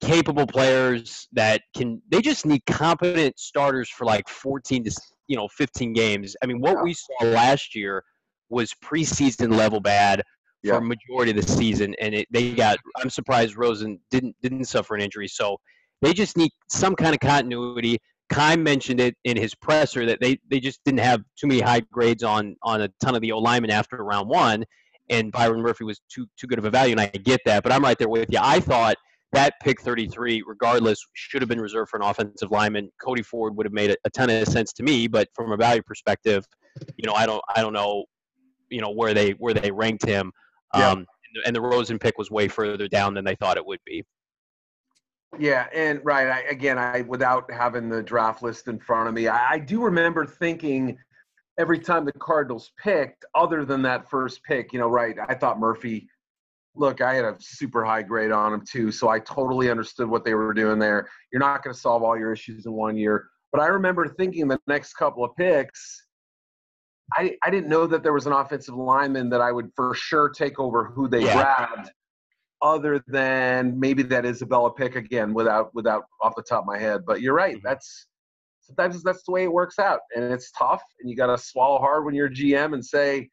capable 0.00 0.46
players 0.46 1.26
that 1.32 1.62
can. 1.76 2.00
They 2.08 2.20
just 2.20 2.46
need 2.46 2.64
competent 2.66 3.38
starters 3.38 3.90
for 3.90 4.04
like 4.04 4.28
14 4.28 4.84
to 4.84 4.92
you 5.26 5.36
know 5.36 5.48
15 5.48 5.92
games. 5.92 6.36
I 6.42 6.46
mean, 6.46 6.60
what 6.60 6.82
we 6.84 6.94
saw 6.94 7.24
last 7.24 7.74
year 7.74 8.04
was 8.48 8.72
preseason 8.74 9.56
level 9.56 9.80
bad 9.80 10.22
Yeah. 10.64 10.78
a 10.78 10.80
majority 10.80 11.30
of 11.30 11.36
the 11.36 11.52
season, 11.52 11.94
and 12.00 12.14
it, 12.14 12.26
they 12.30 12.52
got. 12.52 12.78
I'm 12.98 13.10
surprised 13.10 13.56
Rosen 13.56 14.00
didn't 14.10 14.34
didn't 14.42 14.64
suffer 14.64 14.94
an 14.94 15.02
injury. 15.02 15.28
So 15.28 15.58
they 16.02 16.12
just 16.12 16.36
need 16.36 16.50
some 16.68 16.96
kind 16.96 17.14
of 17.14 17.20
continuity. 17.20 17.98
Keim 18.32 18.62
mentioned 18.62 19.00
it 19.00 19.14
in 19.24 19.36
his 19.36 19.54
presser 19.54 20.06
that 20.06 20.18
they, 20.20 20.38
they 20.50 20.58
just 20.58 20.80
didn't 20.84 21.00
have 21.00 21.22
too 21.38 21.46
many 21.46 21.60
high 21.60 21.80
grades 21.92 22.22
on 22.22 22.56
on 22.62 22.80
a 22.80 22.88
ton 23.02 23.14
of 23.14 23.20
the 23.20 23.32
O 23.32 23.38
linemen 23.38 23.70
after 23.70 24.02
round 24.02 24.28
one, 24.28 24.64
and 25.10 25.30
Byron 25.30 25.60
Murphy 25.60 25.84
was 25.84 26.00
too 26.10 26.26
too 26.38 26.46
good 26.46 26.58
of 26.58 26.64
a 26.64 26.70
value, 26.70 26.92
and 26.92 27.00
I 27.00 27.06
get 27.06 27.40
that, 27.44 27.62
but 27.62 27.72
I'm 27.72 27.82
right 27.82 27.98
there 27.98 28.08
with 28.08 28.32
you. 28.32 28.38
I 28.40 28.60
thought 28.60 28.96
that 29.34 29.54
pick 29.62 29.80
33, 29.80 30.44
regardless, 30.46 31.04
should 31.14 31.42
have 31.42 31.48
been 31.48 31.60
reserved 31.60 31.90
for 31.90 31.96
an 31.96 32.04
offensive 32.04 32.50
lineman. 32.50 32.88
Cody 33.02 33.22
Ford 33.22 33.56
would 33.56 33.66
have 33.66 33.72
made 33.72 33.90
a, 33.90 33.96
a 34.04 34.10
ton 34.10 34.30
of 34.30 34.46
sense 34.46 34.72
to 34.74 34.82
me, 34.82 35.08
but 35.08 35.28
from 35.34 35.52
a 35.52 35.56
value 35.56 35.82
perspective, 35.82 36.46
you 36.96 37.06
know, 37.06 37.12
I 37.14 37.26
don't 37.26 37.42
I 37.54 37.60
don't 37.60 37.72
know, 37.72 38.04
you 38.70 38.80
know, 38.80 38.90
where 38.90 39.12
they 39.12 39.30
where 39.32 39.52
they 39.54 39.70
ranked 39.70 40.06
him. 40.06 40.32
Yeah. 40.76 40.90
Um, 40.90 41.06
and 41.46 41.54
the 41.54 41.60
Rosen 41.60 41.98
pick 41.98 42.16
was 42.16 42.30
way 42.30 42.48
further 42.48 42.88
down 42.88 43.14
than 43.14 43.24
they 43.24 43.34
thought 43.34 43.56
it 43.56 43.66
would 43.66 43.80
be. 43.84 44.04
Yeah, 45.38 45.66
and 45.74 46.00
right. 46.04 46.28
I, 46.28 46.40
again, 46.42 46.78
I 46.78 47.00
without 47.02 47.50
having 47.50 47.88
the 47.88 48.02
draft 48.02 48.42
list 48.42 48.68
in 48.68 48.78
front 48.78 49.08
of 49.08 49.14
me, 49.14 49.26
I, 49.28 49.52
I 49.52 49.58
do 49.58 49.82
remember 49.82 50.24
thinking 50.24 50.96
every 51.58 51.78
time 51.78 52.04
the 52.04 52.12
Cardinals 52.12 52.72
picked, 52.78 53.24
other 53.34 53.64
than 53.64 53.82
that 53.82 54.08
first 54.08 54.42
pick, 54.44 54.72
you 54.72 54.78
know, 54.78 54.88
right? 54.88 55.16
I 55.28 55.34
thought 55.34 55.58
Murphy. 55.58 56.08
Look, 56.76 57.00
I 57.00 57.14
had 57.14 57.24
a 57.24 57.36
super 57.38 57.84
high 57.84 58.02
grade 58.02 58.32
on 58.32 58.52
him 58.52 58.64
too, 58.68 58.90
so 58.90 59.08
I 59.08 59.20
totally 59.20 59.70
understood 59.70 60.08
what 60.08 60.24
they 60.24 60.34
were 60.34 60.52
doing 60.52 60.80
there. 60.80 61.08
You're 61.32 61.40
not 61.40 61.62
going 61.62 61.72
to 61.72 61.80
solve 61.80 62.02
all 62.02 62.18
your 62.18 62.32
issues 62.32 62.66
in 62.66 62.72
one 62.72 62.96
year, 62.96 63.28
but 63.52 63.60
I 63.60 63.66
remember 63.66 64.08
thinking 64.08 64.48
the 64.48 64.58
next 64.66 64.94
couple 64.94 65.24
of 65.24 65.36
picks, 65.36 66.03
I, 67.12 67.36
I 67.44 67.50
didn't 67.50 67.68
know 67.68 67.86
that 67.86 68.02
there 68.02 68.12
was 68.12 68.26
an 68.26 68.32
offensive 68.32 68.74
lineman 68.74 69.28
that 69.30 69.40
I 69.40 69.52
would 69.52 69.70
for 69.76 69.94
sure 69.94 70.30
take 70.30 70.58
over 70.58 70.84
who 70.84 71.08
they 71.08 71.24
yeah. 71.24 71.34
grabbed 71.34 71.90
other 72.62 73.02
than 73.06 73.78
maybe 73.78 74.02
that 74.04 74.24
Isabella 74.24 74.72
pick 74.72 74.96
again 74.96 75.34
without 75.34 75.74
without 75.74 76.04
off 76.22 76.34
the 76.34 76.42
top 76.42 76.62
of 76.62 76.66
my 76.66 76.78
head. 76.78 77.02
But 77.06 77.20
you're 77.20 77.34
right. 77.34 77.56
Mm-hmm. 77.56 77.66
That's 77.66 78.06
sometimes 78.62 79.02
that's 79.02 79.22
the 79.24 79.32
way 79.32 79.44
it 79.44 79.52
works 79.52 79.78
out, 79.78 80.00
and 80.16 80.24
it's 80.32 80.50
tough, 80.52 80.82
and 81.00 81.10
you 81.10 81.16
got 81.16 81.26
to 81.26 81.38
swallow 81.38 81.78
hard 81.78 82.04
when 82.04 82.14
you're 82.14 82.28
a 82.28 82.30
GM 82.30 82.72
and 82.72 82.84
say, 82.84 83.28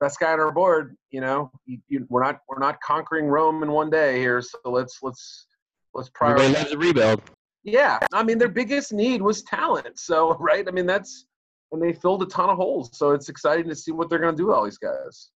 best 0.00 0.18
guy 0.18 0.32
on 0.32 0.40
our 0.40 0.52
board. 0.52 0.96
You 1.10 1.20
know, 1.20 1.50
you, 1.66 1.78
you, 1.88 2.06
we're 2.08 2.24
not 2.24 2.40
we're 2.48 2.58
not 2.58 2.80
conquering 2.80 3.26
Rome 3.26 3.62
in 3.62 3.70
one 3.70 3.90
day 3.90 4.18
here, 4.18 4.40
so 4.42 4.58
let's 4.64 4.98
let's 5.02 5.46
let's 5.94 6.10
prioritize. 6.10 6.76
Rebuild. 6.76 7.22
Yeah, 7.64 8.00
I 8.12 8.22
mean 8.22 8.38
their 8.38 8.48
biggest 8.48 8.92
need 8.92 9.22
was 9.22 9.42
talent. 9.42 9.98
So 9.98 10.34
right, 10.40 10.66
I 10.66 10.70
mean 10.70 10.86
that's 10.86 11.26
and 11.72 11.82
they 11.82 11.92
filled 11.92 12.22
a 12.22 12.26
ton 12.26 12.50
of 12.50 12.56
holes. 12.56 12.90
So 12.96 13.12
it's 13.12 13.28
exciting 13.28 13.68
to 13.68 13.74
see 13.74 13.92
what 13.92 14.08
they're 14.08 14.18
going 14.18 14.34
to 14.34 14.36
do 14.36 14.46
with 14.46 14.56
all 14.56 14.64
these 14.64 14.78
guys. 14.78 15.30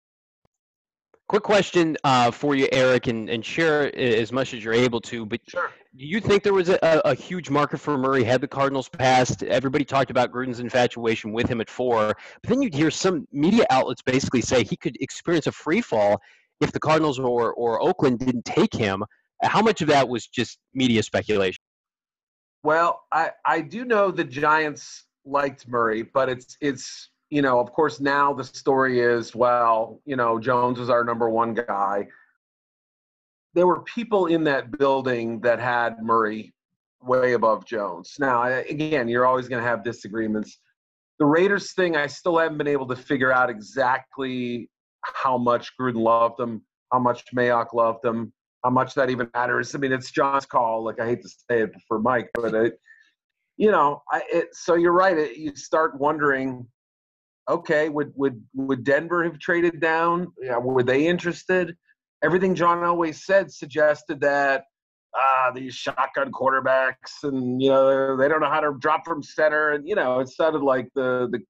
Quick 1.29 1.43
question 1.43 1.97
uh, 2.05 2.31
for 2.31 2.55
you, 2.55 2.69
Eric, 2.71 3.09
and, 3.09 3.29
and 3.29 3.45
share 3.45 3.95
as 3.99 4.31
much 4.31 4.55
as 4.55 4.63
you're 4.63 4.73
able 4.73 5.01
to. 5.01 5.27
But 5.27 5.41
sure. 5.49 5.73
do 5.97 6.07
you 6.07 6.21
think 6.21 6.45
there 6.45 6.53
was 6.53 6.69
a, 6.69 6.79
a 7.05 7.17
huge 7.17 7.51
market 7.51 7.79
for 7.79 7.99
Murray 7.99 8.23
had 8.23 8.41
the 8.41 8.47
Cardinals 8.47 8.89
passed? 8.89 9.43
Everybody 9.43 9.85
talked 9.85 10.13
about 10.13 10.31
Gruden's 10.31 10.61
infatuation 10.61 11.33
with 11.33 11.49
him 11.49 11.61
at 11.61 11.69
four, 11.69 12.15
but 12.43 12.49
then 12.49 12.63
you'd 12.63 12.75
hear 12.75 12.93
some 12.93 13.27
media 13.33 13.67
outlets 13.71 14.03
basically 14.03 14.41
say 14.41 14.63
he 14.63 14.77
could 14.77 14.97
experience 15.01 15.49
a 15.49 15.53
free 15.53 15.81
fall 15.81 16.21
if 16.61 16.71
the 16.71 16.79
Cardinals 16.79 17.19
or, 17.19 17.53
or 17.55 17.83
Oakland 17.83 18.21
didn't 18.21 18.45
take 18.45 18.73
him. 18.73 19.03
How 19.43 19.63
much 19.63 19.83
of 19.83 19.89
that 19.89 20.09
was 20.09 20.29
just 20.29 20.59
media 20.75 21.03
speculation? 21.03 21.59
Well, 22.63 23.03
I, 23.13 23.31
I 23.45 23.63
do 23.63 23.85
know 23.85 24.13
the 24.13 24.25
Giants 24.25 25.06
liked 25.27 25.69
Murray, 25.69 26.03
but 26.03 26.29
it's 26.29 26.57
it's 26.61 27.11
you 27.31 27.43
know, 27.43 27.59
of 27.59 27.73
course, 27.73 28.01
now 28.01 28.33
the 28.33 28.45
story 28.45 29.01
is, 29.01 29.35
well, 29.35 30.01
you 30.05 30.17
know, 30.17 30.39
Jones 30.39 30.79
is 30.79 30.89
our 30.89 31.03
number 31.03 31.29
one 31.29 31.55
guy. 31.55 32.07
There 33.55 33.67
were 33.67 33.83
people 33.83 34.27
in 34.27 34.45
that 34.45 34.79
building 34.79 35.41
that 35.41 35.59
had 35.59 36.03
Murray 36.03 36.55
way 37.03 37.33
above 37.33 37.65
Jones. 37.65 38.15
Now, 38.19 38.45
again, 38.45 39.09
you're 39.09 39.27
always 39.27 39.49
going 39.49 39.63
to 39.63 39.69
have 39.69 39.83
disagreements. 39.83 40.59
The 41.19 41.25
Raiders 41.25 41.73
thing, 41.73 41.97
I 41.97 42.07
still 42.07 42.39
haven't 42.39 42.59
been 42.59 42.69
able 42.69 42.87
to 42.89 42.97
figure 42.97 43.33
out 43.33 43.51
exactly 43.51 44.71
how 45.03 45.39
much 45.39 45.73
Gruden 45.81 45.97
loved 45.97 46.37
them, 46.39 46.63
how 46.93 46.99
much 46.99 47.25
Mayock 47.35 47.73
loved 47.73 48.03
them, 48.03 48.33
how 48.63 48.71
much 48.71 48.95
that 48.95 49.11
even 49.11 49.29
matters. 49.35 49.75
I 49.75 49.79
mean, 49.79 49.93
it's 49.93 50.11
Jon's 50.11 50.47
call. 50.47 50.85
Like 50.85 51.01
I 51.01 51.07
hate 51.07 51.23
to 51.23 51.29
say 51.29 51.63
it 51.63 51.73
for 51.89 51.99
Mike, 51.99 52.29
but 52.35 52.55
it, 52.55 52.79
you 53.57 53.71
know, 53.71 54.03
I, 54.11 54.23
it, 54.31 54.49
so 54.53 54.75
you're 54.75 54.93
right. 54.93 55.17
It, 55.17 55.37
you 55.37 55.55
start 55.57 55.99
wondering 55.99 56.67
okay, 57.49 57.89
would 57.89 58.13
would 58.17 58.43
would 58.55 58.85
Denver 58.85 59.25
have 59.25 59.39
traded 59.39 59.81
down? 59.81 60.33
Yeah, 60.43 60.59
were 60.59 60.83
they 60.83 61.07
interested? 61.07 61.77
Everything 62.23 62.55
John 62.55 62.83
always 62.85 63.25
said 63.25 63.53
suggested 63.53 64.21
that 64.21 64.65
ah, 65.15 65.53
these 65.55 65.75
shotgun 65.75 66.33
quarterbacks, 66.33 67.23
and 67.23 67.61
you 67.63 67.71
know 67.71 68.17
they 68.17 68.29
don't 68.29 68.41
know 68.41 68.51
how 68.51 68.61
to 68.61 68.75
drop 68.79 69.05
from 69.05 69.23
center, 69.23 69.73
and 69.73 69.87
you 69.89 69.95
know 69.95 70.21
it 70.21 70.29
sounded 70.29 70.63
like 70.63 70.89
the 70.95 71.29
the 71.31 71.41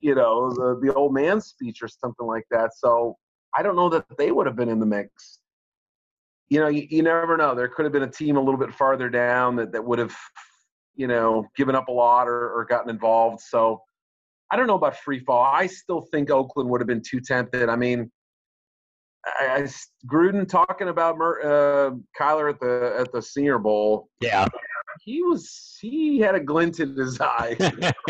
you 0.00 0.14
know 0.14 0.50
the 0.50 0.80
the 0.82 0.94
old 0.94 1.14
man 1.14 1.40
speech 1.40 1.82
or 1.82 1.88
something 1.88 2.26
like 2.26 2.44
that. 2.50 2.70
So 2.76 3.16
I 3.56 3.62
don't 3.62 3.76
know 3.76 3.88
that 3.90 4.04
they 4.18 4.30
would 4.32 4.46
have 4.46 4.56
been 4.56 4.68
in 4.68 4.80
the 4.80 4.86
mix. 4.86 5.38
You 6.48 6.60
know, 6.60 6.68
you, 6.68 6.86
you 6.90 7.02
never 7.02 7.36
know. 7.36 7.54
There 7.54 7.68
could 7.68 7.84
have 7.84 7.92
been 7.92 8.02
a 8.02 8.10
team 8.10 8.36
a 8.36 8.40
little 8.40 8.58
bit 8.60 8.74
farther 8.74 9.08
down 9.08 9.56
that, 9.56 9.72
that 9.72 9.82
would 9.82 9.98
have, 9.98 10.14
you 10.94 11.06
know, 11.06 11.46
given 11.56 11.74
up 11.74 11.88
a 11.88 11.92
lot 11.92 12.28
or, 12.28 12.50
or 12.50 12.64
gotten 12.64 12.90
involved. 12.90 13.40
So 13.40 13.80
I 14.50 14.56
don't 14.56 14.66
know 14.66 14.74
about 14.74 14.96
free 14.98 15.20
fall. 15.20 15.42
I 15.42 15.66
still 15.66 16.02
think 16.12 16.30
Oakland 16.30 16.68
would 16.70 16.80
have 16.80 16.88
been 16.88 17.02
too 17.02 17.20
tempted. 17.20 17.68
I 17.68 17.76
mean, 17.76 18.10
I, 19.24 19.54
I 19.54 19.68
Gruden 20.06 20.48
talking 20.48 20.88
about 20.88 21.14
uh, 21.16 21.92
Kyler 22.18 22.50
at 22.50 22.60
the 22.60 22.94
at 22.98 23.12
the 23.12 23.22
Senior 23.22 23.58
Bowl. 23.58 24.08
Yeah, 24.20 24.46
he 25.00 25.22
was 25.22 25.78
he 25.80 26.18
had 26.18 26.34
a 26.34 26.40
glint 26.40 26.80
in 26.80 26.96
his 26.96 27.20
eye. 27.20 27.56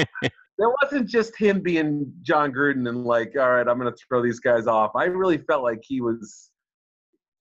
there 0.58 0.70
wasn't 0.82 1.08
just 1.08 1.36
him 1.38 1.60
being 1.60 2.12
Jon 2.22 2.52
Gruden 2.52 2.88
and 2.88 3.04
like, 3.04 3.34
all 3.38 3.50
right, 3.50 3.66
I'm 3.66 3.78
going 3.78 3.92
to 3.92 3.98
throw 4.08 4.22
these 4.22 4.40
guys 4.40 4.66
off. 4.66 4.92
I 4.96 5.04
really 5.04 5.38
felt 5.38 5.62
like 5.62 5.80
he 5.82 6.00
was 6.00 6.50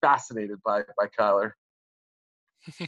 fascinated 0.02 0.58
by 0.66 0.82
by 0.98 1.08
Kyler. 1.20 1.52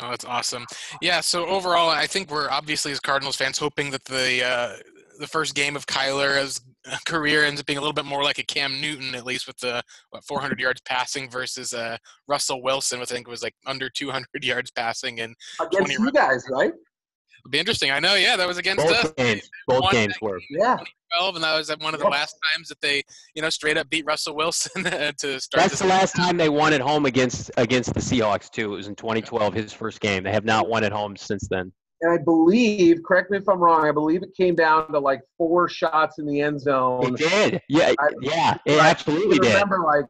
Oh, 0.00 0.10
that's 0.10 0.24
awesome. 0.24 0.66
Yeah. 1.00 1.20
So 1.20 1.46
overall, 1.46 1.90
I 1.90 2.06
think 2.06 2.30
we're 2.30 2.50
obviously 2.50 2.92
as 2.92 3.00
Cardinals 3.00 3.36
fans 3.36 3.58
hoping 3.58 3.90
that 3.90 4.04
the 4.04 4.44
uh, 4.44 4.76
the 5.18 5.26
first 5.26 5.54
game 5.54 5.76
of 5.76 5.86
Kyler's 5.86 6.60
career 7.06 7.44
ends 7.44 7.60
up 7.60 7.66
being 7.66 7.78
a 7.78 7.80
little 7.80 7.92
bit 7.92 8.04
more 8.04 8.24
like 8.24 8.38
a 8.38 8.42
Cam 8.42 8.80
Newton, 8.80 9.14
at 9.14 9.24
least 9.26 9.46
with 9.46 9.58
the 9.58 9.82
what 10.10 10.24
400 10.24 10.58
yards 10.58 10.80
passing 10.82 11.30
versus 11.30 11.74
uh, 11.74 11.96
Russell 12.26 12.62
Wilson, 12.62 13.00
which 13.00 13.12
I 13.12 13.14
think 13.14 13.28
was 13.28 13.42
like 13.42 13.54
under 13.66 13.88
200 13.88 14.26
yards 14.42 14.70
passing 14.70 15.20
and 15.20 15.34
against 15.60 15.92
you 15.92 16.10
guys, 16.12 16.44
right? 16.50 16.72
It'll 16.72 17.50
be 17.50 17.58
interesting. 17.58 17.90
I 17.90 17.98
know. 17.98 18.14
Yeah, 18.14 18.36
that 18.36 18.46
was 18.46 18.58
against 18.58 18.86
both 18.86 19.04
us. 19.04 19.12
Games. 19.16 19.50
Both 19.66 19.90
games 19.90 20.14
were. 20.20 20.40
Yeah. 20.48 20.78
12, 21.18 21.36
and 21.36 21.44
that 21.44 21.56
was 21.56 21.74
one 21.80 21.94
of 21.94 22.00
the 22.00 22.08
last 22.08 22.36
times 22.54 22.68
that 22.68 22.80
they, 22.80 23.02
you 23.34 23.42
know, 23.42 23.50
straight 23.50 23.76
up 23.76 23.88
beat 23.90 24.04
Russell 24.06 24.34
Wilson 24.34 24.84
to 25.18 25.40
start. 25.40 25.62
That's 25.62 25.78
the 25.78 25.86
last 25.86 26.14
time 26.14 26.36
they 26.36 26.48
won 26.48 26.72
at 26.72 26.80
home 26.80 27.06
against 27.06 27.50
against 27.56 27.94
the 27.94 28.00
Seahawks 28.00 28.50
too. 28.50 28.74
It 28.74 28.76
was 28.76 28.88
in 28.88 28.94
2012, 28.94 29.54
his 29.54 29.72
first 29.72 30.00
game. 30.00 30.24
They 30.24 30.32
have 30.32 30.44
not 30.44 30.68
won 30.68 30.84
at 30.84 30.92
home 30.92 31.16
since 31.16 31.48
then 31.48 31.72
and 32.02 32.12
I 32.12 32.18
believe, 32.18 33.02
correct 33.04 33.30
me 33.30 33.38
if 33.38 33.48
I'm 33.48 33.60
wrong, 33.60 33.86
I 33.86 33.92
believe 33.92 34.22
it 34.22 34.34
came 34.36 34.56
down 34.56 34.90
to 34.92 34.98
like 34.98 35.22
four 35.38 35.68
shots 35.68 36.18
in 36.18 36.26
the 36.26 36.40
end 36.40 36.60
zone. 36.60 37.14
It 37.14 37.16
did. 37.16 37.62
Yeah, 37.68 37.92
I, 37.98 38.08
yeah, 38.20 38.58
it 38.66 38.80
I 38.80 38.90
absolutely 38.90 39.38
did. 39.38 39.52
Remember, 39.52 39.78
like, 39.78 40.04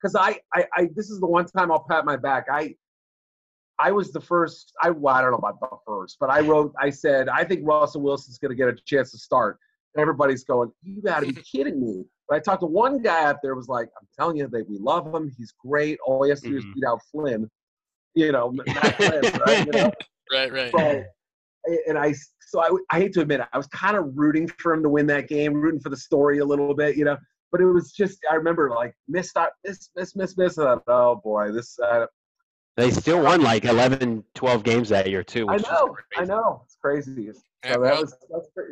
because 0.00 0.14
I, 0.14 0.38
I, 0.54 0.64
I, 0.76 0.88
this 0.94 1.10
is 1.10 1.18
the 1.18 1.26
one 1.26 1.44
time 1.44 1.72
I'll 1.72 1.84
pat 1.90 2.04
my 2.04 2.16
back. 2.16 2.46
I, 2.50 2.76
I 3.80 3.90
was 3.90 4.12
the 4.12 4.20
first. 4.20 4.72
I, 4.80 4.90
well, 4.90 5.12
I 5.12 5.22
don't 5.22 5.32
know 5.32 5.38
about 5.38 5.58
the 5.58 5.76
first, 5.84 6.18
but 6.20 6.30
I 6.30 6.40
wrote. 6.40 6.72
I 6.80 6.90
said 6.90 7.28
I 7.28 7.42
think 7.42 7.62
Russell 7.64 8.02
Wilson's 8.02 8.38
going 8.38 8.50
to 8.50 8.56
get 8.56 8.68
a 8.68 8.76
chance 8.86 9.10
to 9.10 9.18
start. 9.18 9.58
Everybody's 9.96 10.44
going, 10.44 10.70
"You 10.82 11.02
got 11.02 11.20
to 11.20 11.32
be 11.32 11.40
kidding 11.52 11.80
me!" 11.80 12.04
But 12.28 12.36
I 12.36 12.40
talked 12.40 12.62
to 12.62 12.66
one 12.66 13.02
guy 13.02 13.24
out 13.24 13.36
there. 13.42 13.54
Was 13.54 13.68
like, 13.68 13.88
"I'm 14.00 14.08
telling 14.18 14.36
you, 14.36 14.48
that 14.48 14.68
we 14.68 14.78
love 14.78 15.12
him. 15.14 15.32
He's 15.36 15.52
great. 15.52 15.98
All 16.06 16.22
he 16.24 16.30
has 16.30 16.40
to 16.42 16.48
do 16.48 16.58
mm-hmm. 16.58 16.68
is 16.68 16.74
beat 16.74 16.84
out 16.86 17.00
Flynn." 17.10 17.50
You 18.14 18.32
know, 18.32 18.54
Flynn, 18.96 19.22
right? 19.46 19.66
You 19.66 19.72
know? 19.72 19.92
right, 20.32 20.52
right. 20.52 20.70
So, 20.70 21.04
and 21.88 21.98
I 21.98 22.14
so 22.46 22.60
I, 22.60 22.70
I 22.96 23.00
hate 23.00 23.12
to 23.14 23.20
admit 23.20 23.40
it, 23.40 23.48
I 23.52 23.56
was 23.56 23.66
kind 23.68 23.96
of 23.96 24.12
rooting 24.14 24.46
for 24.46 24.72
him 24.72 24.82
to 24.84 24.88
win 24.88 25.06
that 25.08 25.28
game, 25.28 25.54
rooting 25.54 25.80
for 25.80 25.88
the 25.88 25.96
story 25.96 26.38
a 26.38 26.44
little 26.44 26.74
bit, 26.74 26.96
you 26.96 27.04
know. 27.04 27.16
But 27.50 27.60
it 27.60 27.66
was 27.66 27.92
just 27.92 28.18
I 28.30 28.34
remember 28.34 28.70
like 28.70 28.94
miss 29.08 29.32
miss 29.64 29.90
miss 29.96 30.16
miss 30.16 30.36
miss. 30.36 30.58
And 30.58 30.68
I, 30.68 30.76
oh 30.88 31.20
boy, 31.22 31.52
this. 31.52 31.78
Uh, 31.78 32.06
they 32.76 32.90
still 32.90 33.22
won 33.22 33.40
like 33.40 33.64
11, 33.64 34.24
12 34.34 34.64
games 34.64 34.88
that 34.88 35.08
year 35.08 35.22
too. 35.22 35.48
I 35.48 35.58
know, 35.58 35.96
I 36.16 36.24
know, 36.24 36.62
it's 36.64 36.76
crazy. 36.82 37.30
So 37.64 37.70
yeah, 37.70 37.76
that 37.78 38.00
was 38.00 38.14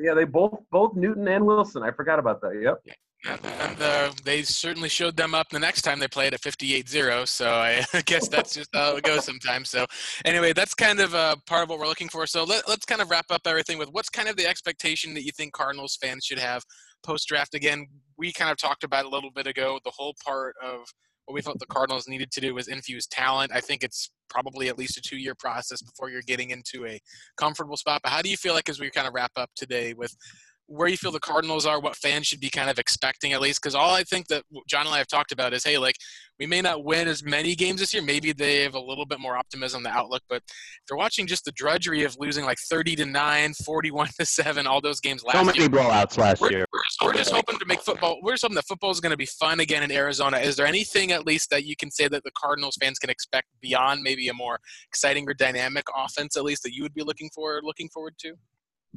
yeah. 0.02 0.14
They 0.14 0.24
both 0.24 0.58
both 0.70 0.94
Newton 0.94 1.26
and 1.28 1.46
Wilson. 1.46 1.82
I 1.82 1.90
forgot 1.90 2.18
about 2.18 2.40
that. 2.42 2.60
Yep. 2.62 2.80
Yeah. 2.84 2.94
And 3.24 3.80
uh, 3.80 4.12
they 4.24 4.42
certainly 4.42 4.88
showed 4.88 5.16
them 5.16 5.34
up 5.34 5.48
the 5.48 5.58
next 5.58 5.82
time 5.82 6.00
they 6.00 6.08
played 6.08 6.34
at 6.34 6.40
58-0. 6.40 7.28
So 7.28 7.50
I 7.50 7.84
guess 8.04 8.26
that's 8.26 8.54
just 8.54 8.70
how 8.74 8.96
it 8.96 9.04
goes 9.04 9.24
sometimes. 9.24 9.70
So 9.70 9.86
anyway, 10.24 10.52
that's 10.52 10.74
kind 10.74 10.98
of 10.98 11.14
uh, 11.14 11.36
part 11.46 11.62
of 11.62 11.70
what 11.70 11.78
we're 11.78 11.86
looking 11.86 12.08
for. 12.08 12.26
So 12.26 12.42
let, 12.42 12.68
us 12.68 12.84
kind 12.84 13.00
of 13.00 13.10
wrap 13.10 13.26
up 13.30 13.42
everything 13.46 13.78
with 13.78 13.90
what's 13.92 14.08
kind 14.08 14.28
of 14.28 14.36
the 14.36 14.46
expectation 14.46 15.14
that 15.14 15.22
you 15.22 15.30
think 15.36 15.52
Cardinals 15.52 15.96
fans 16.02 16.24
should 16.24 16.40
have 16.40 16.64
post-draft. 17.04 17.54
Again, 17.54 17.86
we 18.18 18.32
kind 18.32 18.50
of 18.50 18.56
talked 18.56 18.82
about 18.82 19.04
a 19.04 19.08
little 19.08 19.30
bit 19.30 19.46
ago. 19.46 19.78
The 19.84 19.92
whole 19.94 20.14
part 20.24 20.56
of 20.60 20.80
what 21.26 21.34
we 21.34 21.42
thought 21.42 21.58
the 21.58 21.66
Cardinals 21.66 22.08
needed 22.08 22.30
to 22.32 22.40
do 22.40 22.54
was 22.54 22.68
infuse 22.68 23.06
talent. 23.06 23.52
I 23.54 23.60
think 23.60 23.82
it's 23.82 24.10
probably 24.28 24.68
at 24.68 24.78
least 24.78 24.96
a 24.96 25.00
two-year 25.00 25.34
process 25.38 25.82
before 25.82 26.10
you're 26.10 26.22
getting 26.22 26.50
into 26.50 26.86
a 26.86 27.00
comfortable 27.36 27.76
spot. 27.76 28.00
But 28.02 28.10
how 28.10 28.22
do 28.22 28.28
you 28.30 28.36
feel 28.36 28.54
like 28.54 28.68
as 28.68 28.80
we 28.80 28.90
kind 28.90 29.06
of 29.06 29.14
wrap 29.14 29.32
up 29.36 29.50
today 29.56 29.94
with– 29.94 30.14
where 30.72 30.88
you 30.88 30.96
feel 30.96 31.12
the 31.12 31.20
Cardinals 31.20 31.66
are, 31.66 31.78
what 31.78 31.96
fans 31.96 32.26
should 32.26 32.40
be 32.40 32.48
kind 32.48 32.70
of 32.70 32.78
expecting 32.78 33.34
at 33.34 33.40
least. 33.40 33.60
Because 33.60 33.74
all 33.74 33.94
I 33.94 34.04
think 34.04 34.28
that 34.28 34.44
John 34.66 34.86
and 34.86 34.94
I 34.94 34.98
have 34.98 35.06
talked 35.06 35.30
about 35.30 35.52
is, 35.52 35.64
hey, 35.64 35.76
like 35.76 35.96
we 36.38 36.46
may 36.46 36.62
not 36.62 36.82
win 36.82 37.08
as 37.08 37.22
many 37.22 37.54
games 37.54 37.80
this 37.80 37.92
year. 37.92 38.02
Maybe 38.02 38.32
they 38.32 38.62
have 38.62 38.74
a 38.74 38.80
little 38.80 39.04
bit 39.04 39.20
more 39.20 39.36
optimism, 39.36 39.82
the 39.82 39.90
outlook. 39.90 40.22
But 40.30 40.42
if 40.46 40.80
they're 40.88 40.96
watching 40.96 41.26
just 41.26 41.44
the 41.44 41.52
drudgery 41.52 42.04
of 42.04 42.16
losing 42.18 42.46
like 42.46 42.56
30 42.70 42.96
to 42.96 43.04
9, 43.04 43.54
41 43.64 44.08
to 44.18 44.24
7, 44.24 44.66
all 44.66 44.80
those 44.80 45.00
games 45.00 45.22
last 45.22 45.36
so 45.36 45.44
many 45.44 45.58
year. 45.58 45.68
blowouts 45.68 46.16
last 46.16 46.40
We're, 46.40 46.50
year. 46.50 46.66
we're 46.72 46.80
just, 46.82 47.02
we're 47.02 47.14
just 47.14 47.32
hoping 47.32 47.58
to 47.58 47.66
make 47.66 47.80
football. 47.82 48.18
We're 48.22 48.32
just 48.32 48.42
hoping 48.42 48.56
that 48.56 48.66
football 48.66 48.90
is 48.90 49.00
going 49.00 49.10
to 49.10 49.16
be 49.16 49.26
fun 49.26 49.60
again 49.60 49.82
in 49.82 49.92
Arizona. 49.92 50.38
Is 50.38 50.56
there 50.56 50.66
anything 50.66 51.12
at 51.12 51.26
least 51.26 51.50
that 51.50 51.64
you 51.64 51.76
can 51.76 51.90
say 51.90 52.08
that 52.08 52.24
the 52.24 52.32
Cardinals 52.36 52.78
fans 52.80 52.98
can 52.98 53.10
expect 53.10 53.48
beyond 53.60 54.02
maybe 54.02 54.26
a 54.28 54.34
more 54.34 54.58
exciting 54.88 55.28
or 55.28 55.34
dynamic 55.34 55.84
offense, 55.94 56.36
at 56.36 56.44
least 56.44 56.62
that 56.62 56.74
you 56.74 56.82
would 56.82 56.94
be 56.94 57.02
looking 57.02 57.28
for, 57.34 57.60
looking 57.62 57.90
forward 57.90 58.14
to? 58.20 58.34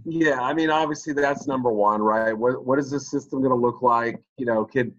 Yeah, 0.04 0.42
I 0.42 0.54
mean, 0.54 0.70
obviously 0.70 1.14
that's 1.14 1.48
number 1.48 1.72
one, 1.72 2.02
right? 2.02 2.34
What 2.34 2.66
what 2.66 2.80
is 2.80 2.92
the 2.92 3.00
system 3.00 3.40
going 3.40 3.52
to 3.52 3.56
look 3.56 3.82
like? 3.82 4.22
You 4.38 4.46
know, 4.46 4.66
can 4.66 4.94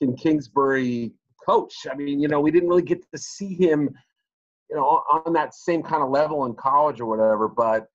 can 0.00 0.14
Kingsbury 0.14 1.12
coach? 1.44 1.74
I 1.90 1.94
mean, 1.94 2.20
you 2.20 2.28
know, 2.28 2.40
we 2.40 2.50
didn't 2.50 2.68
really 2.68 2.82
get 2.82 3.02
to 3.12 3.18
see 3.18 3.54
him, 3.54 3.88
you 4.68 4.76
know, 4.76 5.02
on 5.26 5.32
that 5.32 5.54
same 5.54 5.82
kind 5.82 6.02
of 6.02 6.10
level 6.10 6.44
in 6.44 6.54
college 6.54 7.00
or 7.00 7.06
whatever. 7.06 7.48
But 7.48 7.86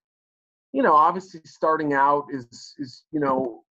you 0.72 0.82
know, 0.82 0.94
obviously 0.94 1.40
starting 1.44 1.92
out 1.92 2.26
is 2.30 2.74
is 2.78 3.04
you 3.12 3.20
know, 3.20 3.62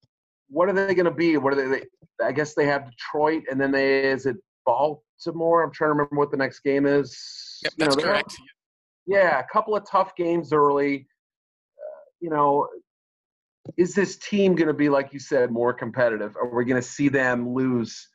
what 0.49 0.69
are 0.69 0.73
they 0.73 0.95
going 0.95 1.05
to 1.05 1.11
be? 1.11 1.37
What 1.37 1.53
are 1.53 1.69
they, 1.69 1.79
they? 1.79 2.25
I 2.25 2.31
guess 2.31 2.53
they 2.53 2.65
have 2.65 2.89
Detroit, 2.89 3.43
and 3.51 3.59
then 3.59 3.71
they 3.71 4.05
is 4.05 4.25
it 4.25 4.37
Baltimore? 4.65 5.61
I'm 5.63 5.71
trying 5.71 5.89
to 5.89 5.93
remember 5.93 6.15
what 6.15 6.31
the 6.31 6.37
next 6.37 6.61
game 6.61 6.85
is. 6.85 7.59
Yep, 7.63 7.73
You 7.77 7.85
know, 7.85 7.91
that's 7.91 8.03
correct. 8.03 8.35
yeah, 9.05 9.39
a 9.39 9.43
couple 9.51 9.75
of 9.75 9.87
tough 9.89 10.15
games 10.15 10.53
early. 10.53 11.05
You 12.19 12.29
know, 12.29 12.67
is 13.77 13.93
this 13.93 14.17
team 14.17 14.55
going 14.55 14.67
to 14.67 14.73
be, 14.73 14.89
like 14.89 15.13
you 15.13 15.19
said, 15.19 15.51
more 15.51 15.73
competitive? 15.73 16.35
Are 16.35 16.47
we 16.55 16.65
going 16.65 16.81
to 16.81 16.87
see 16.87 17.09
them 17.09 17.53
lose, 17.53 18.07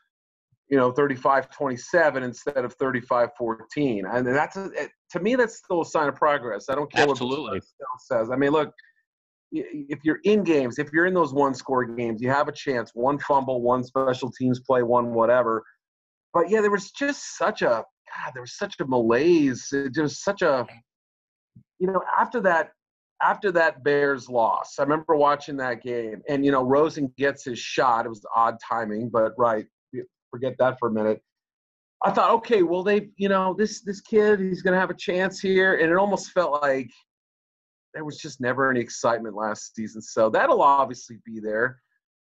you 0.69 0.77
know, 0.77 0.91
35 0.93 1.51
27 1.51 2.23
instead 2.23 2.65
of 2.65 2.75
35 2.75 3.31
14? 3.39 4.07
And 4.07 4.27
that's, 4.27 4.57
a, 4.57 4.65
it- 4.73 4.91
to 5.11 5.21
me, 5.21 5.37
that's 5.37 5.57
still 5.57 5.83
a 5.83 5.85
sign 5.85 6.09
of 6.09 6.15
progress. 6.17 6.69
I 6.71 6.75
don't 6.75 6.91
care 6.91 7.07
Absolutely. 7.09 7.61
what 7.61 8.01
says. 8.01 8.31
I 8.31 8.37
mean, 8.37 8.51
look, 8.53 8.73
if 9.53 9.99
you're 10.05 10.21
in 10.25 10.43
games, 10.43 10.79
if 10.79 10.91
you're 10.93 11.05
in 11.07 11.13
those 11.13 11.35
one 11.35 11.55
score 11.55 11.85
games, 11.85 12.23
you 12.23 12.31
have 12.31 12.49
a 12.49 12.53
chance. 12.53 12.91
One 12.95 13.19
fumble, 13.19 13.61
one 13.61 13.85
special 13.85 14.31
teams 14.31 14.61
play, 14.61 14.83
one 14.83 15.13
whatever. 15.13 15.63
But 16.33 16.49
yeah, 16.49 16.63
there 16.63 16.71
was 16.71 16.91
just 16.93 17.37
such 17.37 17.61
a 17.61 17.67
God. 18.25 18.33
There 18.33 18.43
was 18.43 18.57
such 18.57 18.77
a 18.81 18.87
malaise. 18.87 19.69
Was 19.97 20.23
such 20.23 20.41
a, 20.41 20.67
you 21.79 21.87
know, 21.87 22.03
after 22.19 22.41
that, 22.41 22.71
after 23.23 23.53
that 23.53 23.85
Bears 23.85 24.29
loss, 24.29 24.79
I 24.79 24.83
remember 24.83 25.17
watching 25.17 25.57
that 25.59 25.83
game, 25.83 26.23
and 26.29 26.45
you 26.45 26.51
know, 26.51 26.63
Rosen 26.63 27.13
gets 27.17 27.45
his 27.45 27.59
shot. 27.59 28.07
It 28.07 28.09
was 28.09 28.25
odd 28.35 28.57
timing, 28.67 29.11
but 29.11 29.33
right, 29.39 29.67
forget 30.31 30.55
that 30.59 30.79
for 30.79 30.89
a 30.89 30.93
minute. 30.93 31.23
I 32.05 32.11
thought, 32.11 32.31
okay, 32.33 32.63
well, 32.63 32.83
they, 32.83 33.11
you 33.17 33.29
know, 33.29 33.55
this 33.57 33.83
this 33.83 34.01
kid, 34.01 34.41
he's 34.41 34.63
gonna 34.63 34.81
have 34.81 34.91
a 34.91 34.97
chance 34.97 35.39
here, 35.39 35.77
and 35.77 35.91
it 35.91 35.97
almost 35.97 36.33
felt 36.33 36.61
like 36.63 36.91
there 37.95 38.05
was 38.05 38.19
just 38.19 38.41
never 38.41 38.71
any 38.71 38.81
excitement 38.81 39.37
last 39.37 39.75
season. 39.77 40.03
So 40.03 40.31
that'll 40.31 40.63
obviously 40.63 41.19
be 41.25 41.39
there. 41.41 41.79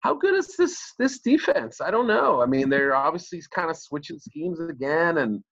How 0.01 0.15
good 0.15 0.35
is 0.35 0.55
this 0.57 0.93
this 0.99 1.21
defense? 1.21 1.81
I 1.81 1.91
don't 1.91 2.07
know. 2.07 2.43
I 2.43 2.47
mean, 2.47 2.69
they're 2.69 2.95
obviously 2.95 3.41
kind 3.55 3.71
of 3.71 3.77
switching 3.79 4.19
schemes 4.19 4.61
again, 4.61 5.19
and 5.19 5.43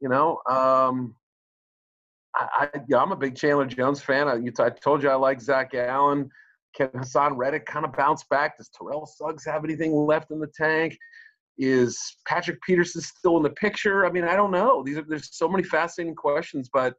you 0.00 0.08
know, 0.08 0.40
um, 0.48 1.16
I, 2.40 2.68
I 2.74 2.80
yeah, 2.88 2.98
I'm 2.98 3.12
a 3.12 3.16
big 3.16 3.36
Chandler 3.36 3.66
Jones 3.66 4.02
fan. 4.02 4.28
I, 4.28 4.36
you 4.36 4.50
told 4.50 5.02
you 5.02 5.10
I 5.10 5.14
like 5.14 5.40
Zach 5.40 5.74
Allen. 5.74 6.30
Can 6.74 6.88
Haason 6.88 7.36
Reddick 7.36 7.66
kind 7.66 7.84
of 7.84 7.92
bounce 7.92 8.24
back? 8.30 8.56
Does 8.56 8.70
Terrell 8.70 9.06
Suggs 9.06 9.44
have 9.44 9.64
anything 9.64 9.92
left 9.92 10.30
in 10.30 10.38
the 10.38 10.50
tank? 10.56 10.96
Is 11.58 11.98
Patrick 12.26 12.62
Peterson 12.62 13.02
still 13.02 13.36
in 13.36 13.42
the 13.42 13.50
picture? 13.50 14.06
I 14.06 14.10
mean, 14.10 14.24
I 14.24 14.34
don't 14.34 14.50
know. 14.50 14.82
These 14.82 14.98
are 14.98 15.04
there's 15.06 15.36
so 15.36 15.48
many 15.48 15.62
fascinating 15.62 16.14
questions, 16.14 16.70
but 16.72 16.94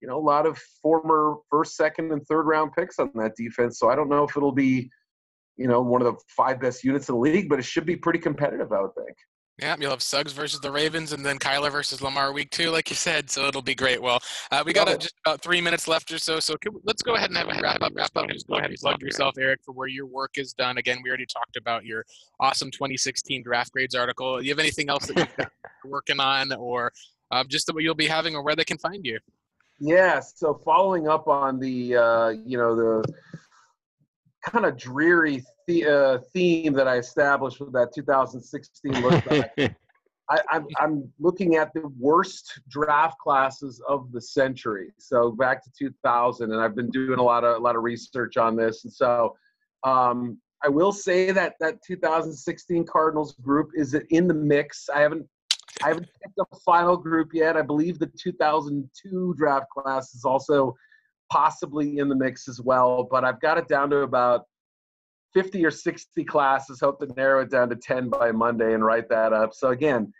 you 0.00 0.08
know, 0.08 0.16
a 0.16 0.20
lot 0.20 0.46
of 0.46 0.58
former 0.82 1.36
first, 1.50 1.76
second, 1.76 2.12
and 2.12 2.26
third 2.26 2.44
round 2.44 2.72
picks 2.76 2.98
on 2.98 3.10
that 3.16 3.36
defense. 3.36 3.78
So 3.78 3.90
I 3.90 3.96
don't 3.96 4.08
know 4.08 4.24
if 4.24 4.36
it'll 4.36 4.52
be, 4.52 4.90
you 5.56 5.68
know, 5.68 5.80
one 5.80 6.00
of 6.02 6.12
the 6.12 6.20
five 6.28 6.60
best 6.60 6.84
units 6.84 7.08
in 7.08 7.16
the 7.16 7.20
league, 7.20 7.48
but 7.48 7.58
it 7.58 7.64
should 7.64 7.84
be 7.84 7.96
pretty 7.96 8.18
competitive, 8.18 8.72
I 8.72 8.80
would 8.80 8.94
think. 8.94 9.16
Yeah, 9.60 9.76
you'll 9.78 9.90
have 9.90 10.02
Suggs 10.02 10.32
versus 10.32 10.60
the 10.60 10.70
Ravens, 10.70 11.12
and 11.12 11.24
then 11.24 11.38
Kyler 11.38 11.70
versus 11.70 12.00
Lamar 12.00 12.32
week 12.32 12.50
two, 12.50 12.70
like 12.70 12.88
you 12.88 12.96
said. 12.96 13.28
So 13.28 13.46
it'll 13.46 13.60
be 13.60 13.74
great. 13.74 14.00
Well, 14.00 14.20
uh, 14.50 14.62
we 14.64 14.72
got 14.72 14.86
Love 14.86 14.96
uh, 14.96 14.98
just 14.98 15.14
about 15.26 15.42
three 15.42 15.60
minutes 15.60 15.86
left 15.86 16.10
or 16.12 16.18
so. 16.18 16.40
So 16.40 16.56
can, 16.56 16.72
let's 16.84 17.02
go 17.02 17.14
ahead 17.14 17.28
and 17.28 17.36
have 17.36 17.48
a 17.48 17.60
wrap 17.60 17.82
up. 17.82 17.92
Wrap 17.94 18.10
up. 18.16 18.28
Just 18.30 18.48
go 18.48 18.54
ahead 18.54 18.70
and 18.70 18.78
plug 18.78 19.02
yourself, 19.02 19.34
Eric, 19.38 19.60
for 19.62 19.72
where 19.72 19.88
your 19.88 20.06
work 20.06 20.38
is 20.38 20.54
done. 20.54 20.78
Again, 20.78 21.00
we 21.04 21.10
already 21.10 21.26
talked 21.26 21.56
about 21.56 21.84
your 21.84 22.06
awesome 22.40 22.70
2016 22.70 23.42
draft 23.42 23.72
grades 23.72 23.94
article. 23.94 24.38
Do 24.38 24.44
you 24.44 24.50
have 24.50 24.58
anything 24.58 24.88
else 24.88 25.06
that 25.06 25.18
you've 25.18 25.36
got 25.36 25.52
working 25.84 26.20
on, 26.20 26.52
or 26.54 26.90
uh, 27.30 27.44
just 27.46 27.66
that 27.66 27.74
you'll 27.78 27.94
be 27.94 28.06
having, 28.06 28.34
or 28.34 28.42
where 28.42 28.56
they 28.56 28.64
can 28.64 28.78
find 28.78 29.04
you? 29.04 29.18
Yeah. 29.78 30.20
So 30.20 30.54
following 30.54 31.06
up 31.06 31.28
on 31.28 31.58
the, 31.58 31.96
uh, 31.96 32.28
you 32.30 32.56
know, 32.56 32.74
the 32.74 33.14
kind 34.42 34.64
of 34.64 34.76
dreary 34.76 35.44
the, 35.70 35.86
uh, 35.86 36.18
theme 36.32 36.72
that 36.74 36.88
I 36.88 36.96
established 36.98 37.60
with 37.60 37.72
that 37.72 37.94
2016 37.94 38.92
look 39.02 39.24
back, 39.24 39.52
I, 40.30 40.40
I'm, 40.50 40.66
I'm 40.78 41.12
looking 41.18 41.56
at 41.56 41.74
the 41.74 41.92
worst 41.98 42.60
draft 42.68 43.18
classes 43.18 43.82
of 43.88 44.12
the 44.12 44.20
century. 44.20 44.92
So 44.98 45.32
back 45.32 45.62
to 45.64 45.70
2000, 45.76 46.52
and 46.52 46.60
I've 46.60 46.76
been 46.76 46.90
doing 46.90 47.18
a 47.18 47.22
lot 47.22 47.42
of 47.42 47.56
a 47.56 47.58
lot 47.58 47.74
of 47.74 47.82
research 47.82 48.36
on 48.36 48.56
this. 48.56 48.84
And 48.84 48.92
so 48.92 49.36
um, 49.82 50.38
I 50.62 50.68
will 50.68 50.92
say 50.92 51.32
that 51.32 51.54
that 51.60 51.82
2016 51.84 52.84
Cardinals 52.86 53.34
group 53.40 53.70
is 53.74 53.94
in 53.94 54.28
the 54.28 54.34
mix. 54.34 54.88
I 54.88 55.00
haven't 55.00 55.26
I 55.82 55.88
haven't 55.88 56.08
picked 56.22 56.38
a 56.38 56.56
final 56.64 56.96
group 56.96 57.30
yet. 57.32 57.56
I 57.56 57.62
believe 57.62 57.98
the 57.98 58.10
2002 58.18 59.34
draft 59.36 59.66
class 59.70 60.14
is 60.14 60.24
also 60.24 60.76
possibly 61.30 61.98
in 61.98 62.08
the 62.08 62.14
mix 62.14 62.48
as 62.48 62.60
well. 62.60 63.08
But 63.10 63.24
I've 63.24 63.40
got 63.40 63.58
it 63.58 63.66
down 63.66 63.90
to 63.90 63.98
about 63.98 64.44
50 65.34 65.64
or 65.64 65.70
60 65.70 66.24
classes. 66.24 66.80
Hope 66.80 67.00
to 67.00 67.06
narrow 67.16 67.42
it 67.42 67.50
down 67.50 67.68
to 67.70 67.76
10 67.76 68.08
by 68.08 68.32
Monday 68.32 68.74
and 68.74 68.84
write 68.84 69.08
that 69.08 69.32
up. 69.32 69.54
So 69.54 69.68
again, 69.68 70.12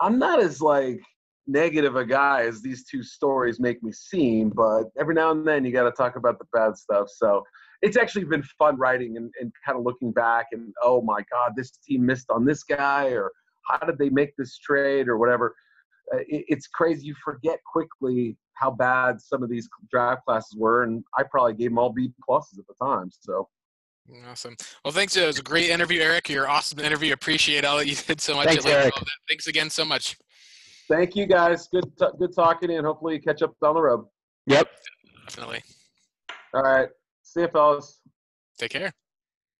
I'm 0.00 0.18
not 0.18 0.40
as 0.40 0.60
like 0.60 1.00
negative 1.46 1.96
a 1.96 2.04
guy 2.04 2.42
as 2.42 2.60
these 2.60 2.84
two 2.84 3.02
stories 3.02 3.58
make 3.58 3.82
me 3.82 3.92
seem, 3.92 4.50
but 4.50 4.84
every 4.98 5.14
now 5.14 5.30
and 5.30 5.46
then 5.46 5.64
you 5.64 5.72
got 5.72 5.84
to 5.84 5.92
talk 5.92 6.16
about 6.16 6.38
the 6.38 6.44
bad 6.52 6.76
stuff. 6.76 7.08
So 7.08 7.42
it's 7.80 7.96
actually 7.96 8.24
been 8.24 8.42
fun 8.58 8.76
writing 8.76 9.16
and, 9.16 9.30
and 9.40 9.52
kind 9.64 9.78
of 9.78 9.84
looking 9.84 10.12
back 10.12 10.48
and 10.52 10.72
oh 10.82 11.00
my 11.00 11.22
God, 11.32 11.52
this 11.56 11.70
team 11.70 12.04
missed 12.04 12.30
on 12.30 12.44
this 12.44 12.64
guy 12.64 13.06
or 13.06 13.32
how 13.68 13.78
did 13.86 13.98
they 13.98 14.10
make 14.10 14.36
this 14.36 14.58
trade 14.58 15.08
or 15.08 15.16
whatever. 15.16 15.54
Uh, 16.12 16.18
it, 16.28 16.44
it's 16.48 16.66
crazy. 16.66 17.06
You 17.06 17.14
forget 17.24 17.60
quickly 17.70 18.36
how 18.54 18.70
bad 18.70 19.20
some 19.20 19.42
of 19.42 19.48
these 19.48 19.68
draft 19.90 20.24
classes 20.26 20.56
were, 20.56 20.82
and 20.82 21.04
I 21.16 21.22
probably 21.22 21.54
gave 21.54 21.70
them 21.70 21.78
all 21.78 21.92
B 21.92 22.12
pluses 22.28 22.58
at 22.58 22.66
the 22.66 22.74
time. 22.84 23.10
So 23.20 23.48
Awesome. 24.30 24.56
Well, 24.84 24.92
thanks. 24.92 25.16
It 25.16 25.26
was 25.26 25.38
a 25.38 25.42
great 25.42 25.70
interview, 25.70 26.00
Eric. 26.00 26.28
You're 26.28 26.48
awesome 26.48 26.78
interview. 26.78 27.12
Appreciate 27.12 27.64
all 27.64 27.76
that 27.78 27.86
you 27.86 27.94
did 28.06 28.20
so 28.20 28.34
much. 28.34 28.46
Thanks, 28.46 28.64
Eric. 28.66 28.94
that. 28.94 29.04
Thanks 29.28 29.46
again 29.46 29.70
so 29.70 29.84
much. 29.84 30.16
thank 30.88 31.14
you 31.14 31.26
guys. 31.26 31.68
Good 31.68 31.84
t- 31.98 32.06
good 32.18 32.34
talking, 32.34 32.70
and 32.70 32.86
hopefully 32.86 33.18
catch 33.18 33.42
up 33.42 33.54
down 33.62 33.74
the 33.74 33.82
road. 33.82 34.06
yep. 34.46 34.68
Definitely. 35.26 35.62
All 36.54 36.62
right. 36.62 36.88
See 37.22 37.40
you, 37.42 37.48
fellas. 37.48 38.00
Take 38.58 38.70
care. 38.70 38.92